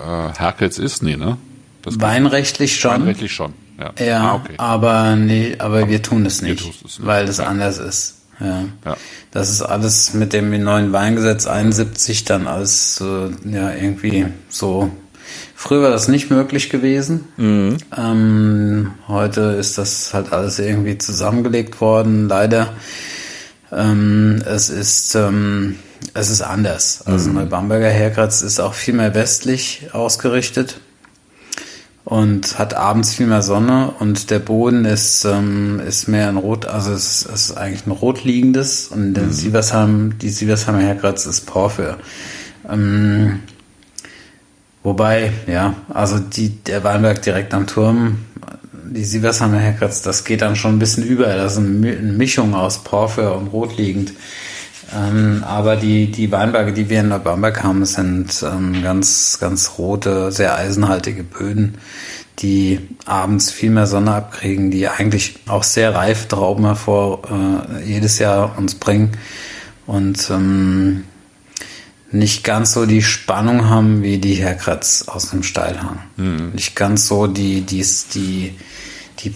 äh, 0.00 0.38
Herkritz 0.38 0.78
ist? 0.78 1.02
Nee, 1.02 1.16
ne? 1.16 1.36
Weinrechtlich 1.84 2.78
schon. 2.78 2.92
Weinrechtlich 2.92 3.32
schon. 3.32 3.54
Ja, 3.78 4.04
ja 4.04 4.20
ah, 4.20 4.34
okay. 4.34 4.54
aber 4.58 5.16
nee, 5.16 5.56
aber 5.58 5.88
wir 5.88 6.02
tun 6.02 6.26
es 6.26 6.42
nicht, 6.42 6.60
es 6.60 6.82
nicht 6.82 7.06
weil 7.06 7.26
es 7.26 7.38
ja. 7.38 7.46
anders 7.46 7.78
ist. 7.78 8.16
Ja. 8.38 8.64
ja. 8.84 8.96
Das 9.30 9.50
ist 9.50 9.62
alles 9.62 10.14
mit 10.14 10.32
dem 10.32 10.50
neuen 10.62 10.92
Weingesetz 10.92 11.46
71 11.46 12.24
dann 12.24 12.46
alles 12.46 13.00
äh, 13.00 13.30
ja 13.50 13.72
irgendwie 13.72 14.26
so. 14.48 14.90
Früher 15.54 15.82
war 15.82 15.90
das 15.90 16.08
nicht 16.08 16.30
möglich 16.30 16.70
gewesen. 16.70 17.28
Mhm. 17.36 17.76
Ähm, 17.96 18.92
heute 19.08 19.40
ist 19.60 19.76
das 19.76 20.14
halt 20.14 20.32
alles 20.32 20.58
irgendwie 20.58 20.96
zusammengelegt 20.96 21.80
worden, 21.80 22.28
leider. 22.28 22.74
Ähm, 23.72 24.42
es 24.46 24.70
ist 24.70 25.14
ähm, 25.14 25.76
es 26.14 26.30
ist 26.30 26.42
anders. 26.42 27.02
Also 27.06 27.30
mhm. 27.30 27.48
Bamberger 27.48 27.88
Herkratz 27.88 28.42
ist 28.42 28.60
auch 28.60 28.74
viel 28.74 28.94
mehr 28.94 29.14
westlich 29.14 29.88
ausgerichtet 29.92 30.80
und 32.04 32.58
hat 32.58 32.74
abends 32.74 33.14
viel 33.14 33.26
mehr 33.26 33.42
Sonne 33.42 33.92
und 33.98 34.30
der 34.30 34.40
Boden 34.40 34.84
ist, 34.84 35.24
ähm, 35.24 35.80
ist 35.86 36.08
mehr 36.08 36.28
ein 36.28 36.36
Rot, 36.36 36.66
also 36.66 36.92
es 36.92 37.22
ist, 37.22 37.30
es 37.32 37.50
ist 37.50 37.56
eigentlich 37.56 37.86
ein 37.86 37.92
rot 37.92 38.24
liegendes 38.24 38.88
und 38.88 39.14
der 39.14 39.24
mhm. 39.24 39.32
Sieversheim, 39.32 40.18
die 40.18 40.30
Sieversheimer 40.30 40.80
Herkratz 40.80 41.26
ist 41.26 41.46
Porphyr. 41.46 41.98
Ähm, 42.68 43.40
wobei, 44.82 45.32
ja, 45.46 45.74
also 45.88 46.18
die, 46.18 46.48
der 46.48 46.82
Weinberg 46.82 47.22
direkt 47.22 47.54
am 47.54 47.66
Turm, 47.66 48.18
die 48.90 49.04
Sieversheimer 49.04 49.58
Herkratz, 49.58 50.02
das 50.02 50.24
geht 50.24 50.42
dann 50.42 50.56
schon 50.56 50.76
ein 50.76 50.78
bisschen 50.78 51.04
über. 51.04 51.26
Das 51.26 51.52
ist 51.52 51.58
eine 51.58 51.96
Mischung 51.96 52.54
aus 52.54 52.82
Porphyr 52.82 53.34
und 53.36 53.48
Rotliegend. 53.48 54.12
Ähm, 54.92 55.44
aber 55.46 55.76
die, 55.76 56.10
die 56.10 56.32
Weinberge, 56.32 56.72
die 56.72 56.90
wir 56.90 57.00
in 57.00 57.08
Neubamberg 57.08 57.62
haben, 57.62 57.84
sind 57.84 58.42
ähm, 58.42 58.82
ganz, 58.82 59.38
ganz 59.40 59.78
rote, 59.78 60.32
sehr 60.32 60.56
eisenhaltige 60.56 61.22
Böden, 61.22 61.78
die 62.40 62.80
abends 63.06 63.52
viel 63.52 63.70
mehr 63.70 63.86
Sonne 63.86 64.12
abkriegen, 64.12 64.72
die 64.72 64.88
eigentlich 64.88 65.36
auch 65.46 65.62
sehr 65.62 65.94
reife 65.94 66.26
Trauben 66.26 66.64
hervor 66.64 67.22
äh, 67.30 67.84
jedes 67.84 68.18
Jahr 68.18 68.58
uns 68.58 68.74
bringen 68.74 69.12
und 69.86 70.28
ähm, 70.30 71.04
nicht 72.12 72.44
ganz 72.44 72.72
so 72.72 72.86
die 72.86 73.02
Spannung 73.02 73.68
haben 73.68 74.02
wie 74.02 74.18
die 74.18 74.34
Herkratz 74.34 75.04
aus 75.06 75.30
dem 75.30 75.42
Steilhang. 75.42 76.00
Mhm. 76.16 76.50
Nicht 76.54 76.74
ganz 76.74 77.06
so 77.06 77.26
die, 77.26 77.62
die, 77.62 77.86
die, 78.14 78.54
die 79.20 79.34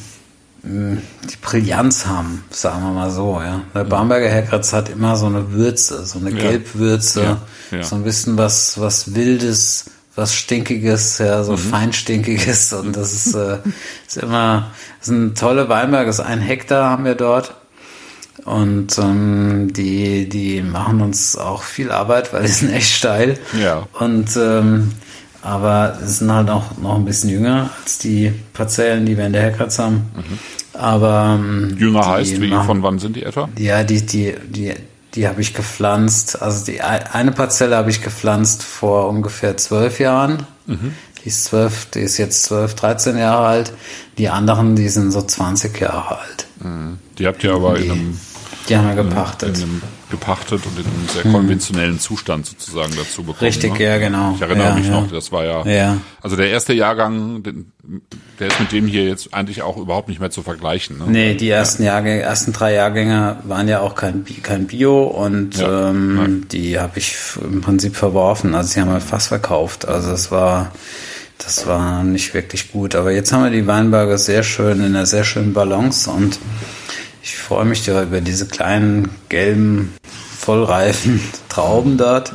die 0.67 1.37
Brillanz 1.43 2.07
haben, 2.07 2.43
sagen 2.49 2.83
wir 2.85 2.93
mal 2.93 3.11
so, 3.11 3.39
ja. 3.43 3.61
Der 3.75 3.85
Bamberger 3.85 4.29
Herkratz 4.29 4.73
hat 4.73 4.89
immer 4.89 5.15
so 5.15 5.27
eine 5.27 5.53
Würze, 5.53 6.07
so 6.07 6.19
eine 6.19 6.31
ja. 6.31 6.37
Gelbwürze, 6.37 7.23
ja. 7.23 7.43
Ja. 7.71 7.83
so 7.83 7.97
ein 7.97 8.03
bisschen 8.03 8.39
was, 8.39 8.81
was 8.81 9.15
Wildes, 9.15 9.91
was 10.15 10.35
Stinkiges, 10.35 11.19
ja, 11.19 11.45
so 11.45 11.53
mhm. 11.53 11.59
Feinstinkiges 11.59 12.73
und 12.73 12.97
das 12.97 13.13
ist, 13.13 13.35
äh, 13.35 13.59
ist 14.07 14.17
immer, 14.17 14.71
das 15.01 15.09
sind 15.09 15.39
tolle 15.39 15.69
Weinberge, 15.69 16.07
das 16.07 16.19
ist 16.19 16.25
ein 16.25 16.41
Hektar 16.41 16.89
haben 16.89 17.05
wir 17.05 17.15
dort 17.15 17.55
und 18.45 18.99
ähm, 18.99 19.73
die, 19.73 20.29
die 20.29 20.63
machen 20.63 21.01
uns 21.01 21.37
auch 21.37 21.63
viel 21.63 21.91
Arbeit, 21.91 22.33
weil 22.33 22.43
die 22.43 22.49
sind 22.49 22.73
echt 22.73 22.93
steil. 22.93 23.39
Ja. 23.61 23.87
Und 23.99 24.37
ähm, 24.37 24.93
aber 25.43 25.99
es 26.03 26.19
sind 26.19 26.33
halt 26.33 26.49
auch 26.49 26.77
noch 26.79 26.97
ein 26.97 27.05
bisschen 27.05 27.29
jünger 27.29 27.71
als 27.83 27.99
die 27.99 28.33
Parzellen, 28.55 29.05
die 29.05 29.17
wir 29.17 29.27
in 29.27 29.35
der 29.35 29.43
Herkratz 29.43 29.79
haben. 29.79 30.11
Mhm. 30.17 30.79
Aber 30.79 31.39
ähm, 31.39 31.77
jünger 31.79 32.07
heißt, 32.07 32.41
wie 32.41 32.49
machen, 32.49 32.67
von 32.67 32.83
wann 32.83 32.99
sind 32.99 33.17
die 33.17 33.23
etwa? 33.23 33.49
Ja, 33.59 33.85
die 33.85 34.05
die 34.05 34.35
die 34.49 34.75
die 35.15 35.29
habe 35.29 35.41
ich 35.41 35.55
gepflanzt. 35.55 36.41
Also 36.43 36.65
die 36.65 36.81
eine 36.81 37.31
Parzelle 37.31 37.77
habe 37.77 37.91
ich 37.91 38.03
gepflanzt 38.03 38.63
vor 38.63 39.09
ungefähr 39.09 39.57
zwölf 39.57 40.01
Jahren. 40.01 40.45
Mhm. 40.67 40.95
Die 41.23 41.29
ist 41.29 41.45
zwölf, 41.45 41.87
die 41.87 42.01
ist 42.01 42.19
jetzt 42.19 42.43
zwölf, 42.43 42.75
dreizehn 42.75 43.17
Jahre 43.17 43.47
alt. 43.47 43.73
Die 44.19 44.29
anderen, 44.29 44.77
die 44.77 44.89
sind 44.89 45.11
so 45.11 45.23
20 45.23 45.81
Jahre 45.81 46.19
alt. 46.19 46.44
Mhm. 46.65 46.99
Die 47.19 47.27
habt 47.27 47.45
ihr 47.45 47.55
aber 47.55 47.75
die, 47.75 47.85
in 47.85 47.91
einem 47.93 48.21
die 48.69 48.77
haben 48.77 48.89
wir 48.89 49.03
gepachtet. 49.03 49.59
In 49.59 49.63
einem 49.63 49.83
gepachtet 50.11 50.63
und 50.65 50.79
in 50.79 50.87
einem 50.87 51.09
sehr 51.09 51.33
konventionellen 51.33 51.99
Zustand 51.99 52.47
sozusagen 52.47 52.93
dazu 52.97 53.23
bekommen. 53.23 53.47
Richtig, 53.47 53.79
ne? 53.79 53.85
ja, 53.85 53.99
genau. 53.99 54.33
Ich 54.35 54.43
erinnere 54.43 54.69
ja, 54.69 54.75
mich 54.75 54.87
ja. 54.87 55.01
noch, 55.01 55.11
das 55.11 55.33
war 55.33 55.45
ja, 55.45 55.67
ja, 55.67 55.99
also 56.21 56.37
der 56.37 56.51
erste 56.51 56.73
Jahrgang, 56.73 57.43
der 58.39 58.47
ist 58.47 58.61
mit 58.61 58.73
dem 58.73 58.87
hier 58.87 59.05
jetzt 59.05 59.35
eigentlich 59.35 59.63
auch 59.63 59.77
überhaupt 59.77 60.09
nicht 60.09 60.21
mehr 60.21 60.31
zu 60.31 60.43
vergleichen. 60.43 60.99
Ne? 60.99 61.05
Nee, 61.09 61.35
die 61.35 61.51
ersten 61.51 61.83
Jahrgänge, 61.83 62.23
ersten 62.23 62.53
drei 62.53 62.75
Jahrgänge 62.75 63.39
waren 63.45 63.69
ja 63.69 63.81
auch 63.81 63.95
kein, 63.95 64.25
kein 64.43 64.67
Bio 64.67 65.05
und 65.05 65.59
ähm, 65.61 66.47
die 66.51 66.79
habe 66.79 66.99
ich 66.99 67.17
im 67.43 67.61
Prinzip 67.61 67.97
verworfen. 67.97 68.55
Also 68.55 68.71
sie 68.71 68.81
haben 68.81 68.93
wir 68.93 69.01
fast 69.01 69.29
verkauft. 69.29 69.87
Also 69.87 70.13
es 70.13 70.31
war, 70.31 70.73
das 71.39 71.67
war 71.67 72.03
nicht 72.05 72.33
wirklich 72.35 72.73
gut. 72.73 72.95
Aber 72.95 73.13
jetzt 73.13 73.33
haben 73.33 73.45
wir 73.45 73.51
die 73.51 73.67
Weinberge 73.67 74.17
sehr 74.19 74.43
schön 74.43 74.79
in 74.81 74.87
einer 74.87 75.07
sehr 75.07 75.25
schönen 75.25 75.53
Balance 75.53 76.11
und 76.11 76.39
ich 77.23 77.37
freue 77.37 77.65
mich 77.65 77.85
da 77.85 78.03
über 78.03 78.21
diese 78.21 78.47
kleinen 78.47 79.09
gelben, 79.29 79.95
vollreifen 80.39 81.21
Trauben 81.49 81.97
dort. 81.97 82.33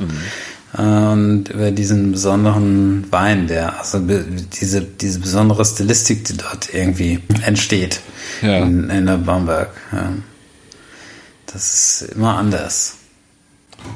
äh, 0.77 0.81
Und 0.81 1.49
über 1.49 1.71
diesen 1.71 2.11
besonderen 2.11 3.05
Wein, 3.11 3.47
der, 3.47 3.79
also 3.79 3.99
diese, 3.99 4.81
diese 4.81 5.19
besondere 5.19 5.63
Stilistik, 5.65 6.25
die 6.25 6.37
dort 6.37 6.73
irgendwie 6.73 7.19
entsteht 7.45 8.01
Ja. 8.41 8.57
in, 8.57 8.89
in 8.89 9.05
der 9.05 9.17
Bamberg. 9.17 9.69
Ja. 9.91 10.13
Das 11.51 12.01
ist 12.01 12.11
immer 12.15 12.37
anders. 12.37 12.95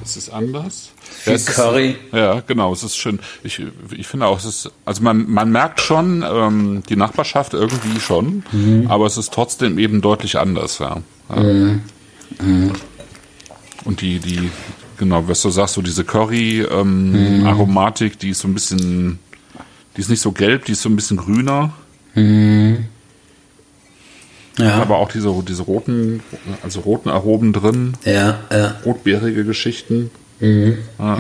Es 0.04 0.18
ist 0.18 0.30
anders. 0.30 0.92
Viel 1.02 1.34
ist- 1.34 1.48
Curry. 1.48 1.96
Ja, 2.12 2.42
genau, 2.42 2.74
es 2.74 2.84
ist 2.84 2.98
schön. 2.98 3.20
Ich, 3.44 3.62
ich 3.96 4.08
finde 4.08 4.26
auch, 4.28 4.38
es 4.38 4.46
ist, 4.46 4.72
also 4.86 5.02
man, 5.04 5.30
man 5.30 5.52
merkt 5.52 5.82
schon, 5.82 6.24
ähm, 6.28 6.84
die 6.90 6.96
Nachbarschaft 6.96 7.54
irgendwie 7.54 8.00
schon, 8.00 8.44
Mhm. 8.52 8.88
aber 8.90 9.06
es 9.06 9.18
ist 9.18 9.34
trotzdem 9.34 9.80
eben 9.80 10.02
deutlich 10.02 10.38
anders, 10.38 10.80
ja. 10.80 10.98
ja. 11.30 11.36
Mhm. 11.44 11.82
Und 13.86 14.02
die, 14.02 14.20
die, 14.20 14.50
genau, 14.98 15.28
was 15.28 15.42
du 15.42 15.50
sagst, 15.50 15.76
so 15.76 15.82
diese 15.82 16.04
Mhm. 16.04 16.08
Curry-Aromatik, 16.08 18.20
die 18.20 18.30
ist 18.30 18.40
so 18.40 18.48
ein 18.48 18.54
bisschen, 18.54 19.20
die 19.96 20.02
ist 20.02 20.10
nicht 20.10 20.22
so 20.22 20.32
gelb, 20.32 20.66
die 20.66 20.72
ist 20.74 20.82
so 20.82 20.90
ein 20.90 20.96
bisschen 20.96 21.18
grüner. 21.18 21.74
Ja, 24.58 24.76
Aber 24.76 24.98
auch 24.98 25.12
diese, 25.12 25.34
diese 25.48 25.64
roten, 25.64 26.22
also 26.62 26.82
roten 26.82 27.10
Aromen 27.10 27.54
drin, 27.54 27.94
ja, 28.06 28.40
ja. 28.52 28.76
rotbeerige 28.86 29.46
Geschichten. 29.46 30.12
Mhm. 30.40 30.78
Ja. 31.00 31.18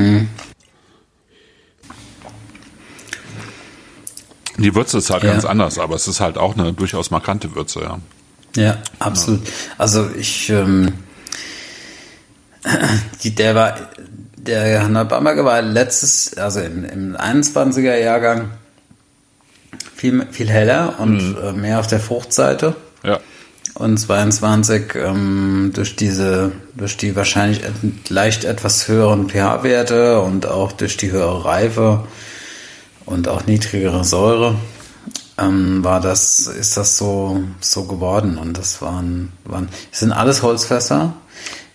Die 4.57 4.75
Würze 4.75 4.99
ist 4.99 5.09
halt 5.09 5.23
Ja. 5.23 5.31
ganz 5.31 5.45
anders, 5.45 5.79
aber 5.79 5.95
es 5.95 6.07
ist 6.07 6.19
halt 6.19 6.37
auch 6.37 6.55
eine 6.57 6.73
durchaus 6.73 7.09
markante 7.09 7.55
Würze, 7.55 7.81
ja. 7.81 7.99
Ja, 8.55 8.77
absolut. 8.99 9.41
Also 9.79 10.09
ich, 10.15 10.49
ähm, 10.51 10.93
die, 13.23 13.33
der 13.33 13.55
war, 13.55 13.89
der 14.37 14.87
Neubamberger 14.89 15.43
war 15.43 15.61
letztes, 15.63 16.37
also 16.37 16.59
im, 16.59 16.85
im 16.85 17.15
21er 17.17 17.95
Jahrgang 17.97 18.51
viel, 19.95 20.27
viel 20.29 20.49
heller 20.49 20.99
und 20.99 21.35
äh, 21.41 21.51
mehr 21.53 21.79
auf 21.79 21.87
der 21.87 21.99
Fruchtseite. 21.99 22.75
Ja. 23.03 23.19
Und 23.75 23.97
22 23.97 24.93
ähm, 24.95 25.71
durch 25.73 25.95
diese, 25.95 26.51
durch 26.75 26.95
die 26.97 27.15
wahrscheinlich 27.15 27.61
leicht 28.09 28.43
etwas 28.43 28.87
höheren 28.87 29.29
pH-Werte 29.29 30.21
und 30.21 30.45
auch 30.45 30.71
durch 30.73 30.95
die 30.97 31.11
höhere 31.11 31.43
Reife 31.43 32.03
und 33.05 33.27
auch 33.27 33.45
niedrigere 33.47 34.03
Säure 34.03 34.55
ähm, 35.39 35.83
war 35.83 35.99
das, 36.01 36.45
ist 36.47 36.77
das 36.77 36.97
so, 36.97 37.43
so 37.61 37.85
geworden. 37.85 38.37
Und 38.37 38.57
das 38.59 38.81
waren, 38.83 39.31
waren, 39.45 39.67
das 39.89 40.01
sind 40.01 40.11
alles 40.11 40.43
Holzfässer. 40.43 41.13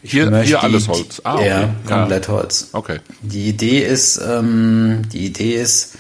Ich 0.01 0.12
Hier- 0.12 0.31
hier 0.31 0.45
die- 0.45 0.57
alles 0.57 0.87
Holz. 0.87 1.20
Ah, 1.24 1.35
okay. 1.35 1.49
Ja, 1.49 1.61
Ja. 1.62 1.70
komplett 1.89 2.29
Holz. 2.29 2.68
Okay. 2.72 3.01
Die 3.22 3.49
Idee 3.49 3.81
ist, 3.85 4.20
ähm, 4.24 5.03
die 5.12 5.26
Idee 5.26 5.55
ist, 5.61 5.95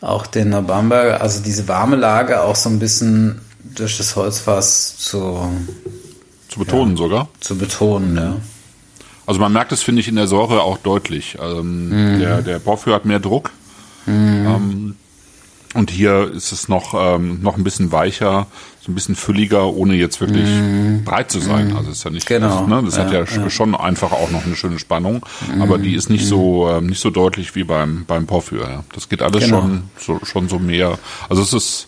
auch 0.00 0.26
den 0.26 0.50
Bamberg, 0.66 1.20
also 1.20 1.40
diese 1.42 1.68
warme 1.68 1.96
Lage 1.96 2.42
auch 2.42 2.56
so 2.56 2.70
ein 2.70 2.78
bisschen 2.78 3.40
durch 3.64 3.96
das 3.96 4.14
Holzfass 4.16 4.96
zu, 4.98 5.48
Zu 6.48 6.58
betonen 6.60 6.96
sogar. 6.96 7.28
zu 7.40 7.56
betonen, 7.56 8.16
ja. 8.16 8.36
Also 9.26 9.40
man 9.40 9.52
merkt 9.52 9.72
es, 9.72 9.82
finde 9.82 10.00
ich, 10.00 10.08
in 10.08 10.16
der 10.16 10.26
Säure 10.28 10.62
auch 10.62 10.78
deutlich. 10.78 11.38
Ähm, 11.40 11.88
Mhm. 12.16 12.20
Der, 12.20 12.42
der 12.42 12.58
Porphyr 12.58 12.94
hat 12.94 13.04
mehr 13.06 13.20
Druck. 13.20 13.50
Ähm, 14.06 14.96
und 15.72 15.90
hier 15.90 16.30
ist 16.32 16.52
es 16.52 16.68
noch, 16.68 16.94
ähm, 16.96 17.40
noch 17.42 17.56
ein 17.56 17.64
bisschen 17.64 17.90
weicher, 17.90 18.46
so 18.84 18.92
ein 18.92 18.94
bisschen 18.94 19.16
fülliger, 19.16 19.66
ohne 19.72 19.94
jetzt 19.94 20.20
wirklich 20.20 20.48
breit 21.04 21.30
zu 21.32 21.40
sein. 21.40 21.74
Also 21.74 21.90
es 21.90 21.98
ist 21.98 22.04
ja 22.04 22.10
nicht, 22.10 22.28
Mhm. 22.30 22.34
Genau. 22.34 22.58
das, 22.60 22.68
ne, 22.68 22.82
das 22.84 22.98
hat 22.98 23.12
ja, 23.12 23.24
Ja, 23.24 23.50
schon 23.50 23.74
einfach 23.74 24.12
auch 24.12 24.30
noch 24.30 24.44
eine 24.44 24.54
schöne 24.56 24.78
Spannung, 24.78 25.24
aber 25.58 25.78
die 25.78 25.94
ist 25.94 26.10
nicht 26.10 26.26
so 26.26 26.68
ähm, 26.70 26.86
nicht 26.86 27.00
so 27.00 27.10
deutlich 27.10 27.54
wie 27.56 27.64
beim 27.64 28.04
beim 28.06 28.26
Porphyr. 28.26 28.68
Ja. 28.68 28.84
Das 28.94 29.08
geht 29.08 29.22
alles 29.22 29.44
Genau. 29.44 29.62
schon 29.62 29.82
so 29.98 30.20
schon 30.24 30.48
so 30.48 30.58
mehr. 30.58 30.98
Also 31.30 31.42
es 31.42 31.52
ist 31.54 31.86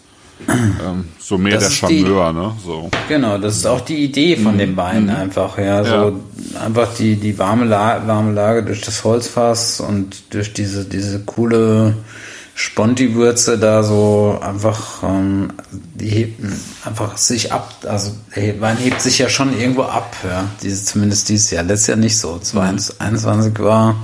ähm, 0.49 1.07
so 1.19 1.39
mehr 1.39 1.55
Das 1.55 1.63
der 1.63 1.71
ist 1.71 1.91
die- 1.91 2.03
Charmeur, 2.03 2.33
ne? 2.33 2.53
So. 2.65 2.91
Genau, 3.09 3.39
das 3.39 3.57
ist 3.57 3.67
auch 3.67 3.81
die 3.81 4.05
Idee 4.05 4.37
von 4.37 4.59
dem 4.59 4.77
Wein 4.77 5.09
einfach, 5.11 5.59
ja, 5.59 5.83
so 5.85 6.21
einfach 6.65 6.95
die 6.95 7.17
die 7.17 7.39
warme 7.39 7.65
La 7.65 8.07
warme 8.07 8.33
Lage 8.33 8.63
durch 8.63 8.81
das 8.83 9.03
Holzfass 9.05 9.81
und 9.81 10.35
durch 10.35 10.53
diese 10.53 10.85
diese 10.85 11.21
coole 11.21 11.95
Sponti-Würze 12.55 13.59
da 13.59 13.83
so 13.83 14.39
einfach 14.41 15.03
ähm, 15.03 15.51
die 15.95 16.09
hebt 16.09 16.41
einfach 16.85 17.17
sich 17.19 17.53
ab, 17.53 17.75
also 17.87 18.13
der 18.35 18.61
Wein 18.61 18.77
hebt 18.79 19.01
sich 19.03 19.19
ja 19.19 19.29
schon 19.29 19.59
irgendwo 19.59 19.83
ab, 19.83 20.17
ja, 20.27 20.45
diese 20.63 20.85
zumindest 20.85 21.29
dieses 21.29 21.51
Jahr, 21.51 21.65
letztes 21.65 21.89
Jahr 21.89 21.97
nicht 21.99 22.19
so, 22.19 22.39
2021 22.39 23.59
war 23.59 23.97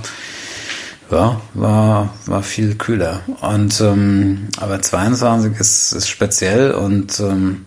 ja, 1.13 1.41
war, 1.53 2.13
war 2.25 2.43
viel 2.43 2.75
kühler. 2.75 3.21
Und 3.41 3.79
ähm, 3.81 4.47
aber 4.57 4.81
22 4.81 5.59
ist, 5.59 5.93
ist 5.93 6.09
speziell 6.09 6.71
und 6.71 7.19
ähm, 7.19 7.65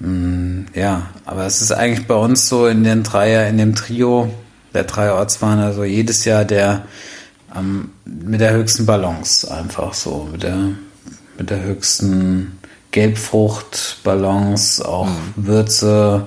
Mm, 0.00 0.66
ja, 0.74 1.08
aber 1.24 1.46
es 1.46 1.60
ist 1.60 1.72
eigentlich 1.72 2.06
bei 2.06 2.14
uns 2.14 2.48
so 2.48 2.66
in 2.66 2.84
den 2.84 3.02
Dreier, 3.02 3.48
in 3.48 3.58
dem 3.58 3.74
Trio 3.74 4.30
der 4.74 4.84
drei 4.84 5.12
Ortsweine, 5.12 5.64
also 5.64 5.84
jedes 5.84 6.24
Jahr 6.24 6.44
der 6.44 6.84
ähm, 7.56 7.90
mit 8.04 8.40
der 8.40 8.52
höchsten 8.52 8.86
Balance 8.86 9.50
einfach 9.52 9.94
so, 9.94 10.28
mit 10.30 10.42
der, 10.44 10.70
mit 11.36 11.50
der 11.50 11.62
höchsten 11.62 12.58
Gelbfruchtbalance, 12.90 14.86
auch 14.86 15.06
mhm. 15.06 15.32
Würze, 15.36 16.26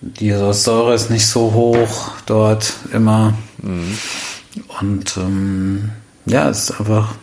die 0.00 0.32
Säure 0.52 0.94
ist 0.94 1.10
nicht 1.10 1.26
so 1.26 1.52
hoch 1.52 2.12
dort 2.26 2.72
immer. 2.92 3.34
Mhm. 3.58 3.96
Und 4.80 5.16
ähm, 5.16 5.90
ja, 6.26 6.48
es 6.48 6.70
ist 6.70 6.80
einfach, 6.80 7.14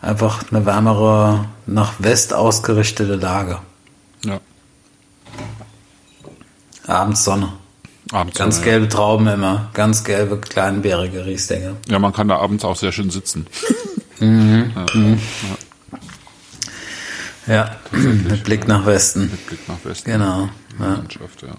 einfach 0.00 0.44
eine 0.50 0.66
wärmere, 0.66 1.46
nach 1.66 1.94
West 1.98 2.32
ausgerichtete 2.32 3.16
Lage. 3.16 3.58
Ja. 4.24 4.40
Abends 6.86 7.24
Sonne. 7.24 7.52
Abends 8.12 8.38
ganz 8.38 8.56
Sonne, 8.56 8.64
gelbe 8.64 8.84
ja. 8.84 8.90
Trauben 8.90 9.26
immer, 9.26 9.70
ganz 9.74 10.04
gelbe, 10.04 10.38
kleinbärige 10.38 11.26
Rieslinge. 11.26 11.76
Ja, 11.88 11.98
man 11.98 12.12
kann 12.12 12.28
da 12.28 12.36
abends 12.36 12.64
auch 12.64 12.76
sehr 12.76 12.92
schön 12.92 13.10
sitzen. 13.10 13.46
mhm. 14.20 14.72
Ja. 14.74 14.86
Mhm. 14.94 15.20
ja. 17.46 17.54
ja. 17.54 17.76
mit 17.92 18.44
Blick 18.44 18.68
nach 18.68 18.86
Westen. 18.86 19.22
Mit 19.22 19.46
Blick 19.46 19.68
nach 19.68 19.84
Westen. 19.84 20.12
Genau. 20.12 20.48
Landschaft, 20.78 21.42
ja. 21.42 21.54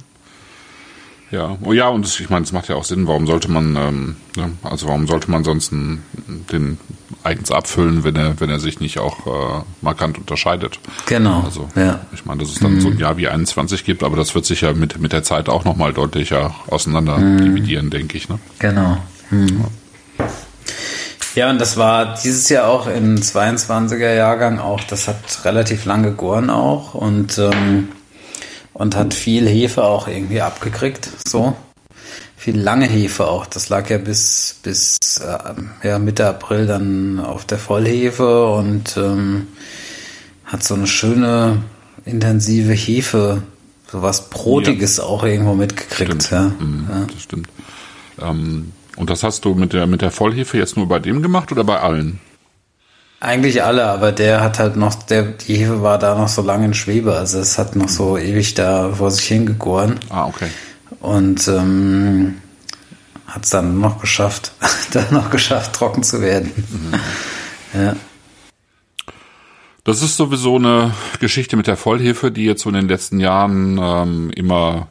Ja, 1.29 1.57
oh 1.61 1.73
ja, 1.73 1.89
und 1.89 2.05
das, 2.05 2.19
ich 2.19 2.29
meine, 2.29 2.45
es 2.45 2.53
macht 2.53 2.69
ja 2.69 2.75
auch 2.75 2.85
Sinn, 2.85 3.05
warum 3.07 3.27
sollte 3.27 3.51
man, 3.51 3.75
ähm, 3.75 4.15
ja, 4.37 4.49
also 4.63 4.87
warum 4.87 5.07
sollte 5.07 5.29
man 5.29 5.43
sonst 5.43 5.71
den 5.71 6.77
eigens 7.23 7.51
abfüllen, 7.51 8.03
wenn 8.05 8.15
er, 8.15 8.39
wenn 8.39 8.49
er 8.49 8.59
sich 8.59 8.79
nicht 8.79 8.99
auch 8.99 9.27
äh, 9.27 9.63
markant 9.81 10.17
unterscheidet. 10.17 10.79
Genau. 11.05 11.41
Also 11.43 11.67
ja. 11.75 11.99
ich 12.13 12.25
meine, 12.25 12.39
dass 12.39 12.51
es 12.51 12.59
dann 12.59 12.75
mhm. 12.75 12.81
so 12.81 12.87
ein 12.89 12.97
Jahr 12.97 13.17
wie 13.17 13.27
21 13.27 13.83
gibt, 13.83 14.03
aber 14.03 14.15
das 14.15 14.33
wird 14.35 14.45
sich 14.45 14.61
ja 14.61 14.71
mit, 14.73 14.99
mit 14.99 15.11
der 15.11 15.23
Zeit 15.23 15.49
auch 15.49 15.65
nochmal 15.65 15.91
deutlicher 15.91 16.55
auseinander 16.67 17.17
mhm. 17.17 17.37
dividieren, 17.39 17.89
denke 17.89 18.17
ich. 18.17 18.29
Ne? 18.29 18.39
Genau. 18.59 18.97
Mhm. 19.29 19.65
Ja. 20.19 20.25
ja, 21.35 21.49
und 21.49 21.59
das 21.59 21.75
war 21.75 22.15
dieses 22.23 22.47
Jahr 22.47 22.67
auch 22.67 22.87
im 22.87 23.17
22er 23.17 24.13
Jahrgang 24.13 24.59
auch, 24.59 24.81
das 24.83 25.09
hat 25.09 25.17
relativ 25.43 25.83
lange 25.83 26.11
gegoren 26.11 26.49
auch 26.49 26.93
und 26.93 27.37
ähm, 27.37 27.89
und 28.77 28.95
hat 28.95 29.15
viel 29.15 29.47
Hefe 29.47 29.83
auch 29.83 30.07
irgendwie 30.07 30.41
abgekriegt. 30.41 31.09
So. 31.27 31.55
Viel 32.35 32.59
lange 32.59 32.85
Hefe 32.85 33.27
auch. 33.27 33.47
Das 33.47 33.69
lag 33.69 33.89
ja 33.89 33.97
bis, 33.97 34.59
bis 34.61 34.97
äh, 35.17 35.87
ja, 35.87 35.97
Mitte 35.97 36.27
April 36.27 36.67
dann 36.67 37.19
auf 37.19 37.45
der 37.45 37.57
Vollhefe 37.57 38.45
und 38.45 38.95
ähm, 38.95 39.47
hat 40.45 40.63
so 40.63 40.75
eine 40.75 40.85
schöne, 40.85 41.63
intensive 42.05 42.73
Hefe, 42.73 43.41
so 43.91 44.03
was 44.03 44.29
Brotiges 44.29 44.97
ja. 44.97 45.05
auch 45.05 45.23
irgendwo 45.23 45.55
mitgekriegt. 45.55 46.23
Stimmt. 46.23 46.29
Ja. 46.29 46.51
Mhm, 46.63 46.87
ja. 46.87 47.07
Das 47.11 47.21
stimmt. 47.23 47.47
Ähm, 48.21 48.73
und 48.95 49.09
das 49.09 49.23
hast 49.23 49.43
du 49.43 49.55
mit 49.55 49.73
der, 49.73 49.87
mit 49.87 50.03
der 50.03 50.11
Vollhefe 50.11 50.59
jetzt 50.59 50.77
nur 50.77 50.87
bei 50.87 50.99
dem 50.99 51.23
gemacht 51.23 51.51
oder 51.51 51.63
bei 51.63 51.79
allen? 51.79 52.19
Eigentlich 53.19 53.63
alle, 53.63 53.85
aber 53.85 54.11
der 54.11 54.41
hat 54.41 54.59
halt 54.59 54.75
noch, 54.75 54.93
der, 54.93 55.23
die 55.23 55.55
Hefe 55.55 55.81
war 55.81 55.97
da 55.97 56.15
noch 56.15 56.27
so 56.27 56.43
lange 56.43 56.65
in 56.65 56.73
Schwebe, 56.75 57.15
also 57.15 57.39
es 57.39 57.57
hat 57.57 57.75
noch 57.75 57.89
so 57.89 58.15
ewig 58.17 58.53
da 58.53 58.91
vor 58.93 59.09
sich 59.09 59.25
hingegoren. 59.25 59.99
Ah, 60.09 60.27
okay. 60.27 60.49
Und 60.99 61.47
ähm, 61.47 62.35
hat 63.25 63.43
es 63.43 63.49
dann 63.49 63.79
noch 63.79 63.99
geschafft, 63.99 64.51
dann 64.93 65.07
noch 65.11 65.31
geschafft, 65.31 65.73
trocken 65.73 66.03
zu 66.03 66.21
werden. 66.21 66.51
Mhm. 66.69 66.99
ja. 67.81 67.95
Das 69.83 70.03
ist 70.03 70.17
sowieso 70.17 70.57
eine 70.57 70.93
Geschichte 71.19 71.55
mit 71.55 71.65
der 71.65 71.77
Vollhefe, 71.77 72.29
die 72.29 72.45
jetzt 72.45 72.61
so 72.61 72.69
in 72.69 72.75
den 72.75 72.87
letzten 72.87 73.19
Jahren 73.19 73.79
ähm, 73.81 74.31
immer 74.35 74.89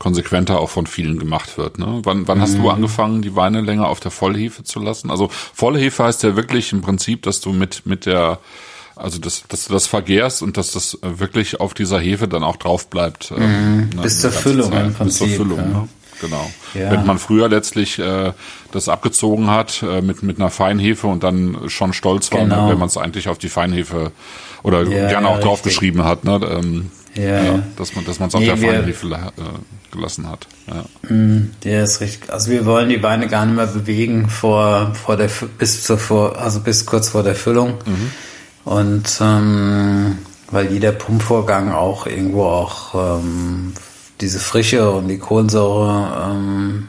konsequenter 0.00 0.58
auch 0.58 0.70
von 0.70 0.86
vielen 0.86 1.18
gemacht 1.18 1.58
wird. 1.58 1.78
Ne? 1.78 2.00
Wann, 2.02 2.26
wann 2.26 2.38
mhm. 2.38 2.42
hast 2.42 2.56
du 2.56 2.62
mhm. 2.62 2.68
angefangen, 2.70 3.22
die 3.22 3.36
Weine 3.36 3.60
länger 3.60 3.86
auf 3.86 4.00
der 4.00 4.10
Vollhefe 4.10 4.64
zu 4.64 4.80
lassen? 4.80 5.10
Also 5.10 5.28
Vollhefe 5.54 6.02
heißt 6.02 6.24
ja 6.24 6.34
wirklich 6.34 6.72
im 6.72 6.80
Prinzip, 6.80 7.22
dass 7.22 7.40
du 7.40 7.52
mit 7.52 7.86
mit 7.86 8.06
der 8.06 8.40
also 8.96 9.18
dass, 9.18 9.44
dass 9.48 9.66
du 9.66 9.72
das 9.72 9.86
vergärst 9.86 10.42
und 10.42 10.56
dass 10.56 10.72
das 10.72 10.98
wirklich 11.02 11.60
auf 11.60 11.74
dieser 11.74 12.00
Hefe 12.00 12.28
dann 12.28 12.42
auch 12.42 12.56
drauf 12.56 12.88
bleibt. 12.88 13.32
Ähm, 13.36 13.76
mhm. 13.76 13.88
ne, 13.94 14.02
bis 14.02 14.20
zur 14.20 14.32
Füllung 14.32 14.72
Zeit, 14.72 14.86
im 14.86 14.94
Prinzip. 14.94 15.26
Bis 15.26 15.36
zur 15.36 15.44
Füllung, 15.46 15.58
ja. 15.58 15.64
ne? 15.64 15.88
Genau. 16.20 16.50
Ja. 16.74 16.90
Wenn 16.90 17.06
man 17.06 17.18
früher 17.18 17.48
letztlich 17.48 17.98
äh, 17.98 18.32
das 18.72 18.88
abgezogen 18.90 19.50
hat 19.50 19.82
äh, 19.82 20.02
mit, 20.02 20.22
mit 20.22 20.38
einer 20.38 20.50
Feinhefe 20.50 21.06
und 21.06 21.22
dann 21.22 21.68
schon 21.68 21.94
stolz 21.94 22.30
war, 22.32 22.44
ne, 22.44 22.48
genau. 22.48 22.68
wenn 22.68 22.78
man 22.78 22.88
es 22.88 22.98
eigentlich 22.98 23.28
auf 23.28 23.38
die 23.38 23.48
Feinhefe 23.48 24.12
oder 24.62 24.82
ja, 24.82 25.08
gerne 25.08 25.28
auch 25.28 25.40
draufgeschrieben 25.40 26.04
hat, 26.04 26.24
ne? 26.24 26.40
Ähm, 26.50 26.90
ja, 27.14 27.42
ja, 27.42 27.62
dass 27.76 27.94
man 27.96 28.04
dass 28.04 28.18
man 28.18 28.28
es 28.28 28.34
auf 28.34 28.40
nee, 28.40 28.46
der 28.46 28.56
Feinhefe 28.56 29.06
äh, 29.08 29.42
gelassen 29.90 30.28
hat. 30.28 30.46
Ja. 30.66 31.10
Mm, 31.10 31.52
der 31.64 31.84
ist 31.84 32.00
richtig. 32.00 32.32
Also 32.32 32.50
wir 32.50 32.66
wollen 32.66 32.88
die 32.88 33.02
Weine 33.02 33.28
gar 33.28 33.46
nicht 33.46 33.56
mehr 33.56 33.66
bewegen 33.66 34.28
vor 34.28 34.94
vor 34.94 35.16
der 35.16 35.30
bis 35.58 35.82
zur 35.82 35.98
vor 35.98 36.38
also 36.38 36.60
bis 36.60 36.86
kurz 36.86 37.08
vor 37.08 37.22
der 37.22 37.34
Füllung 37.34 37.78
mhm. 37.84 38.10
und 38.64 39.18
ähm, 39.20 40.18
weil 40.50 40.70
jeder 40.72 40.92
Pumpvorgang 40.92 41.72
auch 41.72 42.06
irgendwo 42.06 42.44
auch 42.44 42.94
ähm, 42.94 43.72
diese 44.20 44.38
Frische 44.38 44.90
und 44.90 45.08
die 45.08 45.18
Kohlensäure 45.18 46.30
ähm, 46.30 46.88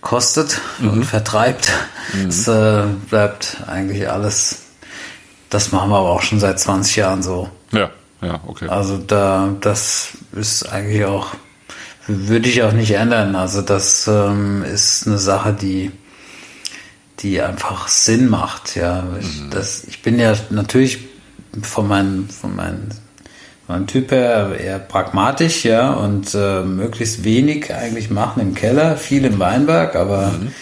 kostet 0.00 0.60
mhm. 0.78 0.90
und 0.90 1.04
vertreibt. 1.04 1.72
Mhm. 2.12 2.28
Es 2.28 2.46
äh, 2.48 2.84
bleibt 3.10 3.58
eigentlich 3.66 4.08
alles. 4.08 4.62
Das 5.50 5.72
machen 5.72 5.90
wir 5.90 5.96
aber 5.96 6.10
auch 6.10 6.22
schon 6.22 6.40
seit 6.40 6.58
20 6.58 6.96
Jahren 6.96 7.22
so. 7.22 7.48
Ja, 7.72 7.90
ja, 8.20 8.40
okay. 8.46 8.68
Also 8.68 8.98
da, 8.98 9.54
das 9.60 10.10
ist 10.32 10.68
eigentlich 10.68 11.04
auch, 11.04 11.28
würde 12.06 12.48
ich 12.48 12.62
auch 12.62 12.72
nicht 12.72 12.92
ändern. 12.92 13.34
Also 13.34 13.62
das 13.62 14.06
ähm, 14.08 14.62
ist 14.64 15.06
eine 15.06 15.18
Sache, 15.18 15.52
die, 15.52 15.90
die 17.20 17.40
einfach 17.42 17.88
Sinn 17.88 18.28
macht. 18.28 18.76
Ja, 18.76 19.04
ich, 19.20 19.40
mhm. 19.40 19.50
das, 19.50 19.84
ich 19.84 20.02
bin 20.02 20.18
ja 20.18 20.34
natürlich 20.50 21.00
von 21.62 21.88
meinen, 21.88 22.28
von 22.28 22.54
meinen 22.54 22.90
mein 23.68 23.86
Typ 23.86 24.12
her 24.12 24.56
eher 24.58 24.78
pragmatisch, 24.78 25.64
ja, 25.64 25.92
und 25.92 26.34
äh, 26.34 26.62
möglichst 26.62 27.24
wenig 27.24 27.74
eigentlich 27.74 28.10
machen 28.10 28.40
im 28.40 28.54
Keller, 28.54 28.96
viel 28.96 29.24
im 29.24 29.40
Weinberg, 29.40 29.96
aber 29.96 30.28
mhm. 30.28 30.52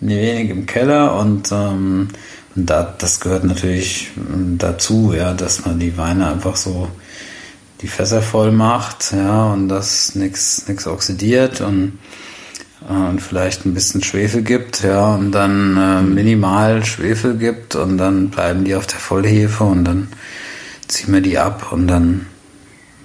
wenig 0.00 0.50
im 0.50 0.64
Keller 0.64 1.14
und, 1.18 1.52
ähm, 1.52 2.08
und 2.56 2.70
da, 2.70 2.94
das 2.98 3.20
gehört 3.20 3.44
natürlich 3.44 4.12
ähm, 4.16 4.56
dazu, 4.56 5.12
ja, 5.14 5.34
dass 5.34 5.66
man 5.66 5.78
die 5.78 5.98
Weine 5.98 6.28
einfach 6.28 6.56
so 6.56 6.88
die 7.80 7.88
Fässer 7.88 8.22
voll 8.22 8.52
macht, 8.52 9.12
ja, 9.12 9.52
und 9.52 9.68
dass 9.68 10.14
nichts 10.14 10.68
nichts 10.68 10.86
oxidiert 10.86 11.60
und 11.60 11.98
äh, 12.88 12.92
und 12.92 13.20
vielleicht 13.20 13.66
ein 13.66 13.74
bisschen 13.74 14.02
Schwefel 14.02 14.42
gibt, 14.42 14.82
ja, 14.82 15.14
und 15.14 15.32
dann 15.32 15.76
äh, 15.76 16.02
minimal 16.02 16.84
Schwefel 16.84 17.36
gibt 17.36 17.74
und 17.74 17.98
dann 17.98 18.30
bleiben 18.30 18.64
die 18.64 18.74
auf 18.74 18.86
der 18.86 18.98
Vollhefe 18.98 19.64
und 19.64 19.84
dann 19.84 20.08
ziehen 20.88 21.12
wir 21.12 21.20
die 21.20 21.38
ab 21.38 21.72
und 21.72 21.88
dann 21.88 22.26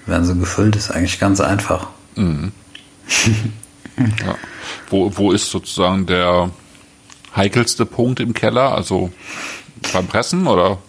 werden 0.05 0.25
sie 0.25 0.37
gefüllt, 0.37 0.75
ist 0.75 0.91
eigentlich 0.91 1.19
ganz 1.19 1.39
einfach. 1.39 1.87
Mhm. 2.15 2.51
ja. 3.97 4.35
wo, 4.89 5.11
wo 5.15 5.31
ist 5.31 5.49
sozusagen 5.49 6.05
der 6.05 6.51
heikelste 7.35 7.85
Punkt 7.85 8.19
im 8.19 8.33
Keller? 8.33 8.73
Also 8.73 9.11
beim 9.93 10.07
Pressen 10.07 10.47
oder? 10.47 10.79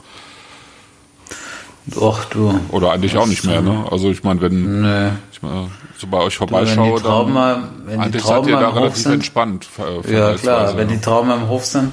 Doch, 1.86 2.24
du. 2.26 2.58
Oder 2.70 2.92
eigentlich 2.92 3.16
auch 3.16 3.26
nicht 3.26 3.44
mehr, 3.44 3.62
ne? 3.62 3.84
Also 3.90 4.10
ich 4.10 4.22
meine, 4.22 4.40
wenn 4.42 4.82
nee. 4.82 5.08
ich 5.32 5.42
mal 5.42 5.68
so 5.96 6.06
bei 6.06 6.18
euch 6.18 6.36
vorbeischaue, 6.36 7.00
du, 7.00 7.08
dann 7.08 7.32
mal, 7.32 7.62
wenn 7.86 8.00
eigentlich 8.00 8.22
die 8.22 8.28
Trauben 8.28 8.44
seid 8.44 8.54
ihr 8.54 8.60
da 8.60 8.68
relativ 8.70 9.02
sind, 9.02 9.12
entspannt. 9.12 9.68
Ja 10.08 10.34
klar, 10.34 10.76
wenn 10.76 10.88
die 10.88 11.00
Trauben 11.00 11.30
im 11.30 11.48
Hof 11.48 11.64
sind, 11.64 11.92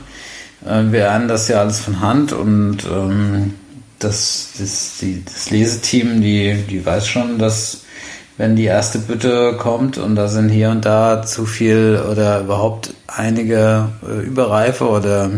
äh, 0.65 0.83
wir 0.91 1.01
ernten 1.05 1.27
das 1.27 1.47
ja 1.47 1.59
alles 1.59 1.79
von 1.79 1.99
Hand 2.01 2.33
und 2.33 2.79
ähm, 2.85 3.53
das, 3.99 4.53
das, 4.59 4.97
die, 5.01 5.23
das 5.23 5.49
Leseteam, 5.49 6.21
die, 6.21 6.63
die 6.69 6.85
weiß 6.85 7.07
schon, 7.07 7.39
dass 7.39 7.81
wenn 8.37 8.55
die 8.55 8.65
erste 8.65 8.99
Bütte 8.99 9.55
kommt 9.57 9.97
und 9.97 10.15
da 10.15 10.27
sind 10.27 10.49
hier 10.49 10.69
und 10.69 10.85
da 10.85 11.23
zu 11.23 11.45
viel 11.45 11.99
oder 12.09 12.41
überhaupt 12.41 12.93
einige 13.07 13.89
äh, 14.07 14.21
Überreife 14.21 14.87
oder 14.87 15.31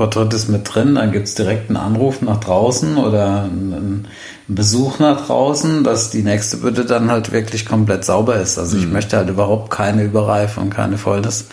Porträts 0.00 0.48
mit 0.48 0.74
drin, 0.74 0.94
dann 0.94 1.12
gibt's 1.12 1.34
direkt 1.34 1.68
einen 1.68 1.76
Anruf 1.76 2.22
nach 2.22 2.40
draußen 2.40 2.96
oder 2.96 3.42
einen, 3.42 4.08
Besuch 4.48 4.98
nach 4.98 5.26
draußen, 5.26 5.84
dass 5.84 6.10
die 6.10 6.22
nächste 6.22 6.56
Bütte 6.56 6.84
dann 6.84 7.08
halt 7.08 7.30
wirklich 7.30 7.66
komplett 7.66 8.04
sauber 8.04 8.36
ist. 8.36 8.58
Also 8.58 8.78
ich 8.78 8.86
mhm. 8.86 8.94
möchte 8.94 9.16
halt 9.16 9.28
überhaupt 9.28 9.70
keine 9.70 10.02
Überreife 10.02 10.58
und 10.58 10.70
keine 10.70 10.98
Fäulnis 10.98 11.46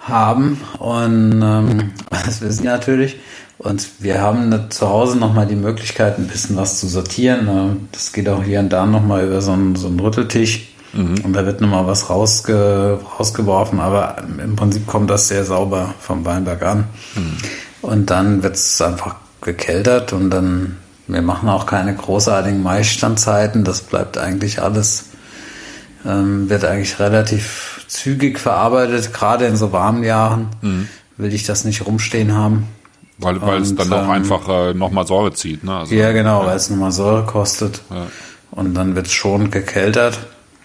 haben. 0.00 0.60
Und 0.78 1.42
ähm, 1.42 1.90
das 2.10 2.40
wissen 2.40 2.62
die 2.62 2.68
natürlich. 2.68 3.16
Und 3.58 3.86
wir 3.98 4.22
haben 4.22 4.70
zu 4.70 4.88
Hause 4.88 5.18
nochmal 5.18 5.46
die 5.46 5.56
Möglichkeit, 5.56 6.18
ein 6.18 6.28
bisschen 6.28 6.56
was 6.56 6.78
zu 6.78 6.86
sortieren. 6.86 7.44
Ne? 7.44 7.76
Das 7.92 8.12
geht 8.12 8.28
auch 8.28 8.44
hier 8.44 8.60
und 8.60 8.72
da 8.72 8.86
nochmal 8.86 9.26
über 9.26 9.42
so 9.42 9.52
einen, 9.52 9.74
so 9.74 9.88
einen 9.88 10.00
Rütteltisch. 10.00 10.72
Mhm. 10.92 11.24
Und 11.24 11.32
da 11.32 11.44
wird 11.46 11.60
nochmal 11.60 11.86
was 11.86 12.10
rausge, 12.10 12.98
rausgeworfen. 13.18 13.80
Aber 13.80 14.16
im 14.42 14.56
Prinzip 14.56 14.86
kommt 14.86 15.10
das 15.10 15.28
sehr 15.28 15.44
sauber 15.44 15.94
vom 16.00 16.24
Weinberg 16.24 16.62
an. 16.62 16.84
Mhm. 17.14 17.36
Und 17.82 18.10
dann 18.10 18.42
wird 18.42 18.56
es 18.56 18.80
einfach 18.80 19.16
gekeltert 19.40 20.12
und 20.12 20.30
dann 20.30 20.76
wir 21.08 21.22
machen 21.22 21.48
auch 21.48 21.66
keine 21.66 21.94
großartigen 21.94 22.62
Maisstandzeiten. 22.62 23.64
Das 23.64 23.80
bleibt 23.80 24.18
eigentlich 24.18 24.60
alles, 24.60 25.06
ähm, 26.06 26.50
wird 26.50 26.64
eigentlich 26.64 27.00
relativ 27.00 27.84
zügig 27.88 28.38
verarbeitet. 28.38 29.14
Gerade 29.14 29.46
in 29.46 29.56
so 29.56 29.72
warmen 29.72 30.04
Jahren 30.04 30.48
mhm. 30.60 30.88
will 31.16 31.32
ich 31.32 31.44
das 31.44 31.64
nicht 31.64 31.86
rumstehen 31.86 32.34
haben. 32.34 32.68
Weil, 33.16 33.40
weil 33.40 33.62
es 33.62 33.74
dann 33.74 33.88
ähm, 33.88 33.92
auch 33.94 34.08
einfach 34.08 34.48
äh, 34.48 34.74
nochmal 34.74 35.06
Säure 35.06 35.32
zieht, 35.32 35.64
ne? 35.64 35.78
Also, 35.78 35.94
ja, 35.94 36.12
genau, 36.12 36.42
ja. 36.42 36.48
weil 36.48 36.56
es 36.56 36.70
nochmal 36.70 36.92
Säure 36.92 37.24
kostet. 37.24 37.80
Ja. 37.90 38.06
Und 38.52 38.74
dann 38.74 38.94
wird 38.94 39.06
es 39.06 39.12
schon 39.12 39.50
gekeltert. 39.50 40.18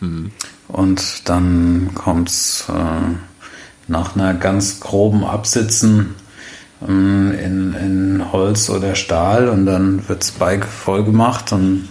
Mhm. 0.04 0.32
Und 0.68 1.30
dann 1.30 1.92
kommt 1.94 2.30
es 2.30 2.66
äh, 2.70 2.74
nach 3.88 4.16
einer 4.16 4.34
ganz 4.34 4.80
groben 4.80 5.24
Absitzen 5.24 6.16
ähm, 6.88 7.32
in, 7.32 7.74
in 7.74 8.32
Holz 8.32 8.70
oder 8.70 8.96
Stahl 8.96 9.48
und 9.50 9.66
dann 9.66 10.08
wird 10.08 10.34
Bike 10.40 10.66
voll 10.66 11.04
gemacht 11.04 11.52
und, 11.52 11.90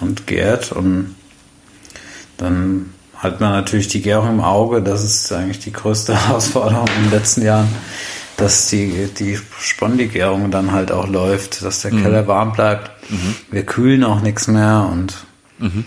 und 0.00 0.26
gärt 0.26 0.72
und 0.72 1.14
dann 2.38 2.92
hat 3.16 3.40
man 3.40 3.52
natürlich 3.52 3.86
die 3.86 4.02
Gärung 4.02 4.30
im 4.30 4.40
Auge. 4.40 4.82
Das 4.82 5.04
ist 5.04 5.32
eigentlich 5.32 5.60
die 5.60 5.72
größte 5.72 6.14
Herausforderung 6.28 6.88
in 6.96 7.04
den 7.04 7.12
letzten 7.12 7.42
Jahren, 7.42 7.68
dass 8.36 8.68
die, 8.68 9.08
die 9.16 9.38
Spondigärung 9.60 10.50
dann 10.50 10.72
halt 10.72 10.90
auch 10.90 11.06
läuft, 11.06 11.62
dass 11.62 11.82
der 11.82 11.92
mhm. 11.92 12.02
Keller 12.02 12.26
warm 12.26 12.52
bleibt. 12.52 12.90
Mhm. 13.10 13.36
Wir 13.50 13.64
kühlen 13.64 14.02
auch 14.04 14.22
nichts 14.22 14.48
mehr 14.48 14.88
und 14.90 15.24
mhm. 15.58 15.84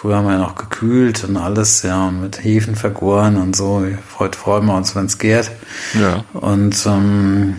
Früher 0.00 0.16
haben 0.16 0.24
wir 0.24 0.32
ja 0.32 0.38
noch 0.38 0.54
gekühlt 0.54 1.24
und 1.24 1.36
alles, 1.36 1.82
ja, 1.82 2.10
mit 2.10 2.42
Hefen 2.42 2.74
vergoren 2.74 3.36
und 3.36 3.54
so. 3.54 3.84
Heute 4.18 4.38
freuen 4.38 4.64
wir 4.64 4.74
uns, 4.74 4.96
wenn 4.96 5.04
es 5.04 5.18
gärt. 5.18 5.50
Ja. 5.92 6.24
Und 6.32 6.74
ähm, 6.86 7.56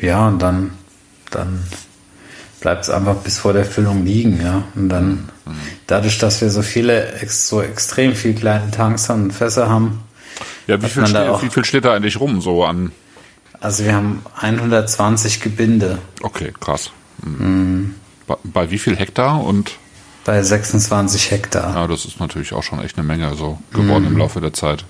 ja, 0.00 0.28
und 0.28 0.38
dann, 0.38 0.70
dann 1.32 1.64
bleibt 2.60 2.84
es 2.84 2.90
einfach 2.90 3.16
bis 3.16 3.38
vor 3.38 3.52
der 3.52 3.64
Füllung 3.64 4.04
liegen, 4.04 4.40
ja. 4.40 4.62
Und 4.76 4.90
dann, 4.90 5.28
mhm. 5.44 5.56
dadurch, 5.88 6.18
dass 6.18 6.40
wir 6.40 6.50
so 6.50 6.62
viele, 6.62 7.12
so 7.26 7.60
extrem 7.60 8.14
viel 8.14 8.34
kleine 8.34 8.70
Tanks 8.70 9.10
und 9.10 9.32
Fässer 9.32 9.68
haben. 9.68 10.04
Ja, 10.68 10.80
wie 10.80 10.88
viel, 10.88 11.04
steht, 11.04 11.16
auch, 11.16 11.42
wie 11.42 11.50
viel 11.50 11.64
steht 11.64 11.84
da 11.84 11.94
eigentlich 11.94 12.20
rum, 12.20 12.40
so 12.40 12.62
an? 12.62 12.92
Also 13.60 13.84
wir 13.84 13.94
haben 13.96 14.22
120 14.36 15.40
Gebinde. 15.40 15.98
Okay, 16.22 16.52
krass. 16.60 16.92
Mhm. 17.24 17.46
Mhm. 17.46 17.94
Bei, 18.28 18.36
bei, 18.44 18.70
wie 18.70 18.78
viel 18.78 18.94
Hektar 18.94 19.42
und? 19.42 19.72
Bei 20.24 20.42
26 20.42 21.30
Hektar. 21.30 21.74
Ja, 21.74 21.86
das 21.86 22.04
ist 22.04 22.20
natürlich 22.20 22.52
auch 22.52 22.62
schon 22.62 22.80
echt 22.82 22.98
eine 22.98 23.06
Menge 23.06 23.34
so 23.34 23.58
geworden 23.72 24.04
im 24.06 24.12
mhm. 24.12 24.18
Laufe 24.18 24.40
der 24.40 24.52
Zeit. 24.52 24.84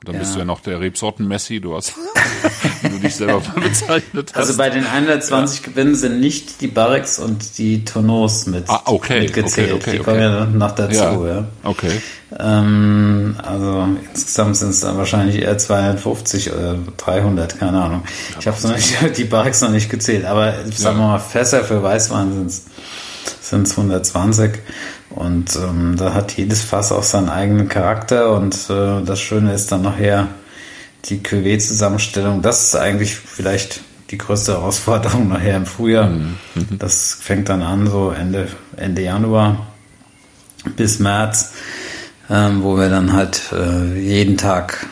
Und 0.00 0.08
dann 0.08 0.14
ja. 0.14 0.20
bist 0.22 0.34
du 0.34 0.38
ja 0.38 0.46
noch 0.46 0.60
der 0.60 0.80
Rebsorten-Messi, 0.80 1.60
du 1.60 1.76
hast, 1.76 1.92
wie 2.82 2.88
du 2.88 2.98
dich 3.00 3.14
selber 3.14 3.42
bezeichnet 3.62 4.32
hast. 4.32 4.38
Also 4.38 4.56
bei 4.56 4.70
den 4.70 4.86
120 4.86 5.60
ja. 5.60 5.66
Gewinnen 5.66 5.94
sind 5.94 6.20
nicht 6.20 6.62
die 6.62 6.68
Barrix 6.68 7.18
und 7.18 7.58
die 7.58 7.84
Tourneaus 7.84 8.46
mit 8.46 8.64
ah, 8.68 8.80
okay, 8.86 9.20
mitgezählt. 9.20 9.74
Okay, 9.74 9.82
okay, 9.82 9.98
die 9.98 10.02
kommen 10.02 10.20
ja 10.20 10.46
noch 10.46 10.74
dazu, 10.74 11.26
ja. 11.26 11.26
ja. 11.26 11.48
Okay. 11.64 12.00
Ähm, 12.38 13.36
also 13.42 13.88
insgesamt 14.14 14.56
sind 14.56 14.70
es 14.70 14.80
dann 14.80 14.96
wahrscheinlich 14.96 15.42
eher 15.42 15.58
250 15.58 16.50
oder 16.50 16.78
300, 16.96 17.58
keine 17.58 17.82
Ahnung. 17.82 18.02
ich 18.38 18.46
habe 18.46 19.10
die 19.16 19.24
Barrix 19.24 19.60
noch 19.60 19.70
nicht 19.70 19.90
gezählt, 19.90 20.24
aber 20.24 20.54
sagen 20.74 20.98
wir 20.98 21.08
mal, 21.08 21.18
Fässer 21.18 21.62
für 21.62 21.82
Weißwein 21.82 22.32
sind 22.32 22.46
es 22.46 22.64
sind 23.40 23.66
es 23.66 23.76
120. 23.76 24.52
Und 25.10 25.56
ähm, 25.56 25.96
da 25.96 26.14
hat 26.14 26.32
jedes 26.32 26.62
Fass 26.62 26.92
auch 26.92 27.02
seinen 27.02 27.28
eigenen 27.28 27.68
Charakter 27.68 28.32
und 28.32 28.54
äh, 28.70 29.02
das 29.04 29.20
Schöne 29.20 29.52
ist 29.52 29.72
dann 29.72 29.82
nachher 29.82 30.28
die 31.06 31.18
Cuvée-Zusammenstellung. 31.18 32.42
Das 32.42 32.68
ist 32.68 32.76
eigentlich 32.76 33.16
vielleicht 33.16 33.80
die 34.10 34.18
größte 34.18 34.52
Herausforderung 34.52 35.28
nachher 35.28 35.56
im 35.56 35.66
Frühjahr. 35.66 36.06
Mhm. 36.08 36.36
mhm. 36.54 36.78
Das 36.78 37.14
fängt 37.14 37.48
dann 37.48 37.62
an, 37.62 37.88
so 37.88 38.10
Ende, 38.10 38.48
Ende 38.76 39.02
Januar 39.02 39.66
bis 40.76 40.98
März, 40.98 41.52
ähm, 42.28 42.62
wo 42.62 42.76
wir 42.76 42.88
dann 42.88 43.12
halt 43.12 43.50
äh, 43.52 43.98
jeden 43.98 44.36
Tag 44.36 44.86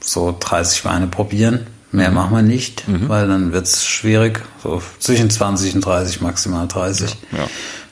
so 0.00 0.36
30 0.38 0.84
Weine 0.84 1.06
probieren. 1.06 1.66
Mehr 1.94 2.08
mhm. 2.08 2.14
machen 2.16 2.36
wir 2.36 2.42
nicht, 2.42 2.88
mhm. 2.88 3.08
weil 3.08 3.28
dann 3.28 3.52
wird 3.52 3.66
es 3.66 3.86
schwierig. 3.86 4.42
So 4.62 4.82
zwischen 4.98 5.30
20 5.30 5.76
und 5.76 5.86
30, 5.86 6.20
maximal 6.20 6.66
30. 6.66 7.16
Ja, 7.30 7.38
ja. 7.38 7.44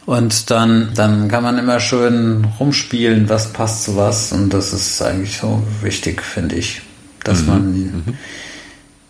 Und 0.05 0.51
dann, 0.51 0.91
dann 0.95 1.29
kann 1.29 1.45
man 1.45 1.57
immer 1.57 1.79
schön 1.79 2.45
rumspielen, 2.59 3.29
was 3.29 3.53
passt 3.53 3.85
zu 3.85 3.97
was. 3.97 4.33
Und 4.33 4.53
das 4.53 4.73
ist 4.73 5.01
eigentlich 5.01 5.39
so 5.39 5.63
wichtig, 5.83 6.23
finde 6.23 6.57
ich, 6.57 6.83
dass 7.23 7.43
mhm. 7.43 7.47
man 7.47 7.73
mhm. 7.73 8.03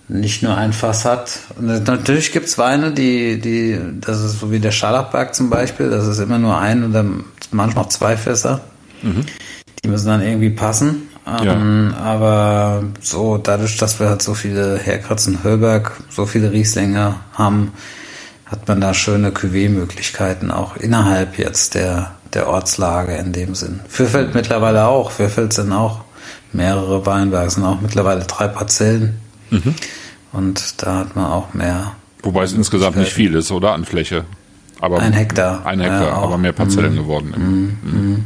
nicht 0.09 0.43
nur 0.43 0.59
ein 0.59 0.74
Fass 0.74 1.07
hat. 1.07 1.38
Und 1.57 1.66
natürlich 1.86 2.30
gibt 2.32 2.47
es 2.47 2.59
Weine, 2.59 2.93
die, 2.93 3.40
die, 3.40 3.78
das 3.99 4.20
ist 4.20 4.40
so 4.40 4.53
wie 4.53 4.61
der 4.61 4.72
Scharlachberg 4.72 5.34
zum 5.34 5.49
Beispiel, 5.49 5.88
das 5.88 6.07
ist 6.07 6.18
immer 6.18 6.38
nur 6.38 6.59
ein 6.59 6.84
oder 6.84 7.03
manchmal 7.51 7.84
auch 7.84 7.88
zwei 7.88 8.18
Fässer. 8.18 8.61
Mhm. 9.01 9.24
Die 9.82 9.88
müssen 9.88 10.09
dann 10.09 10.20
irgendwie 10.20 10.51
passen. 10.51 11.09
Ja. 11.27 11.55
Ähm, 11.55 11.95
aber 12.01 12.85
so 13.01 13.39
dadurch, 13.39 13.77
dass 13.77 14.01
wir 14.01 14.09
halt 14.09 14.23
so 14.23 14.35
viele 14.35 14.79
Herkratz 14.79 15.27
und 15.27 15.45
Hörberg, 15.45 15.93
so 16.11 16.27
viele 16.27 16.51
Rieslinge 16.51 17.16
haben, 17.33 17.73
hat 18.47 18.66
man 18.68 18.81
da 18.81 18.93
schöne 18.93 19.31
Cuvée-Möglichkeiten 19.31 20.51
auch 20.51 20.77
innerhalb 20.77 21.39
jetzt 21.39 21.75
der, 21.75 22.12
der 22.35 22.49
Ortslage 22.49 23.14
in 23.14 23.33
dem 23.33 23.55
Sinn. 23.55 23.81
Fürfeld 23.89 24.35
mittlerweile 24.35 24.87
auch. 24.87 25.11
Fürfeld 25.11 25.53
sind 25.53 25.73
auch 25.73 26.01
mehrere 26.53 27.07
Weinberge, 27.07 27.51
sind 27.51 27.64
auch 27.64 27.81
mittlerweile 27.81 28.25
drei 28.25 28.49
Parzellen. 28.49 29.18
Mhm. 29.51 29.75
Und 30.33 30.83
da 30.83 30.99
hat 30.99 31.16
man 31.16 31.27
auch 31.27 31.55
mehr. 31.55 31.93
Wobei 32.23 32.43
es 32.43 32.53
insgesamt 32.53 32.97
nicht 32.97 33.12
viel 33.12 33.35
ist, 33.35 33.51
oder? 33.51 33.73
An 33.73 33.85
Fläche. 33.85 34.25
Aber 34.81 34.99
ein 34.99 35.12
Hektar. 35.12 35.64
Ein 35.64 35.81
Hektar, 35.81 36.09
ja, 36.09 36.12
aber 36.14 36.39
mehr 36.39 36.53
Parzellen 36.53 36.95
mhm. 36.95 36.99
geworden. 36.99 37.77
Mhm. 37.83 38.25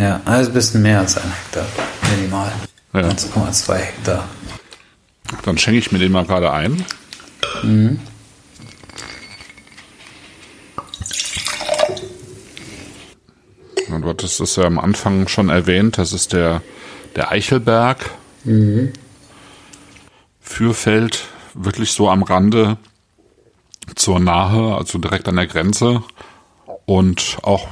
Ja, 0.00 0.22
also 0.24 0.50
ein 0.50 0.54
bisschen 0.54 0.80
mehr 0.80 1.00
als 1.00 1.18
ein 1.18 1.30
Hektar. 1.30 1.66
Minimal. 2.16 2.50
Ja. 2.94 3.00
1,2 3.02 3.74
Hektar. 3.74 4.26
Dann 5.44 5.58
schenke 5.58 5.78
ich 5.78 5.92
mir 5.92 5.98
den 5.98 6.10
mal 6.10 6.24
gerade 6.24 6.50
ein. 6.50 6.84
Mhm. 7.62 8.00
du 13.88 14.08
hattest 14.08 14.40
es 14.40 14.56
ja 14.56 14.64
am 14.64 14.78
Anfang 14.78 15.28
schon 15.28 15.48
erwähnt, 15.50 15.98
das 15.98 16.12
ist 16.12 16.32
der, 16.32 16.62
der 17.16 17.30
Eichelberg. 17.32 18.10
Mhm. 18.44 18.92
Fürfeld, 20.40 21.26
wirklich 21.52 21.92
so 21.92 22.08
am 22.08 22.22
Rande 22.22 22.78
zur 23.96 24.20
Nahe, 24.20 24.76
also 24.76 24.98
direkt 24.98 25.28
an 25.28 25.36
der 25.36 25.48
Grenze. 25.48 26.02
Und 26.86 27.38
auch 27.42 27.68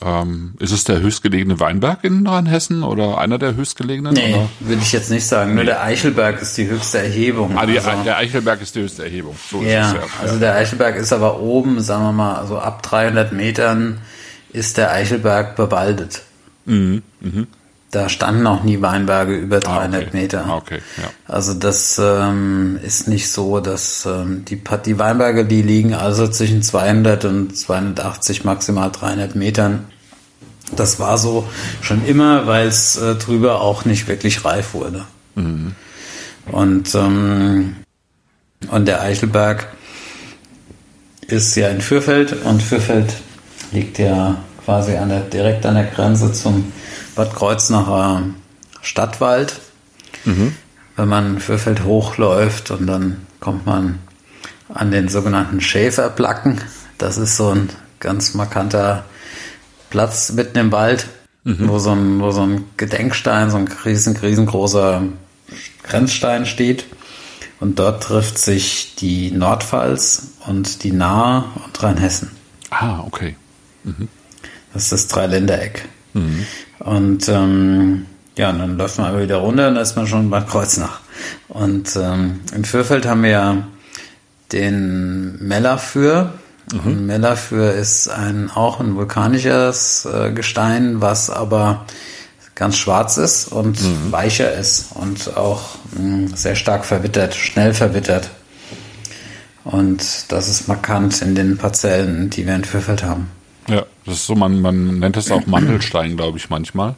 ähm, 0.00 0.54
ist 0.60 0.70
es 0.70 0.84
der 0.84 1.00
höchstgelegene 1.00 1.58
Weinberg 1.58 2.04
in 2.04 2.26
Rheinhessen 2.26 2.84
oder 2.84 3.18
einer 3.18 3.38
der 3.38 3.56
höchstgelegenen? 3.56 4.14
Nee, 4.14 4.46
würde 4.60 4.80
ich 4.80 4.92
jetzt 4.92 5.10
nicht 5.10 5.26
sagen. 5.26 5.50
Nee. 5.50 5.56
Nur 5.56 5.64
der 5.64 5.82
Eichelberg 5.82 6.40
ist 6.40 6.56
die 6.56 6.68
höchste 6.68 6.98
Erhebung. 6.98 7.58
Ah, 7.58 7.66
die, 7.66 7.80
also, 7.80 8.04
der 8.04 8.16
Eichelberg 8.18 8.62
ist 8.62 8.76
die 8.76 8.82
höchste 8.82 9.04
Erhebung. 9.04 9.34
So 9.50 9.60
ja, 9.62 9.88
es, 9.88 9.92
ja, 9.94 10.00
also 10.22 10.38
der 10.38 10.54
Eichelberg 10.54 10.96
ist 10.96 11.12
aber 11.12 11.40
oben, 11.40 11.80
sagen 11.80 12.04
wir 12.04 12.12
mal, 12.12 12.36
also 12.36 12.58
ab 12.58 12.82
300 12.84 13.32
Metern 13.32 13.98
ist 14.52 14.76
der 14.76 14.92
Eichelberg 14.92 15.56
bewaldet. 15.56 16.22
Mhm. 16.64 17.02
Mhm. 17.20 17.48
Da 17.90 18.10
standen 18.10 18.46
auch 18.46 18.64
nie 18.64 18.82
Weinberge 18.82 19.34
über 19.34 19.60
300 19.60 20.02
ah, 20.02 20.06
okay. 20.06 20.16
Meter. 20.16 20.44
Ah, 20.46 20.56
okay, 20.56 20.80
ja. 20.98 21.04
Also 21.26 21.54
das 21.54 21.98
ähm, 21.98 22.78
ist 22.82 23.08
nicht 23.08 23.30
so, 23.30 23.60
dass 23.60 24.04
ähm, 24.04 24.44
die, 24.44 24.60
die 24.84 24.98
Weinberge, 24.98 25.46
die 25.46 25.62
liegen 25.62 25.94
also 25.94 26.28
zwischen 26.28 26.62
200 26.62 27.24
und 27.24 27.56
280, 27.56 28.44
maximal 28.44 28.90
300 28.90 29.34
Metern. 29.36 29.86
Das 30.76 31.00
war 31.00 31.16
so 31.16 31.48
schon 31.80 32.04
immer, 32.04 32.46
weil 32.46 32.68
es 32.68 32.96
äh, 32.96 33.14
drüber 33.14 33.62
auch 33.62 33.86
nicht 33.86 34.06
wirklich 34.06 34.44
reif 34.44 34.74
wurde. 34.74 35.06
Mhm. 35.34 35.72
Und, 36.52 36.94
ähm, 36.94 37.76
und 38.70 38.86
der 38.86 39.00
Eichelberg 39.00 39.66
ist 41.26 41.54
ja 41.56 41.68
in 41.68 41.80
Fürfeld 41.80 42.44
und 42.44 42.62
Fürfeld 42.62 43.14
liegt 43.72 43.98
ja 43.98 44.36
quasi 44.64 44.96
an 44.96 45.08
der, 45.08 45.20
direkt 45.20 45.64
an 45.64 45.74
der 45.74 45.84
Grenze 45.84 46.32
zum 46.32 46.72
Bad 47.18 47.34
Kreuznacher 47.34 48.22
Stadtwald. 48.80 49.60
Mhm. 50.24 50.54
Wenn 50.94 51.08
man 51.08 51.40
Fürfeld 51.40 51.82
hochläuft 51.82 52.70
und 52.70 52.86
dann 52.86 53.26
kommt 53.40 53.66
man 53.66 53.98
an 54.72 54.92
den 54.92 55.08
sogenannten 55.08 55.60
Schäferplacken. 55.60 56.60
Das 56.96 57.18
ist 57.18 57.36
so 57.36 57.50
ein 57.50 57.70
ganz 57.98 58.34
markanter 58.34 59.04
Platz 59.90 60.30
mitten 60.30 60.58
im 60.58 60.70
Wald, 60.70 61.08
mhm. 61.42 61.68
wo, 61.68 61.80
so 61.80 61.90
ein, 61.90 62.20
wo 62.20 62.30
so 62.30 62.42
ein 62.42 62.66
Gedenkstein, 62.76 63.50
so 63.50 63.56
ein 63.56 63.68
riesen, 63.84 64.16
riesengroßer 64.16 65.02
Grenzstein 65.82 66.46
steht. 66.46 66.84
Und 67.58 67.80
dort 67.80 68.04
trifft 68.04 68.38
sich 68.38 68.94
die 68.94 69.32
Nordpfalz 69.32 70.34
und 70.46 70.84
die 70.84 70.92
Nahe 70.92 71.46
und 71.64 71.82
Rheinhessen. 71.82 72.30
Ah, 72.70 73.00
okay. 73.00 73.34
Mhm. 73.82 74.06
Das 74.72 74.84
ist 74.84 74.92
das 74.92 75.08
Dreiländereck. 75.08 75.88
Mhm. 76.18 76.46
Und 76.80 77.28
ähm, 77.28 78.06
ja, 78.36 78.50
und 78.50 78.58
dann 78.58 78.78
läuft 78.78 78.98
man 78.98 79.08
aber 79.08 79.22
wieder 79.22 79.36
runter 79.36 79.68
und 79.68 79.74
dann 79.74 79.82
ist 79.82 79.96
man 79.96 80.06
schon 80.06 80.30
bei 80.30 80.40
Kreuznach. 80.40 81.00
Und 81.48 81.96
ähm, 81.96 82.40
in 82.54 82.64
Fürfeld 82.64 83.06
haben 83.06 83.22
wir 83.22 83.30
ja 83.30 83.56
den 84.52 85.38
Mellafür. 85.40 86.34
Mhm. 86.72 87.06
Mellafür 87.06 87.72
ist 87.72 88.08
ein, 88.08 88.50
auch 88.50 88.80
ein 88.80 88.94
vulkanisches 88.94 90.06
äh, 90.06 90.32
Gestein, 90.32 91.00
was 91.00 91.30
aber 91.30 91.84
ganz 92.54 92.76
schwarz 92.76 93.16
ist 93.16 93.50
und 93.52 93.80
mhm. 93.80 94.12
weicher 94.12 94.52
ist 94.52 94.86
und 94.94 95.36
auch 95.36 95.76
mh, 95.96 96.36
sehr 96.36 96.56
stark 96.56 96.84
verwittert, 96.84 97.34
schnell 97.34 97.72
verwittert. 97.72 98.30
Und 99.64 100.02
das 100.28 100.48
ist 100.48 100.66
markant 100.66 101.22
in 101.22 101.34
den 101.34 101.58
Parzellen, 101.58 102.30
die 102.30 102.46
wir 102.46 102.54
entwürfelt 102.54 103.02
haben. 103.02 103.30
Ja, 103.68 103.84
das 104.06 104.16
ist 104.16 104.26
so, 104.26 104.34
man, 104.34 104.60
man 104.62 104.98
nennt 104.98 105.16
es 105.16 105.30
auch 105.30 105.46
Mandelstein, 105.46 106.16
glaube 106.16 106.38
ich, 106.38 106.48
manchmal. 106.48 106.94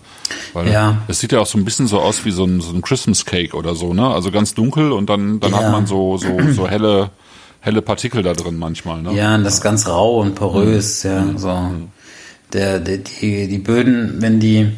Weil 0.53 0.71
ja. 0.71 0.99
Es 1.09 1.19
sieht 1.19 1.33
ja 1.33 1.41
auch 1.41 1.47
so 1.47 1.59
ein 1.59 1.65
bisschen 1.65 1.89
so 1.89 2.01
aus 2.01 2.25
wie 2.25 2.31
so 2.31 2.45
ein, 2.45 2.61
so 2.61 2.73
ein 2.73 2.81
Christmas 2.81 3.25
Cake 3.25 3.57
oder 3.57 3.75
so, 3.75 3.93
ne? 3.93 4.09
Also 4.09 4.31
ganz 4.31 4.55
dunkel 4.55 4.93
und 4.93 5.11
dann, 5.11 5.41
dann 5.41 5.51
ja. 5.51 5.59
hat 5.59 5.73
man 5.73 5.87
so, 5.87 6.17
so, 6.17 6.29
so 6.53 6.69
helle, 6.69 7.11
helle 7.61 7.83
Partikel 7.83 8.23
da 8.23 8.35
drin 8.35 8.57
manchmal, 8.57 9.03
ne? 9.03 9.13
Ja, 9.15 9.35
und 9.35 9.45
das 9.45 9.55
ist 9.55 9.63
ganz 9.63 9.89
rau 9.89 10.21
und 10.21 10.37
porös, 10.37 11.05
mhm. 11.05 11.11
ja, 11.11 11.21
mhm. 11.21 11.39
so. 11.39 11.71
Der, 12.53 12.81
der, 12.81 12.99
die, 12.99 13.49
die 13.49 13.59
Böden, 13.59 14.17
wenn 14.21 14.41
die, 14.41 14.73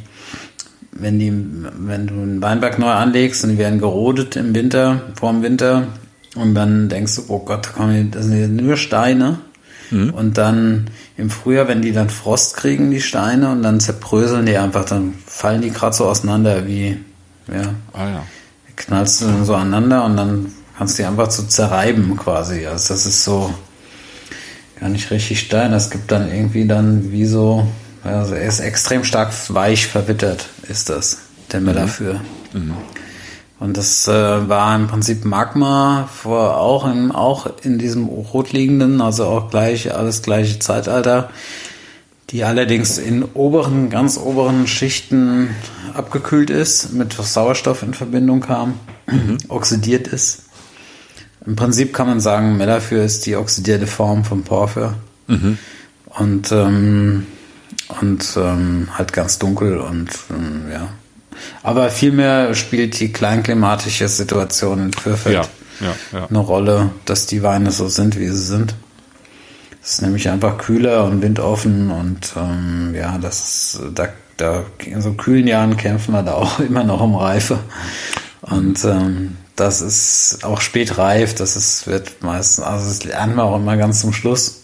wenn 0.93 1.19
die, 1.19 1.33
wenn 1.33 2.07
du 2.07 2.15
einen 2.15 2.43
Weinberg 2.43 2.79
neu 2.79 2.91
anlegst 2.91 3.45
und 3.45 3.51
die 3.51 3.59
werden 3.59 3.79
gerodet 3.79 4.37
im 4.37 4.55
Winter, 4.55 5.13
vor 5.19 5.33
dem 5.33 5.43
Winter, 5.43 5.89
und 6.35 6.55
dann 6.55 6.89
denkst 6.89 7.17
du, 7.17 7.23
oh 7.29 7.41
Gott, 7.41 7.69
das 7.77 8.27
sind 8.27 8.57
nur 8.57 8.77
Steine. 8.77 9.39
Mhm. 9.93 10.11
Und 10.11 10.39
dann 10.39 10.87
im 11.17 11.31
Frühjahr, 11.31 11.69
wenn 11.69 11.83
die 11.83 11.93
dann 11.93 12.11
Frost 12.11 12.57
kriegen, 12.57 12.91
die 12.91 13.01
Steine, 13.01 13.51
und 13.51 13.63
dann 13.63 13.79
zerbröseln 13.79 14.47
die 14.47 14.57
einfach, 14.57 14.85
dann 14.85 15.15
fallen 15.27 15.61
die 15.61 15.71
gerade 15.71 15.95
so 15.95 16.07
auseinander 16.07 16.67
wie, 16.67 16.99
ja. 17.49 17.75
Ah, 17.93 18.09
ja. 18.09 18.23
Knallst 18.75 19.21
du 19.21 19.27
dann 19.27 19.45
so 19.45 19.55
aneinander 19.55 20.05
und 20.05 20.17
dann 20.17 20.53
kannst 20.77 20.99
du 20.99 21.03
die 21.03 21.07
einfach 21.07 21.31
so 21.31 21.43
zerreiben 21.45 22.17
quasi. 22.17 22.67
Also 22.67 22.95
das 22.95 23.07
ist 23.07 23.23
so 23.23 23.53
gar 24.81 24.89
nicht 24.89 25.11
richtig 25.11 25.41
Stein. 25.41 25.71
Das 25.71 25.91
gibt 25.91 26.11
dann 26.11 26.33
irgendwie 26.33 26.67
dann 26.67 27.13
wie 27.13 27.27
so, 27.27 27.69
also 28.03 28.35
er 28.35 28.49
ist 28.49 28.61
extrem 28.61 29.05
stark 29.05 29.33
weich 29.49 29.87
verwittert, 29.87 30.47
ist 30.69 30.89
das, 30.89 31.19
der 31.53 31.61
Miller 31.61 31.87
für. 31.87 32.15
Mhm. 32.55 32.61
mhm. 32.61 32.75
Und 33.63 33.77
das 33.77 34.09
äh, 34.09 34.13
war 34.49 34.75
im 34.75 34.89
Prinzip 34.89 35.25
Magma 35.25 36.09
vor 36.13 36.57
auch 36.57 36.85
in, 36.85 37.13
auch 37.13 37.47
in 37.63 37.79
diesem 37.79 38.07
rotliegenden, 38.07 39.01
also 39.01 39.25
auch 39.27 39.51
gleich 39.51 39.95
alles 39.95 40.23
gleiche 40.23 40.59
Zeitalter, 40.59 41.31
die 42.31 42.43
allerdings 42.43 42.99
in 42.99 43.23
oberen, 43.23 43.89
ganz 43.89 44.19
oberen 44.19 44.67
Schichten 44.67 45.51
abgekühlt 45.95 46.51
ist, 46.51 46.93
mit 46.93 47.13
Sauerstoff 47.13 47.85
in 47.85 47.95
Verbindung 47.95 48.41
kam, 48.41 48.81
mhm. 49.07 49.39
oxidiert 49.47 50.09
ist. 50.09 50.47
Im 51.47 51.55
Prinzip 51.55 51.95
kann 51.95 52.09
man 52.09 52.19
sagen, 52.19 52.57
Mellafür 52.57 53.05
ist 53.05 53.27
die 53.27 53.37
oxidierte 53.37 53.87
Form 53.87 54.25
von 54.25 54.43
Porphyr. 54.43 54.95
Mhm. 55.29 55.57
Und, 56.07 56.51
ähm, 56.51 57.29
und 58.01 58.37
ähm, 58.37 58.89
halt 58.99 59.13
ganz 59.13 59.39
dunkel 59.39 59.79
und 59.79 60.11
ähm, 60.31 60.65
ja, 60.69 60.89
aber 61.63 61.91
vielmehr 61.91 62.55
spielt 62.55 62.99
die 63.01 63.13
kleinklimatische 63.13 64.09
Situation 64.09 64.87
in 64.87 64.93
Fürfeld 64.93 65.35
ja, 65.35 65.43
ja, 65.81 66.19
ja. 66.19 66.27
eine 66.27 66.39
Rolle, 66.39 66.91
dass 67.05 67.27
die 67.27 67.43
Weine 67.43 67.71
so 67.71 67.89
sind, 67.89 68.19
wie 68.19 68.29
sie 68.29 68.45
sind. 68.45 68.75
Es 69.83 69.95
ist 69.95 70.03
nämlich 70.03 70.29
einfach 70.29 70.59
kühler 70.59 71.05
und 71.05 71.23
windoffen 71.23 71.91
und 71.91 72.33
ähm, 72.37 72.95
ja, 72.95 73.19
das 73.19 73.75
ist, 73.75 73.81
da, 73.95 74.09
da 74.37 74.63
in 74.85 75.01
so 75.01 75.15
kühlen 75.15 75.47
Jahren 75.47 75.77
kämpfen 75.77 76.13
wir 76.13 76.23
da 76.23 76.35
auch 76.35 76.61
immer 76.69 76.85
noch 76.85 77.01
um 77.01 77.17
Reife. 77.17 77.59
Und 78.43 78.85
ähm, 78.85 79.37
das 79.57 79.81
ist 79.81 80.45
auch 80.45 80.61
spät 80.61 80.99
reif, 80.99 81.35
das 81.35 81.57
ist, 81.57 81.87
wird 81.87 82.23
meistens, 82.23 82.65
also 82.65 82.87
das 82.87 83.05
lernen 83.05 83.37
wir 83.37 83.45
auch 83.45 83.57
immer 83.57 83.77
ganz 83.77 84.01
zum 84.01 84.13
Schluss. 84.13 84.63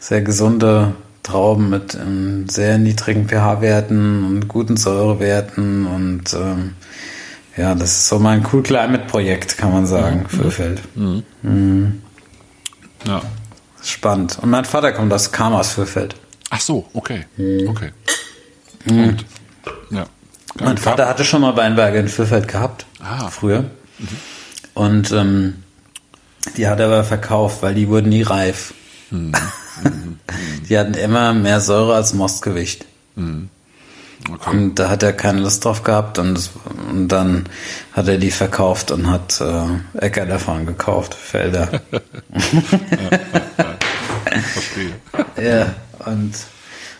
Sehr 0.00 0.22
gesunde 0.22 0.94
Trauben 1.28 1.68
mit 1.68 1.94
ähm, 1.94 2.48
sehr 2.48 2.78
niedrigen 2.78 3.28
pH-Werten 3.28 4.24
und 4.24 4.48
guten 4.48 4.78
Säurewerten 4.78 5.86
und 5.86 6.32
ähm, 6.32 6.74
ja, 7.54 7.74
das 7.74 7.90
ist 7.92 8.08
so 8.08 8.18
mein 8.18 8.46
Cool 8.50 8.62
Climate 8.62 9.04
Projekt, 9.06 9.58
kann 9.58 9.72
man 9.72 9.86
sagen, 9.86 10.20
mhm. 10.20 10.28
Fürfeld. 10.28 10.96
Mhm. 10.96 11.22
Mhm. 11.42 12.02
Ja. 13.06 13.20
Spannend. 13.82 14.38
Und 14.40 14.48
mein 14.48 14.64
Vater 14.64 14.92
kommt 14.92 15.12
aus 15.12 15.30
kam 15.30 15.52
aus 15.52 15.72
Fürfeld. 15.72 16.14
Ach 16.48 16.60
so, 16.60 16.86
okay. 16.94 17.26
Mhm. 17.36 17.68
Okay. 17.68 17.90
Mhm. 18.86 19.04
Und, 19.04 19.24
ja. 19.90 20.06
Mein 20.60 20.78
Vater 20.78 21.08
hatte 21.08 21.24
schon 21.24 21.42
mal 21.42 21.56
Weinberge 21.56 21.98
in 21.98 22.08
Fürfeld 22.08 22.48
gehabt. 22.48 22.86
Ah. 23.00 23.28
Früher. 23.28 23.62
Mhm. 23.98 24.08
Und 24.72 25.12
ähm, 25.12 25.62
die 26.56 26.68
hat 26.68 26.80
er 26.80 26.86
aber 26.86 27.04
verkauft, 27.04 27.62
weil 27.62 27.74
die 27.74 27.88
wurden 27.88 28.08
nie 28.08 28.22
reif. 28.22 28.72
Mhm. 29.10 29.32
Die 30.68 30.78
hatten 30.78 30.94
immer 30.94 31.32
mehr 31.32 31.60
Säure 31.60 31.94
als 31.94 32.14
Mostgewicht. 32.14 32.84
Mhm. 33.16 33.48
Okay. 34.30 34.50
Und 34.50 34.74
da 34.74 34.90
hat 34.90 35.02
er 35.02 35.12
keine 35.12 35.40
Lust 35.40 35.64
drauf 35.64 35.84
gehabt 35.84 36.18
und, 36.18 36.50
und 36.90 37.08
dann 37.08 37.44
hat 37.92 38.08
er 38.08 38.18
die 38.18 38.30
verkauft 38.30 38.90
und 38.90 39.08
hat 39.08 39.40
äh, 39.40 40.04
Äcker 40.04 40.26
davon 40.26 40.66
gekauft, 40.66 41.14
Felder. 41.14 41.68
ja, 41.92 42.00
ja, 42.90 43.10
ja. 43.58 44.40
Verstehe. 44.40 44.92
ja, 45.42 45.74
und, 46.04 46.34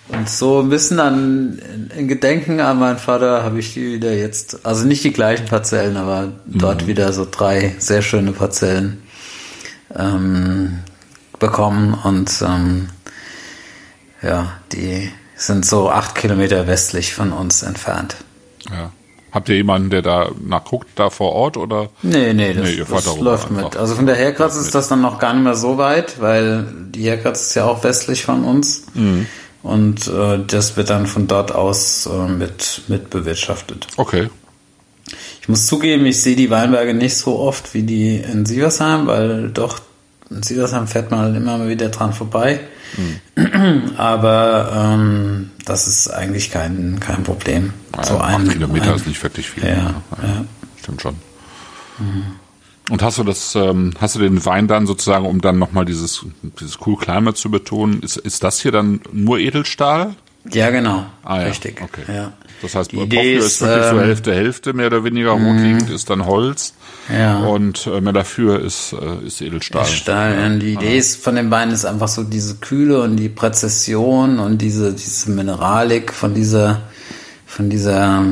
und 0.09 0.31
so 0.31 0.61
ein 0.61 0.71
bisschen 0.71 1.01
an, 1.01 1.91
in 1.97 2.09
Gedenken 2.09 2.61
an 2.61 2.79
meinen 2.79 2.99
Vater 2.99 3.43
habe 3.43 3.59
ich 3.59 3.75
die 3.75 3.95
wieder 3.95 4.15
jetzt, 4.15 4.65
also 4.65 4.87
nicht 4.87 5.05
die 5.05 5.13
gleichen 5.13 5.47
Parzellen, 5.47 5.97
aber 5.97 6.33
dort 6.47 6.85
mhm. 6.85 6.87
wieder 6.87 7.13
so 7.13 7.27
drei 7.31 7.75
sehr 7.79 8.01
schöne 8.01 8.33
Parzellen 8.33 9.03
ähm, 9.95 10.79
bekommen 11.39 11.95
und 11.95 12.31
ähm, 12.43 12.89
ja, 14.23 14.53
die 14.73 15.11
sind 15.37 15.65
so 15.65 15.91
acht 15.91 16.15
Kilometer 16.15 16.67
westlich 16.67 17.15
von 17.15 17.33
uns 17.33 17.63
entfernt. 17.63 18.17
Ja. 18.71 18.93
Habt 19.31 19.51
ihr 19.51 19.57
jemanden, 19.57 19.91
der 19.91 20.03
da 20.03 20.31
nachguckt, 20.43 20.89
da 20.95 21.11
vor 21.11 21.33
Ort 21.33 21.59
oder? 21.59 21.91
Nee, 22.03 22.33
nee, 22.33 22.55
das, 22.55 22.65
nee, 22.65 22.83
das 22.89 23.19
läuft 23.19 23.51
mit. 23.51 23.77
Also 23.77 23.95
von 23.95 24.07
der 24.07 24.17
Herkratz 24.17 24.57
ist 24.57 24.75
das 24.75 24.89
dann 24.89 25.03
noch 25.03 25.19
gar 25.19 25.35
nicht 25.35 25.45
mehr 25.45 25.55
so 25.55 25.77
weit, 25.77 26.21
weil 26.21 26.67
die 26.91 27.03
Herkratz 27.03 27.43
ist 27.43 27.55
ja 27.55 27.67
auch 27.67 27.85
westlich 27.85 28.25
von 28.25 28.45
uns. 28.45 28.87
Mhm. 28.95 29.27
Und 29.63 30.09
äh, 30.09 30.39
das 30.47 30.77
wird 30.77 30.89
dann 30.89 31.07
von 31.07 31.27
dort 31.27 31.53
aus 31.53 32.07
äh, 32.07 32.29
mit, 32.29 32.83
mit 32.89 33.11
bewirtschaftet. 33.11 33.87
Okay. 33.97 34.29
Ich 35.43 35.49
muss 35.49 35.67
zugeben, 35.67 36.07
ich 36.07 36.23
sehe 36.23 36.37
die 36.37 36.51
Weinberge 36.51 36.95
nicht 36.95 37.17
so 37.17 37.39
oft 37.39 37.75
wie 37.75 37.83
die 37.83 38.17
in 38.17 38.47
Sieversheim, 38.47 39.07
weil 39.07 39.51
doch 39.51 39.79
in 40.31 40.43
Sieversheim 40.43 40.87
fährt 40.87 41.11
man 41.11 41.21
halt 41.21 41.37
immer 41.37 41.59
mal 41.59 41.69
wieder 41.69 41.91
dran 41.91 42.13
vorbei. 42.13 42.61
Mhm. 42.97 43.93
Aber 43.97 44.73
ähm, 44.75 45.51
das 45.65 45.87
ist 45.87 46.09
eigentlich 46.09 46.51
kein, 46.51 46.99
kein 47.01 47.23
Problem. 47.25 47.73
Ja, 47.97 48.05
so 48.05 48.19
ein, 48.19 48.49
Kilometer 48.49 48.91
ein, 48.91 48.97
ist 48.97 49.07
nicht 49.07 49.23
wirklich 49.23 49.51
viel. 49.51 49.65
Ja, 49.65 49.75
ja. 49.75 50.03
ja. 50.23 50.45
Stimmt 50.81 51.03
schon. 51.03 51.17
Mhm. 51.99 52.25
Und 52.91 53.03
hast 53.03 53.19
du 53.19 53.25
das, 53.25 53.55
ähm, 53.55 53.93
hast 54.01 54.15
du 54.15 54.21
den 54.21 54.45
Wein 54.47 54.67
dann 54.67 54.87
sozusagen, 54.87 55.27
um 55.27 55.41
dann 55.41 55.59
nochmal 55.59 55.85
dieses, 55.85 56.25
dieses 56.59 56.79
Cool 56.87 56.97
Climate 56.97 57.35
zu 57.35 57.51
betonen, 57.51 58.01
ist, 58.03 58.17
ist 58.17 58.43
das 58.43 58.61
hier 58.61 58.73
dann 58.73 59.01
nur 59.13 59.39
Edelstahl? 59.39 60.15
Ja, 60.53 60.71
genau. 60.71 61.07
Ah, 61.23 61.37
Richtig. 61.39 61.81
Okay. 61.83 62.03
Ja. 62.09 62.33
Das 62.63 62.75
heißt, 62.75 62.93
die 62.93 62.97
Idee 62.97 63.37
ist, 63.37 63.47
ist 63.47 63.61
wirklich 63.61 63.87
ähm, 63.87 63.97
so 63.97 64.03
Hälfte, 64.03 64.35
Hälfte, 64.35 64.73
mehr 64.73 64.87
oder 64.89 65.05
weniger. 65.05 65.31
Rotliegend 65.31 65.91
ist 65.91 66.11
dann 66.11 66.27
Holz. 66.27 66.75
Ja. 67.13 67.39
Und 67.39 67.87
äh, 67.87 68.01
mehr 68.01 68.13
dafür 68.13 68.61
ist, 68.61 68.93
äh, 68.93 69.27
ist 69.27 69.41
Edelstahl. 69.41 69.87
Stahl. 69.87 70.35
Ja. 70.35 70.49
Die 70.59 70.73
Idee 70.75 70.93
ja. 70.93 70.99
ist 70.99 71.23
von 71.23 71.37
dem 71.37 71.51
Wein 71.51 71.71
ist 71.71 71.85
einfach 71.85 72.09
so 72.09 72.25
diese 72.25 72.57
Kühle 72.57 73.03
und 73.03 73.17
die 73.17 73.29
Präzision 73.29 74.39
und 74.39 74.59
diese, 74.59 74.93
diese 74.93 75.31
Mineralik 75.31 76.13
von 76.13 76.35
dieser, 76.35 76.83
von 77.47 77.71
dieser, 77.71 78.25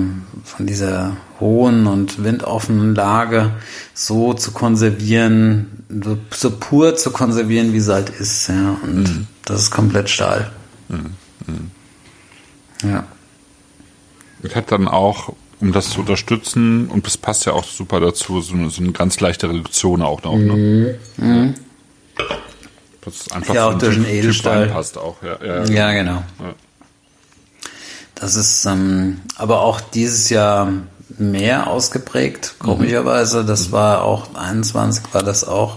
von 0.44 0.66
dieser 0.66 1.16
hohen 1.38 1.86
und 1.86 2.24
windoffenen 2.24 2.94
Lage 2.94 3.52
so 3.94 4.34
zu 4.34 4.52
konservieren, 4.52 5.84
so 6.34 6.50
pur 6.50 6.96
zu 6.96 7.10
konservieren, 7.10 7.72
wie 7.72 7.80
sie 7.80 7.92
halt 7.92 8.10
ist. 8.10 8.48
Ja. 8.48 8.76
Und 8.82 9.04
mhm. 9.04 9.26
das 9.44 9.62
ist 9.62 9.70
komplett 9.70 10.10
Stahl. 10.10 10.50
Mhm. 10.88 11.14
Mhm. 11.46 11.70
Ja. 12.82 13.04
Ich 14.42 14.54
hat 14.54 14.70
dann 14.70 14.88
auch, 14.88 15.32
um 15.60 15.72
das 15.72 15.90
zu 15.90 16.00
unterstützen, 16.00 16.88
und 16.88 17.06
das 17.06 17.16
passt 17.16 17.46
ja 17.46 17.52
auch 17.52 17.64
super 17.64 18.00
dazu, 18.00 18.40
so 18.40 18.54
eine, 18.54 18.70
so 18.70 18.82
eine 18.82 18.92
ganz 18.92 19.20
leichte 19.20 19.48
Reduktion 19.48 20.02
auch 20.02 20.22
noch. 20.22 20.36
Ne? 20.36 20.98
Mhm. 21.16 21.54
Das 23.02 23.30
einfach 23.30 23.54
ja, 23.54 23.68
auch 23.68 23.78
durch 23.78 23.94
den 23.94 24.06
Edelstahl 24.06 24.66
passt 24.66 24.98
auch. 24.98 25.16
Ja, 25.22 25.38
ja, 25.44 25.64
ja 25.64 25.92
genau. 25.92 26.24
Ja. 26.40 26.54
Das 28.16 28.34
ist 28.34 28.64
ähm, 28.64 29.20
aber 29.36 29.60
auch 29.60 29.80
dieses 29.80 30.28
Jahr 30.30 30.72
mehr 31.18 31.68
ausgeprägt, 31.68 32.56
komischerweise. 32.58 33.44
Das 33.44 33.68
mhm. 33.68 33.72
war 33.72 34.02
auch 34.02 34.34
21 34.34 35.04
war 35.12 35.22
das 35.22 35.44
auch 35.44 35.76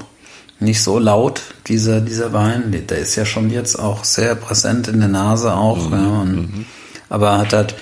nicht 0.59 0.81
so 0.81 0.99
laut, 0.99 1.41
dieser, 1.67 2.01
dieser 2.01 2.33
Wein. 2.33 2.85
Der 2.89 2.97
ist 2.97 3.15
ja 3.15 3.25
schon 3.25 3.49
jetzt 3.49 3.77
auch 3.77 4.03
sehr 4.03 4.35
präsent 4.35 4.87
in 4.87 4.99
der 4.99 5.09
Nase 5.09 5.53
auch. 5.53 5.89
Mhm. 5.89 5.93
Ja, 5.93 6.21
und, 6.21 6.35
mhm. 6.35 6.65
Aber 7.09 7.37
hat 7.37 7.53
halt 7.53 7.75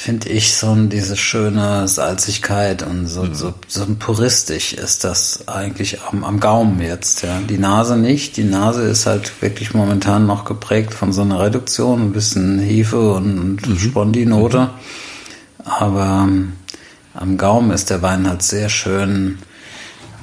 finde 0.00 0.30
ich, 0.30 0.54
so 0.54 0.74
diese 0.74 1.14
schöne 1.14 1.86
Salzigkeit 1.86 2.82
und 2.82 3.06
so, 3.06 3.24
mhm. 3.24 3.34
so, 3.34 3.52
so 3.68 3.84
puristisch 3.98 4.72
ist 4.72 5.04
das 5.04 5.46
eigentlich 5.46 6.00
am, 6.00 6.24
am 6.24 6.40
Gaumen 6.40 6.80
jetzt. 6.80 7.22
Ja. 7.22 7.38
Die 7.46 7.58
Nase 7.58 7.98
nicht. 7.98 8.38
Die 8.38 8.44
Nase 8.44 8.84
ist 8.84 9.04
halt 9.04 9.42
wirklich 9.42 9.74
momentan 9.74 10.26
noch 10.26 10.46
geprägt 10.46 10.94
von 10.94 11.12
so 11.12 11.20
einer 11.20 11.38
Reduktion, 11.40 12.00
ein 12.00 12.12
bisschen 12.12 12.58
Hefe 12.58 13.12
und, 13.12 13.68
mhm. 13.68 13.78
Spondinote. 13.78 14.60
Mhm. 14.60 15.66
Aber 15.66 16.24
ähm, 16.26 16.52
am 17.12 17.36
Gaumen 17.36 17.70
ist 17.70 17.90
der 17.90 18.00
Wein 18.00 18.26
halt 18.26 18.40
sehr 18.40 18.70
schön 18.70 19.38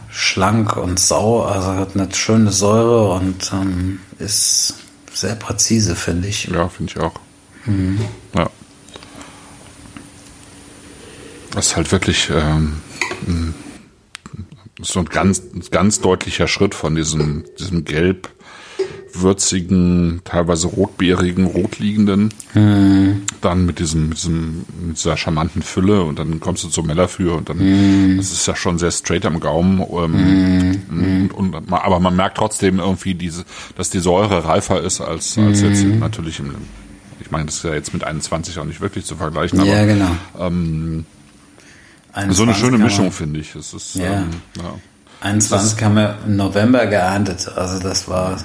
schlank 0.10 0.76
und 0.76 1.00
sau, 1.00 1.44
also 1.44 1.74
hat 1.76 1.90
eine 1.94 2.12
schöne 2.16 2.52
Säure 2.52 3.12
und 3.12 3.52
ähm, 3.54 4.00
ist 4.18 4.74
sehr 5.14 5.36
präzise, 5.36 5.96
finde 5.96 6.30
ich. 6.30 6.46
Ja, 6.46 6.68
finde 6.68 6.94
ich 6.96 7.00
auch. 7.00 7.14
Mhm. 7.68 8.00
Ja. 8.36 8.50
Das 11.52 11.68
ist 11.68 11.76
halt 11.76 11.92
wirklich 11.92 12.30
ähm, 12.30 12.82
so 14.82 15.00
ein 15.00 15.06
ganz, 15.06 15.42
ganz 15.72 16.00
deutlicher 16.02 16.48
Schritt 16.48 16.76
von 16.76 16.96
diesem, 16.96 17.46
diesem 17.60 17.84
Gelb 17.86 18.30
würzigen, 19.14 20.22
teilweise 20.24 20.68
rotbeerigen, 20.68 21.46
rotliegenden, 21.46 22.34
hm. 22.54 23.24
dann 23.42 23.66
mit 23.66 23.80
diesem, 23.80 24.10
mit 24.10 24.18
diesem, 24.18 24.66
mit 24.86 24.98
dieser 24.98 25.18
charmanten 25.18 25.62
Fülle 25.64 26.04
und 26.04 26.20
dann 26.20 26.40
kommst 26.40 26.64
du 26.64 26.68
zum 26.68 26.88
Mellerführ 26.88 27.36
und 27.36 27.50
dann, 27.50 27.60
hm. 27.60 28.18
das 28.18 28.32
ist 28.32 28.46
ja 28.46 28.56
schon 28.56 28.78
sehr 28.78 28.92
straight 28.92 29.26
am 29.26 29.40
Gaumen, 29.40 29.80
ähm, 29.80 30.82
hm. 30.90 31.32
und, 31.34 31.56
und, 31.56 31.74
aber 31.74 32.00
man 32.00 32.16
merkt 32.16 32.38
trotzdem 32.38 32.80
irgendwie 32.80 33.16
diese, 33.16 33.46
dass 33.76 33.90
die 33.90 34.00
Säure 34.00 34.46
reifer 34.46 34.82
ist 34.82 35.02
als, 35.02 35.38
als 35.38 35.62
jetzt 35.62 35.82
hm. 35.82 36.00
natürlich 36.00 36.40
im, 36.40 36.54
ich 37.28 37.32
meine, 37.32 37.46
das 37.48 37.56
ist 37.56 37.64
ja 37.64 37.74
jetzt 37.74 37.92
mit 37.92 38.06
21 38.06 38.58
auch 38.58 38.64
nicht 38.64 38.80
wirklich 38.80 39.06
zu 39.06 39.18
vergleichen, 39.18 39.60
aber, 39.60 39.70
ja, 39.70 39.86
genau. 39.86 40.16
ähm, 40.40 41.06
so 42.30 42.44
eine 42.44 42.56
schöne 42.56 42.78
Mischung, 42.78 43.12
finde 43.12 43.42
ich. 43.42 43.54
Es 43.54 43.74
ist, 43.74 43.96
ja. 43.96 44.20
Ähm, 44.20 44.30
ja. 44.56 44.74
21 45.20 45.84
haben 45.84 45.96
wir 45.96 46.18
im 46.26 46.38
November 46.38 46.86
geerntet. 46.86 47.52
Also 47.54 47.80
das 47.80 48.08
war, 48.08 48.38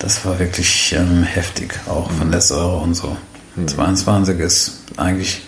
das 0.00 0.24
war 0.24 0.40
wirklich 0.40 0.92
ähm, 0.98 1.22
heftig, 1.22 1.78
auch 1.86 2.10
von 2.10 2.32
der 2.32 2.40
Säure 2.40 2.78
und 2.78 2.94
so. 2.94 3.16
Mhm. 3.54 3.68
22 3.68 4.40
ist 4.40 4.82
eigentlich 4.96 5.42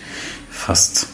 fast 0.48 1.08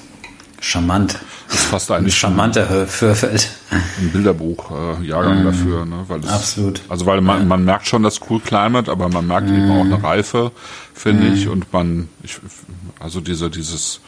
charmant. 0.61 1.19
Ist 1.49 1.65
fast 1.65 1.91
eigentlich 1.91 2.17
ein 2.17 2.19
charmanter 2.19 2.87
Fürfeld. 2.87 3.49
Ein 3.73 4.11
Bilderbuch, 4.13 4.71
äh, 4.71 5.01
mm, 5.01 5.45
dafür, 5.45 5.87
ne? 5.87 6.05
Weil 6.09 6.21
es, 6.21 6.29
absolut. 6.29 6.83
Also 6.89 7.07
weil 7.07 7.23
man, 7.23 7.49
man 7.49 7.65
merkt 7.65 7.87
schon 7.87 8.03
das 8.03 8.21
Cool 8.29 8.41
Climate, 8.41 8.91
aber 8.91 9.09
man 9.09 9.27
merkt 9.27 9.49
mm. 9.49 9.55
eben 9.55 9.71
auch 9.71 9.85
eine 9.85 10.03
Reife, 10.03 10.53
finde 10.93 11.31
mm. 11.31 11.35
ich. 11.35 11.49
Und 11.49 11.73
man, 11.73 12.09
ich, 12.23 12.39
also 13.01 13.21
diese, 13.21 13.49
dieses, 13.49 14.01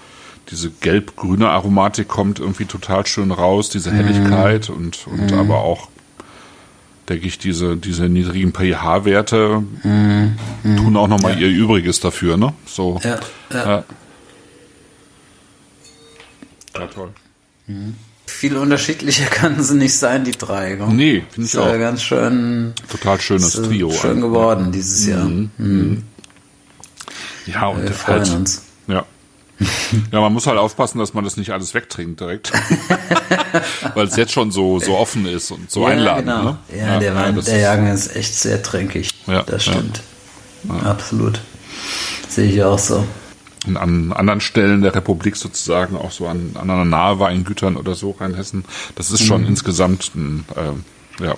diese 0.50 0.70
gelb-grüne 0.70 1.48
Aromatik 1.48 2.08
kommt 2.08 2.40
irgendwie 2.40 2.66
total 2.66 3.06
schön 3.06 3.30
raus, 3.30 3.70
diese 3.70 3.90
Helligkeit 3.90 4.68
mm. 4.68 4.72
und, 4.72 5.06
und 5.06 5.30
mm. 5.30 5.38
aber 5.38 5.60
auch, 5.60 5.88
denke 7.08 7.26
ich, 7.26 7.38
diese, 7.38 7.78
diese 7.78 8.10
niedrigen 8.10 8.52
pH-Werte 8.52 9.62
mm. 9.82 10.76
tun 10.76 10.96
auch 10.96 11.08
nochmal 11.08 11.40
ja. 11.40 11.46
ihr 11.46 11.48
Übriges 11.48 12.00
dafür, 12.00 12.36
ne? 12.36 12.52
So. 12.66 13.00
Ja, 13.02 13.18
ja. 13.50 13.66
ja. 13.66 13.84
ja 16.74 16.86
toll. 16.88 17.08
Mhm. 17.66 17.94
Viel 18.26 18.56
unterschiedlicher 18.56 19.26
kann 19.30 19.62
sie 19.62 19.74
nicht 19.74 19.96
sein, 19.96 20.24
die 20.24 20.32
drei. 20.32 20.76
Gell? 20.76 20.88
Nee, 20.88 21.24
finde 21.30 21.48
ich 21.48 21.58
auch. 21.58 21.66
Ja 21.66 21.76
ganz 21.76 22.02
schön. 22.02 22.72
Total 22.90 23.20
schönes 23.20 23.52
Trio. 23.52 23.90
Schön 23.90 24.20
geworden 24.20 24.72
dieses 24.72 25.06
Jahr. 25.06 25.24
Mhm. 25.24 25.50
Mhm. 25.58 26.02
Ja, 27.46 27.66
und 27.68 27.84
Wir 27.84 28.06
halt, 28.06 28.30
uns. 28.30 28.62
Ja. 28.86 29.04
Ja, 30.10 30.20
man 30.20 30.32
muss 30.32 30.46
halt 30.46 30.58
aufpassen, 30.58 30.98
dass 30.98 31.14
man 31.14 31.22
das 31.22 31.36
nicht 31.36 31.50
alles 31.50 31.74
wegtrinkt 31.74 32.20
direkt. 32.20 32.52
Weil 33.94 34.06
es 34.08 34.16
jetzt 34.16 34.32
schon 34.32 34.50
so, 34.50 34.80
so 34.80 34.96
offen 34.96 35.26
ist 35.26 35.50
und 35.52 35.70
so 35.70 35.82
ja, 35.82 35.94
einladend. 35.94 36.26
Genau. 36.26 36.42
Ne? 36.44 36.58
Ja, 36.76 36.76
ja, 36.76 36.98
der, 36.98 37.14
Wein, 37.14 37.36
ja, 37.36 37.42
der 37.42 37.58
Jagen 37.58 37.86
ist 37.86 38.16
echt 38.16 38.34
sehr 38.34 38.62
tränkig. 38.62 39.10
Ja, 39.26 39.42
das 39.42 39.64
stimmt. 39.64 40.02
Absolut. 40.84 41.40
Sehe 42.28 42.50
ich 42.50 42.62
auch 42.62 42.78
so. 42.78 43.04
An 43.66 44.12
anderen 44.12 44.40
Stellen 44.40 44.82
der 44.82 44.94
Republik 44.94 45.36
sozusagen, 45.36 45.96
auch 45.96 46.10
so 46.10 46.26
an, 46.26 46.50
an 46.54 46.70
anderen 46.70 46.90
Naheweingütern 46.90 47.76
oder 47.76 47.94
so 47.94 48.12
Rheinhessen, 48.12 48.64
das 48.94 49.10
ist 49.10 49.24
schon 49.24 49.42
mhm. 49.42 49.48
insgesamt, 49.48 50.12
ein, 50.14 50.44
äh, 50.56 51.24
ja, 51.24 51.34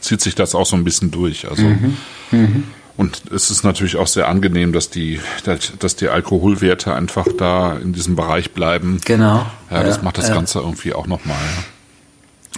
zieht 0.00 0.20
sich 0.20 0.34
das 0.34 0.54
auch 0.54 0.66
so 0.66 0.76
ein 0.76 0.84
bisschen 0.84 1.10
durch. 1.10 1.48
Also 1.48 1.64
mhm. 1.64 1.96
Mhm. 2.30 2.64
Und 2.96 3.30
es 3.30 3.50
ist 3.50 3.62
natürlich 3.62 3.96
auch 3.96 4.06
sehr 4.06 4.28
angenehm, 4.28 4.72
dass 4.72 4.88
die, 4.88 5.20
dass 5.44 5.96
die 5.96 6.08
Alkoholwerte 6.08 6.94
einfach 6.94 7.26
da 7.36 7.76
in 7.76 7.92
diesem 7.92 8.16
Bereich 8.16 8.52
bleiben. 8.52 9.00
Genau. 9.04 9.46
Ja, 9.70 9.82
das 9.82 9.98
ja, 9.98 10.02
macht 10.02 10.16
das 10.16 10.28
ja. 10.28 10.34
Ganze 10.34 10.60
irgendwie 10.60 10.94
auch 10.94 11.06
nochmal. 11.06 11.36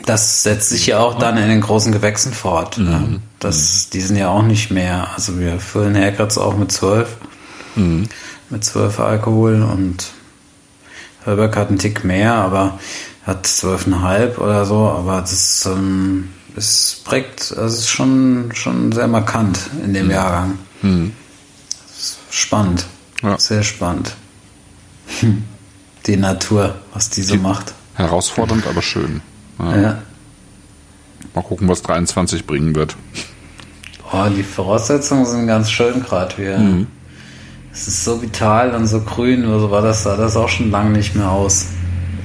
Das 0.06 0.44
setzt 0.44 0.70
sich 0.70 0.86
ja 0.86 1.00
auch 1.00 1.18
dann 1.18 1.36
in 1.38 1.48
den 1.48 1.60
großen 1.60 1.90
Gewächsen 1.90 2.32
fort. 2.32 2.78
Ne? 2.78 3.04
Mhm. 3.08 3.18
Das, 3.40 3.90
die 3.90 4.00
sind 4.00 4.16
ja 4.16 4.28
auch 4.28 4.42
nicht 4.42 4.70
mehr. 4.70 5.08
Also 5.14 5.40
wir 5.40 5.58
füllen 5.58 5.96
Herkratz 5.96 6.38
auch 6.38 6.56
mit 6.56 6.70
zwölf. 6.70 7.16
Mhm. 7.74 8.08
Mit 8.50 8.64
zwölf 8.64 8.98
Alkohol 9.00 9.62
und 9.62 10.06
Herberg 11.24 11.56
hat 11.56 11.68
einen 11.68 11.78
Tick 11.78 12.04
mehr, 12.04 12.34
aber 12.34 12.78
hat 13.24 13.46
zwölfeinhalb 13.46 14.38
oder 14.38 14.64
so. 14.64 14.88
Aber 14.88 15.20
das 15.20 15.66
ähm, 15.66 16.30
es 16.58 17.00
prägt, 17.04 17.52
also 17.56 17.62
es 17.62 17.80
ist 17.80 17.88
schon, 17.88 18.50
schon 18.54 18.92
sehr 18.92 19.08
markant 19.08 19.58
in 19.84 19.94
dem 19.94 20.06
mhm. 20.06 20.10
Jahrgang. 20.10 20.58
Mhm. 20.82 21.12
Spannend. 22.30 22.86
Ja. 23.22 23.38
Sehr 23.38 23.62
spannend. 23.62 24.14
Die 26.06 26.16
Natur, 26.16 26.76
was 26.92 27.10
die 27.10 27.22
so 27.22 27.34
die 27.34 27.40
macht. 27.40 27.72
Herausfordernd, 27.94 28.66
aber 28.66 28.82
schön. 28.82 29.20
Ja. 29.58 29.80
ja. 29.80 30.02
Mal 31.34 31.42
gucken, 31.42 31.68
was 31.68 31.82
23 31.82 32.46
bringen 32.46 32.74
wird. 32.74 32.96
Oh, 34.12 34.26
die 34.34 34.42
Voraussetzungen 34.42 35.26
sind 35.26 35.46
ganz 35.46 35.70
schön 35.70 36.02
gerade. 36.02 36.58
Mhm. 36.58 36.86
Es 37.80 37.86
ist 37.86 38.04
so 38.04 38.20
vital 38.20 38.74
und 38.74 38.86
so 38.86 39.00
grün, 39.00 39.44
so 39.44 39.70
war 39.70 39.82
das, 39.82 40.02
sah 40.02 40.16
das 40.16 40.36
auch 40.36 40.48
schon 40.48 40.70
lange 40.70 40.90
nicht 40.90 41.14
mehr 41.14 41.30
aus. 41.30 41.66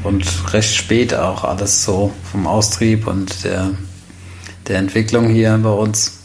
Und 0.03 0.25
recht 0.51 0.73
spät 0.73 1.13
auch 1.13 1.43
alles 1.43 1.85
so 1.85 2.11
vom 2.31 2.47
Austrieb 2.47 3.07
und 3.07 3.43
der 3.43 3.69
der 4.67 4.77
Entwicklung 4.77 5.29
hier 5.29 5.57
bei 5.61 5.69
uns. 5.69 6.19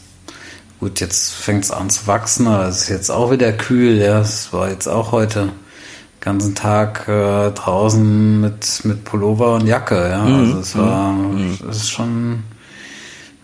Gut, 0.79 0.99
jetzt 0.99 1.33
fängt 1.33 1.65
es 1.65 1.71
an 1.71 1.89
zu 1.89 2.07
wachsen, 2.07 2.47
aber 2.47 2.67
es 2.67 2.83
ist 2.83 2.89
jetzt 2.89 3.11
auch 3.11 3.31
wieder 3.31 3.51
kühl. 3.51 3.97
Ja, 3.97 4.21
es 4.21 4.53
war 4.53 4.69
jetzt 4.69 4.87
auch 4.87 5.11
heute 5.11 5.41
den 5.41 5.51
ganzen 6.21 6.55
Tag 6.55 7.07
äh, 7.07 7.51
draußen 7.51 8.39
mit, 8.39 8.85
mit 8.85 9.03
Pullover 9.03 9.55
und 9.55 9.67
Jacke. 9.67 10.09
Ja, 10.09 10.23
mhm. 10.23 10.35
also 10.35 10.59
es 10.59 10.77
war, 10.77 11.11
mhm. 11.11 11.57
es 11.69 11.77
ist 11.77 11.89
schon, 11.89 12.43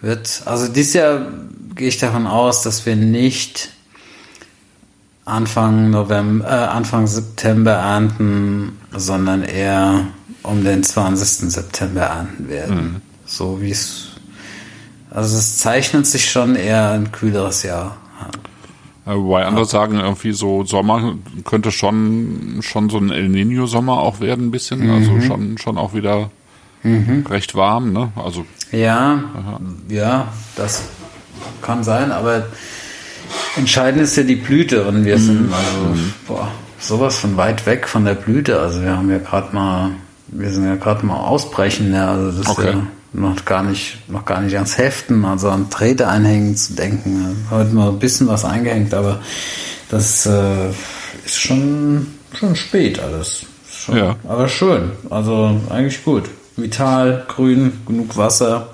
wird, 0.01 0.43
also 0.45 0.67
dieses 0.69 0.93
Jahr 0.93 1.27
gehe 1.75 1.89
ich 1.89 1.97
davon 1.97 2.25
aus, 2.25 2.61
dass 2.61 2.86
wir 2.86 2.95
nicht 2.95 3.71
Anfang 5.26 5.89
November, 5.89 6.45
äh, 6.45 6.65
Anfang 6.67 7.07
September 7.07 7.71
ernten, 7.71 8.78
sondern 8.95 9.43
eher 9.43 10.07
um 10.43 10.63
den 10.63 10.84
20. 10.84 11.51
September 11.51 12.01
ernten 12.01 12.47
werden. 12.47 12.76
Mhm. 12.76 13.01
So 13.26 13.61
wie 13.61 13.71
es 13.71 14.15
also 15.15 15.38
es 15.38 15.59
zeichnet 15.59 16.05
sich 16.05 16.30
schon 16.30 16.55
eher 16.55 16.91
ein 16.91 17.13
kühleres 17.13 17.63
Jahr. 17.63 17.95
Wobei 19.05 19.45
andere 19.45 19.65
sagen, 19.65 19.97
irgendwie 19.99 20.34
so 20.34 20.65
Sommer 20.65 21.15
könnte 21.45 21.71
schon, 21.71 22.57
schon 22.61 22.89
so 22.89 22.97
ein 22.97 23.11
El 23.11 23.30
Nino 23.30 23.65
Sommer 23.65 23.99
auch 23.99 24.19
werden, 24.19 24.47
ein 24.47 24.51
bisschen. 24.51 24.89
Also 24.89 25.11
mhm. 25.11 25.15
Also 25.15 25.28
schon, 25.28 25.57
schon 25.57 25.78
auch 25.78 25.93
wieder 25.93 26.32
mhm. 26.84 27.26
recht 27.30 27.55
warm, 27.55 27.93
ne? 27.93 28.11
Also. 28.15 28.45
Ja, 28.71 29.23
aha. 29.38 29.59
ja, 29.88 30.28
das 30.57 30.84
kann 31.61 31.84
sein, 31.84 32.11
aber 32.11 32.47
entscheidend 33.55 34.03
ist 34.03 34.15
ja 34.15 34.23
die 34.23 34.36
Blüte 34.36 34.86
und 34.86 35.05
wir 35.05 35.17
mhm. 35.17 35.21
sind 35.21 35.53
also, 35.53 35.95
mhm. 35.95 36.13
boah, 36.28 36.51
sowas 36.80 37.17
von 37.17 37.38
weit 37.38 37.65
weg 37.65 37.88
von 37.88 38.05
der 38.05 38.15
Blüte. 38.15 38.59
Also 38.59 38.82
wir 38.82 38.97
haben 38.97 39.09
ja 39.09 39.17
gerade 39.17 39.55
mal, 39.55 39.91
wir 40.28 40.51
sind 40.51 40.65
ja 40.65 40.76
gerade 40.76 41.05
mal 41.05 41.17
ausbrechen, 41.17 41.93
ja. 41.93 42.11
Also 42.11 42.39
das 42.39 42.47
okay. 42.47 42.69
ist 42.69 42.73
ja 42.76 42.82
noch 43.13 43.45
gar 43.45 43.63
nicht, 43.63 44.09
noch 44.09 44.26
gar 44.26 44.41
nicht 44.41 44.55
ans 44.55 44.78
Heften, 44.78 45.26
also 45.26 45.49
an 45.49 45.69
Drähte 45.69 46.07
einhängen 46.07 46.55
zu 46.55 46.73
denken. 46.73 47.45
Heute 47.49 47.73
mal 47.73 47.89
ein 47.89 47.99
bisschen 47.99 48.28
was 48.28 48.45
eingehängt, 48.45 48.93
aber 48.93 49.21
das 49.89 50.26
äh, 50.26 50.69
ist 51.26 51.39
schon, 51.39 52.07
schon 52.34 52.55
spät 52.55 52.99
alles. 52.99 53.45
Schon, 53.69 53.97
ja. 53.97 54.15
Aber 54.28 54.47
schön. 54.47 54.91
Also 55.09 55.59
eigentlich 55.69 56.03
gut. 56.03 56.23
Vital, 56.57 57.26
grün, 57.28 57.73
genug 57.86 58.15
Wasser. 58.17 58.69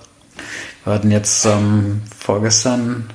Wir 0.84 0.94
hatten 0.94 1.12
jetzt 1.12 1.46
ähm, 1.46 2.02
vorgestern 2.18 3.06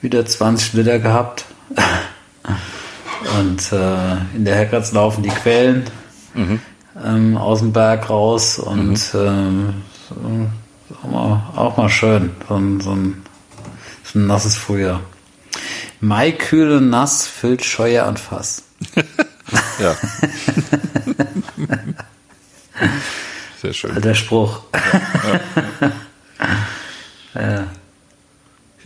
wieder 0.00 0.24
20 0.24 0.74
Liter 0.74 0.98
gehabt. 0.98 1.44
Und 3.38 3.72
äh, 3.72 4.16
in 4.34 4.44
der 4.44 4.56
Heckratz 4.56 4.92
laufen 4.92 5.22
die 5.22 5.28
Quellen 5.28 5.84
mhm. 6.34 6.60
ähm, 7.04 7.36
aus 7.36 7.58
dem 7.60 7.72
Berg 7.72 8.08
raus 8.08 8.58
und 8.58 9.12
mhm. 9.12 9.74
ähm, 10.10 10.52
auch 11.02 11.10
mal, 11.10 11.42
auch 11.56 11.76
mal 11.76 11.88
schön. 11.88 12.30
So 12.48 12.54
ein, 12.54 12.80
so 12.80 12.92
ein, 12.92 13.22
so 14.04 14.18
ein 14.18 14.26
nasses 14.28 14.56
Frühjahr. 14.56 15.00
Mai 16.00 16.30
kühl 16.30 16.70
und 16.76 16.90
nass 16.90 17.26
füllt 17.26 17.64
Scheuer 17.64 18.06
und 18.06 18.18
Fass. 18.18 18.62
Ja. 19.78 19.96
Sehr 23.62 23.72
schön. 23.72 23.98
Der 24.00 24.14
Spruch. 24.14 24.60
Ja, 24.74 25.40
ja. 27.34 27.50
ja. 27.50 27.66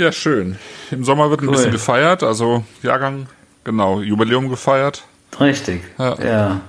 Ja, 0.03 0.13
schön. 0.13 0.59
Im 0.91 1.05
Sommer 1.05 1.31
wird 1.31 1.43
ein 1.43 1.49
cool. 1.49 1.55
bisschen 1.55 1.71
gefeiert, 1.71 2.23
also 2.23 2.65
Jahrgang, 2.83 3.27
genau, 3.65 4.01
Jubiläum 4.01 4.49
gefeiert. 4.49 5.05
Richtig. 5.41 5.83
Ja. 5.99 6.17
ja. 6.23 6.61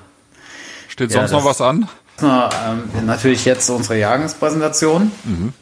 Steht 0.87 1.11
sonst 1.11 1.31
noch 1.31 1.43
was 1.43 1.59
an? 1.59 1.87
Na, 2.21 2.49
ähm, 2.69 3.05
natürlich 3.05 3.45
jetzt 3.45 3.69
unsere 3.69 3.97
Jahrgangspräsentation. 3.97 5.11
Mhm. 5.23 5.53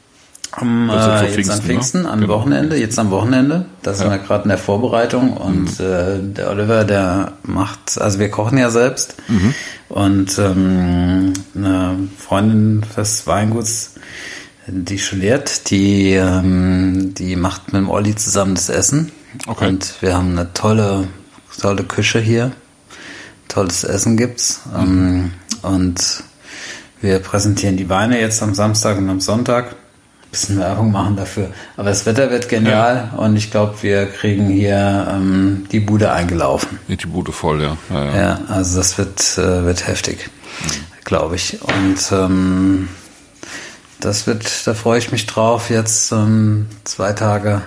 Am, 0.52 0.90
äh, 0.90 1.22
jetzt 1.24 1.34
Pfingsten, 1.34 1.54
an 1.54 1.62
Pfingsten, 1.62 2.02
ne? 2.04 2.10
am 2.10 2.20
genau. 2.20 2.34
Wochenende, 2.34 2.76
jetzt 2.76 3.00
am 3.00 3.10
Wochenende. 3.10 3.66
Da 3.84 3.94
sind 3.94 4.08
ja. 4.08 4.12
wir 4.12 4.20
gerade 4.20 4.44
in 4.44 4.50
der 4.50 4.58
Vorbereitung 4.58 5.38
und 5.38 5.80
mhm. 5.80 5.86
äh, 5.86 6.34
der 6.34 6.50
Oliver, 6.50 6.84
der 6.84 7.34
macht, 7.44 8.00
also 8.00 8.20
wir 8.20 8.30
kochen 8.30 8.58
ja 8.58 8.70
selbst 8.70 9.16
mhm. 9.30 9.56
und 9.88 10.38
ähm, 10.38 11.34
eine 11.56 12.10
Freundin 12.18 12.84
des 12.98 13.26
Weinguts, 13.28 13.96
die 14.68 15.00
studiert, 15.00 15.70
die, 15.70 16.14
ähm, 16.14 17.14
die 17.14 17.36
macht 17.36 17.74
mit 17.74 17.82
dem 17.82 17.90
Olli 17.90 18.16
zusammen 18.16 18.56
das 18.56 18.70
Essen 18.70 19.12
okay. 19.48 19.68
und 19.68 20.02
wir 20.02 20.16
haben 20.16 20.32
eine 20.32 20.54
tolle, 20.54 21.08
tolle 21.60 21.84
Küche 21.84 22.20
hier, 22.20 22.52
tolles 23.48 23.84
Essen 23.84 24.18
gibt's 24.18 24.62
mhm. 24.66 24.80
ähm, 24.80 25.32
und 25.64 26.24
wir 27.02 27.20
präsentieren 27.20 27.78
die 27.78 27.90
Weine 27.90 28.20
jetzt 28.20 28.44
am 28.44 28.54
Samstag 28.54 28.98
und 28.98 29.10
am 29.10 29.20
Sonntag 29.20 29.76
bisschen 30.32 30.60
Werbung 30.60 30.92
machen 30.92 31.18
dafür. 31.18 31.50
Aber 31.76 31.90
das 31.90 32.06
Wetter 32.06 32.32
wird 32.32 32.48
genial 32.48 33.10
ja. 33.12 33.18
und 33.18 33.36
ich 33.36 33.52
glaube, 33.52 33.76
wir 33.82 34.06
kriegen 34.06 34.48
hier 34.48 35.08
ähm, 35.12 35.68
die 35.72 35.82
Bude 35.82 36.12
eingelaufen. 36.12 36.80
Die 36.88 36.96
Bude 37.06 37.32
voll, 37.32 37.62
ja. 37.62 37.78
Ja, 37.90 38.06
ja. 38.06 38.16
ja 38.16 38.40
also 38.48 38.78
das 38.78 38.98
wird, 38.98 39.38
äh, 39.38 39.66
wird 39.66 39.88
heftig, 39.88 40.30
mhm. 40.64 40.70
glaube 41.04 41.36
ich. 41.36 41.60
Und 41.62 42.12
ähm, 42.12 42.88
das 44.02 44.28
wird, 44.28 44.68
da 44.68 44.74
freue 44.74 45.00
ich 45.00 45.12
mich 45.12 45.26
drauf, 45.26 45.70
jetzt 45.70 46.12
ähm, 46.12 46.68
zwei 46.84 47.14
Tage 47.14 47.62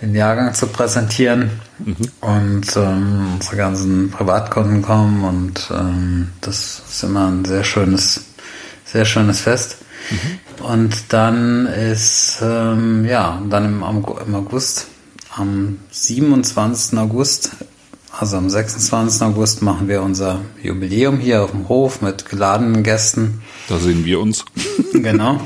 den 0.00 0.14
Jahrgang 0.14 0.52
zu 0.52 0.66
präsentieren 0.66 1.50
mhm. 1.78 1.96
und 2.20 2.76
ähm, 2.76 3.32
unsere 3.34 3.56
ganzen 3.56 4.10
Privatkunden 4.10 4.82
kommen 4.82 5.24
und 5.24 5.70
ähm, 5.70 6.28
das 6.42 6.82
ist 6.88 7.02
immer 7.02 7.28
ein 7.28 7.44
sehr 7.44 7.64
schönes, 7.64 8.26
sehr 8.84 9.04
schönes 9.04 9.40
Fest. 9.40 9.78
Mhm. 10.10 10.64
Und 10.64 11.12
dann 11.12 11.66
ist, 11.66 12.38
ähm, 12.42 13.04
ja, 13.04 13.40
dann 13.48 13.64
im, 13.64 13.82
im 14.26 14.34
August, 14.34 14.88
am 15.34 15.78
27. 15.90 16.98
August, 16.98 17.50
also 18.18 18.36
am 18.36 18.48
26. 18.48 19.22
August 19.22 19.62
machen 19.62 19.88
wir 19.88 20.02
unser 20.02 20.40
Jubiläum 20.62 21.18
hier 21.18 21.42
auf 21.42 21.50
dem 21.50 21.68
Hof 21.68 22.02
mit 22.02 22.28
geladenen 22.28 22.82
Gästen. 22.82 23.42
Da 23.68 23.78
sehen 23.78 24.04
wir 24.04 24.20
uns. 24.20 24.44
Genau. 24.92 25.40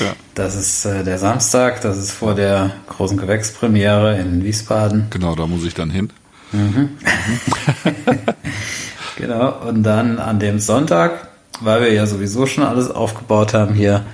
Ja. 0.00 0.14
Das 0.34 0.56
ist 0.56 0.84
äh, 0.84 1.04
der 1.04 1.18
Samstag, 1.18 1.80
das 1.80 1.96
ist 1.96 2.10
vor 2.10 2.34
der 2.34 2.72
großen 2.88 3.16
Gewächspremiere 3.16 4.18
in 4.18 4.42
Wiesbaden. 4.42 5.06
Genau, 5.10 5.36
da 5.36 5.46
muss 5.46 5.64
ich 5.64 5.74
dann 5.74 5.90
hin. 5.90 6.12
Mhm. 6.50 6.90
genau, 9.16 9.68
und 9.68 9.84
dann 9.84 10.18
an 10.18 10.40
dem 10.40 10.58
Sonntag 10.58 11.28
weil 11.60 11.82
wir 11.82 11.92
ja 11.92 12.06
sowieso 12.06 12.46
schon 12.46 12.64
alles 12.64 12.90
aufgebaut 12.90 13.54
haben 13.54 13.74
hier, 13.74 14.04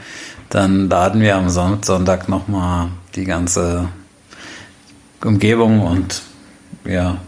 dann 0.49 0.89
laden 0.89 1.21
wir 1.21 1.37
am 1.37 1.49
Sonntag 1.49 2.29
nochmal 2.29 2.89
die 3.15 3.25
ganze 3.25 3.89
Umgebung 5.25 5.81
und 5.81 6.23
ja, 6.85 7.19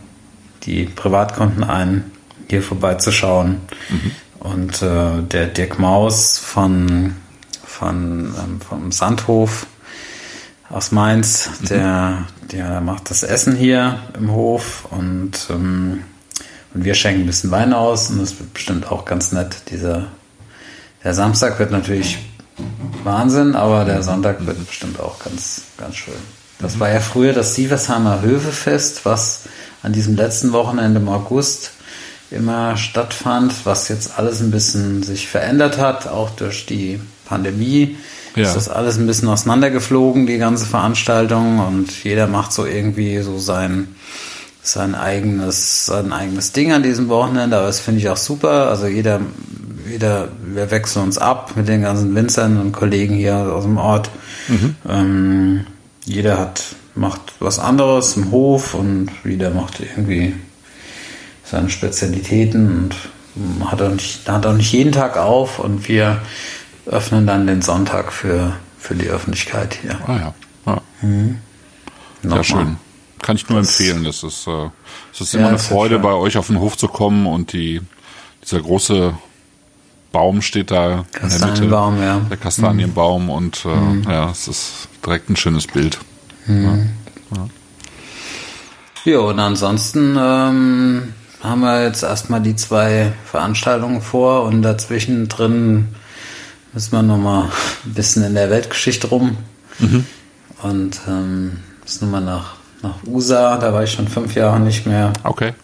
die 0.67 0.85
Privatkonten 0.85 1.65
ein, 1.65 2.11
hier 2.49 2.63
vorbeizuschauen. 2.63 3.61
Mhm. 3.89 4.11
Und 4.41 4.83
äh, 4.83 5.23
der 5.23 5.47
Dirk 5.47 5.79
Maus 5.79 6.39
von, 6.39 7.15
von, 7.65 8.35
ähm, 8.39 8.61
vom 8.61 8.93
Sandhof 8.93 9.67
aus 10.69 10.93
Mainz, 10.93 11.51
mhm. 11.61 11.67
der, 11.67 12.19
der 12.53 12.81
macht 12.81 13.11
das 13.11 13.23
Essen 13.23 13.57
hier 13.57 13.99
im 14.19 14.33
Hof 14.33 14.87
und 14.91 15.47
ähm, 15.51 16.01
und 16.75 16.85
wir 16.85 16.95
schenken 16.95 17.23
ein 17.23 17.27
bisschen 17.27 17.53
Wein 17.53 17.73
aus 17.73 18.11
und 18.11 18.21
das 18.21 18.39
wird 18.39 18.53
bestimmt 18.53 18.91
auch 18.91 19.05
ganz 19.05 19.31
nett. 19.31 19.57
Dieser, 19.71 20.09
der 21.05 21.15
Samstag 21.15 21.59
wird 21.61 21.71
natürlich 21.71 22.19
Wahnsinn, 23.05 23.55
aber 23.55 23.85
der 23.85 24.03
Sonntag 24.03 24.45
wird 24.45 24.67
bestimmt 24.67 24.99
auch 24.99 25.21
ganz, 25.21 25.63
ganz 25.79 25.97
schön. 25.97 26.15
Das 26.59 26.81
war 26.81 26.91
ja 26.91 27.01
früher 27.01 27.33
das 27.33 27.55
Sieversheimer 27.55 28.23
Höfefest, 28.23 29.05
was 29.05 29.43
an 29.85 29.93
diesem 29.93 30.17
letzten 30.17 30.53
Wochenende 30.53 30.99
im 30.99 31.09
August 31.09 31.71
immer 32.31 32.77
stattfand, 32.77 33.53
was 33.65 33.89
jetzt 33.89 34.19
alles 34.19 34.41
ein 34.41 34.51
bisschen 34.51 35.03
sich 35.03 35.29
verändert 35.29 35.79
hat, 35.79 36.09
auch 36.09 36.31
durch 36.31 36.67
die 36.67 36.99
Pandemie. 37.27 37.97
Ja. 38.35 38.43
Ist 38.43 38.57
das 38.57 38.69
alles 38.69 38.99
ein 38.99 39.07
bisschen 39.07 39.29
auseinandergeflogen, 39.29 40.27
die 40.27 40.39
ganze 40.39 40.67
Veranstaltung, 40.67 41.61
und 41.61 42.03
jeder 42.03 42.27
macht 42.27 42.53
so 42.53 42.67
irgendwie 42.67 43.21
so 43.21 43.39
sein, 43.39 43.95
sein 44.63 44.97
eigenes, 44.97 45.87
sein 45.87 46.13
eigenes 46.13 46.51
Ding 46.53 46.73
an 46.73 46.83
diesem 46.83 47.09
Wochenende, 47.09 47.59
aber 47.59 47.67
das 47.67 47.79
finde 47.79 48.01
ich 48.01 48.09
auch 48.09 48.17
super. 48.17 48.69
Also 48.71 48.87
jeder, 48.87 49.21
jeder, 49.89 50.29
wir 50.45 50.71
wechseln 50.73 51.05
uns 51.05 51.19
ab 51.19 51.53
mit 51.55 51.69
den 51.69 51.83
ganzen 51.83 52.15
Winzern 52.15 52.61
und 52.61 52.73
Kollegen 52.73 53.15
hier 53.15 53.37
aus 53.37 53.65
dem 53.65 53.77
Ort. 53.77 54.11
Mhm. 54.49 54.75
Ähm, 54.89 55.67
jeder 56.05 56.39
hat, 56.39 56.65
macht 56.95 57.21
was 57.41 57.59
anderes 57.59 58.17
im 58.17 58.31
Hof 58.31 58.75
und 58.75 59.11
jeder 59.25 59.51
macht 59.51 59.81
irgendwie 59.81 60.35
seine 61.45 61.71
Spezialitäten 61.71 62.91
und 63.37 63.71
hat 63.71 63.83
auch 63.83 63.91
nicht, 63.91 64.29
hat 64.29 64.47
auch 64.47 64.55
nicht 64.55 64.73
jeden 64.73 64.93
Tag 64.93 65.17
auf 65.17 65.59
und 65.59 65.89
wir 65.89 66.21
öffnen 66.87 67.27
dann 67.27 67.47
den 67.47 67.63
Sonntag 67.63 68.13
für, 68.13 68.55
für 68.79 68.95
die 68.95 69.09
Öffentlichkeit 69.09 69.79
hier. 69.81 69.99
Ah 70.07 70.17
ja. 70.17 70.35
ja. 70.67 70.81
Mhm. 71.03 71.39
Sehr 72.23 72.45
schön. 72.45 72.77
Kann 73.21 73.37
ich 73.37 73.49
nur 73.49 73.61
das 73.61 73.69
empfehlen. 73.69 74.05
Das 74.05 74.23
ist, 74.23 74.47
äh, 74.47 74.69
es 75.13 75.21
ist 75.21 75.35
immer 75.35 75.45
ja, 75.45 75.49
eine 75.51 75.59
Freude, 75.59 75.99
bei 75.99 76.13
euch 76.13 76.37
auf 76.37 76.49
den 76.49 76.61
Hof 76.61 76.77
zu 76.77 76.89
kommen 76.89 77.27
und 77.27 77.53
die, 77.53 77.81
dieser 78.43 78.61
große 78.61 79.15
Baum 80.13 80.43
steht 80.43 80.71
da 80.71 81.05
in 81.21 81.29
der 81.29 81.47
Mitte. 81.47 81.65
Ja. 81.67 82.21
Der 82.31 82.37
Kastanienbaum 82.37 83.25
mhm. 83.25 83.31
und 83.31 83.65
äh, 83.65 83.69
mhm. 83.69 84.07
ja, 84.09 84.31
es 84.31 84.47
ist 84.47 84.89
direkt 85.05 85.29
ein 85.29 85.37
schönes 85.37 85.67
Bild. 85.67 85.99
Mhm. 86.47 86.91
Ja. 87.35 87.49
ja. 89.05 89.19
und 89.19 89.39
ansonsten 89.39 90.17
ähm, 90.19 91.15
haben 91.43 91.61
wir 91.61 91.85
jetzt 91.85 92.03
erstmal 92.03 92.41
die 92.41 92.57
zwei 92.57 93.13
Veranstaltungen 93.25 94.01
vor 94.01 94.45
und 94.45 94.63
dazwischen 94.63 95.29
drin 95.29 95.89
müssen 96.73 96.93
wir 96.93 97.03
nochmal 97.03 97.51
ein 97.85 97.95
bisschen 97.95 98.25
in 98.25 98.35
der 98.35 98.51
Weltgeschichte 98.51 99.07
rum. 99.07 99.37
Mhm. 99.79 100.07
Und 100.63 101.01
ähm, 101.07 101.59
müssen 101.83 102.11
nochmal 102.11 102.23
nach 102.23 102.57
nach 102.85 103.03
USA, 103.07 103.57
da 103.57 103.73
war 103.73 103.83
ich 103.83 103.93
schon 103.93 104.07
fünf 104.07 104.35
Jahre 104.35 104.61
nicht 104.61 104.87
mehr. 104.87 105.13
Okay. 105.25 105.55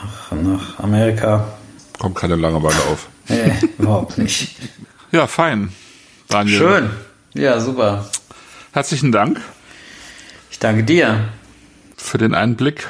Nach, 0.00 0.32
nach 0.40 0.78
Amerika. 0.78 1.48
Kommt 1.98 2.14
keine 2.14 2.36
Langeweile 2.36 2.78
auf. 2.92 3.08
Nee, 3.28 3.52
überhaupt 3.78 4.16
nicht. 4.16 4.56
Ja, 5.10 5.26
fein. 5.26 5.72
Daniel. 6.28 6.58
Schön. 6.58 6.90
Ja, 7.34 7.60
super. 7.60 8.06
Herzlichen 8.72 9.10
Dank. 9.10 9.40
Ich 10.58 10.60
danke 10.60 10.82
dir. 10.82 11.28
Für 11.96 12.18
den 12.18 12.34
Einblick. 12.34 12.88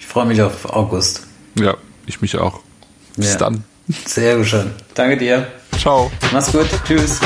Ich 0.00 0.06
freue 0.06 0.24
mich 0.24 0.40
auf 0.40 0.64
August. 0.64 1.26
Ja, 1.58 1.76
ich 2.06 2.22
mich 2.22 2.38
auch. 2.38 2.60
Bis 3.18 3.32
ja. 3.32 3.36
dann. 3.36 3.64
Sehr 4.06 4.42
schön. 4.46 4.70
Danke 4.94 5.18
dir. 5.18 5.46
Ciao. 5.78 6.10
Mach's 6.32 6.50
gut. 6.50 6.68
Tschüss. 6.86 7.20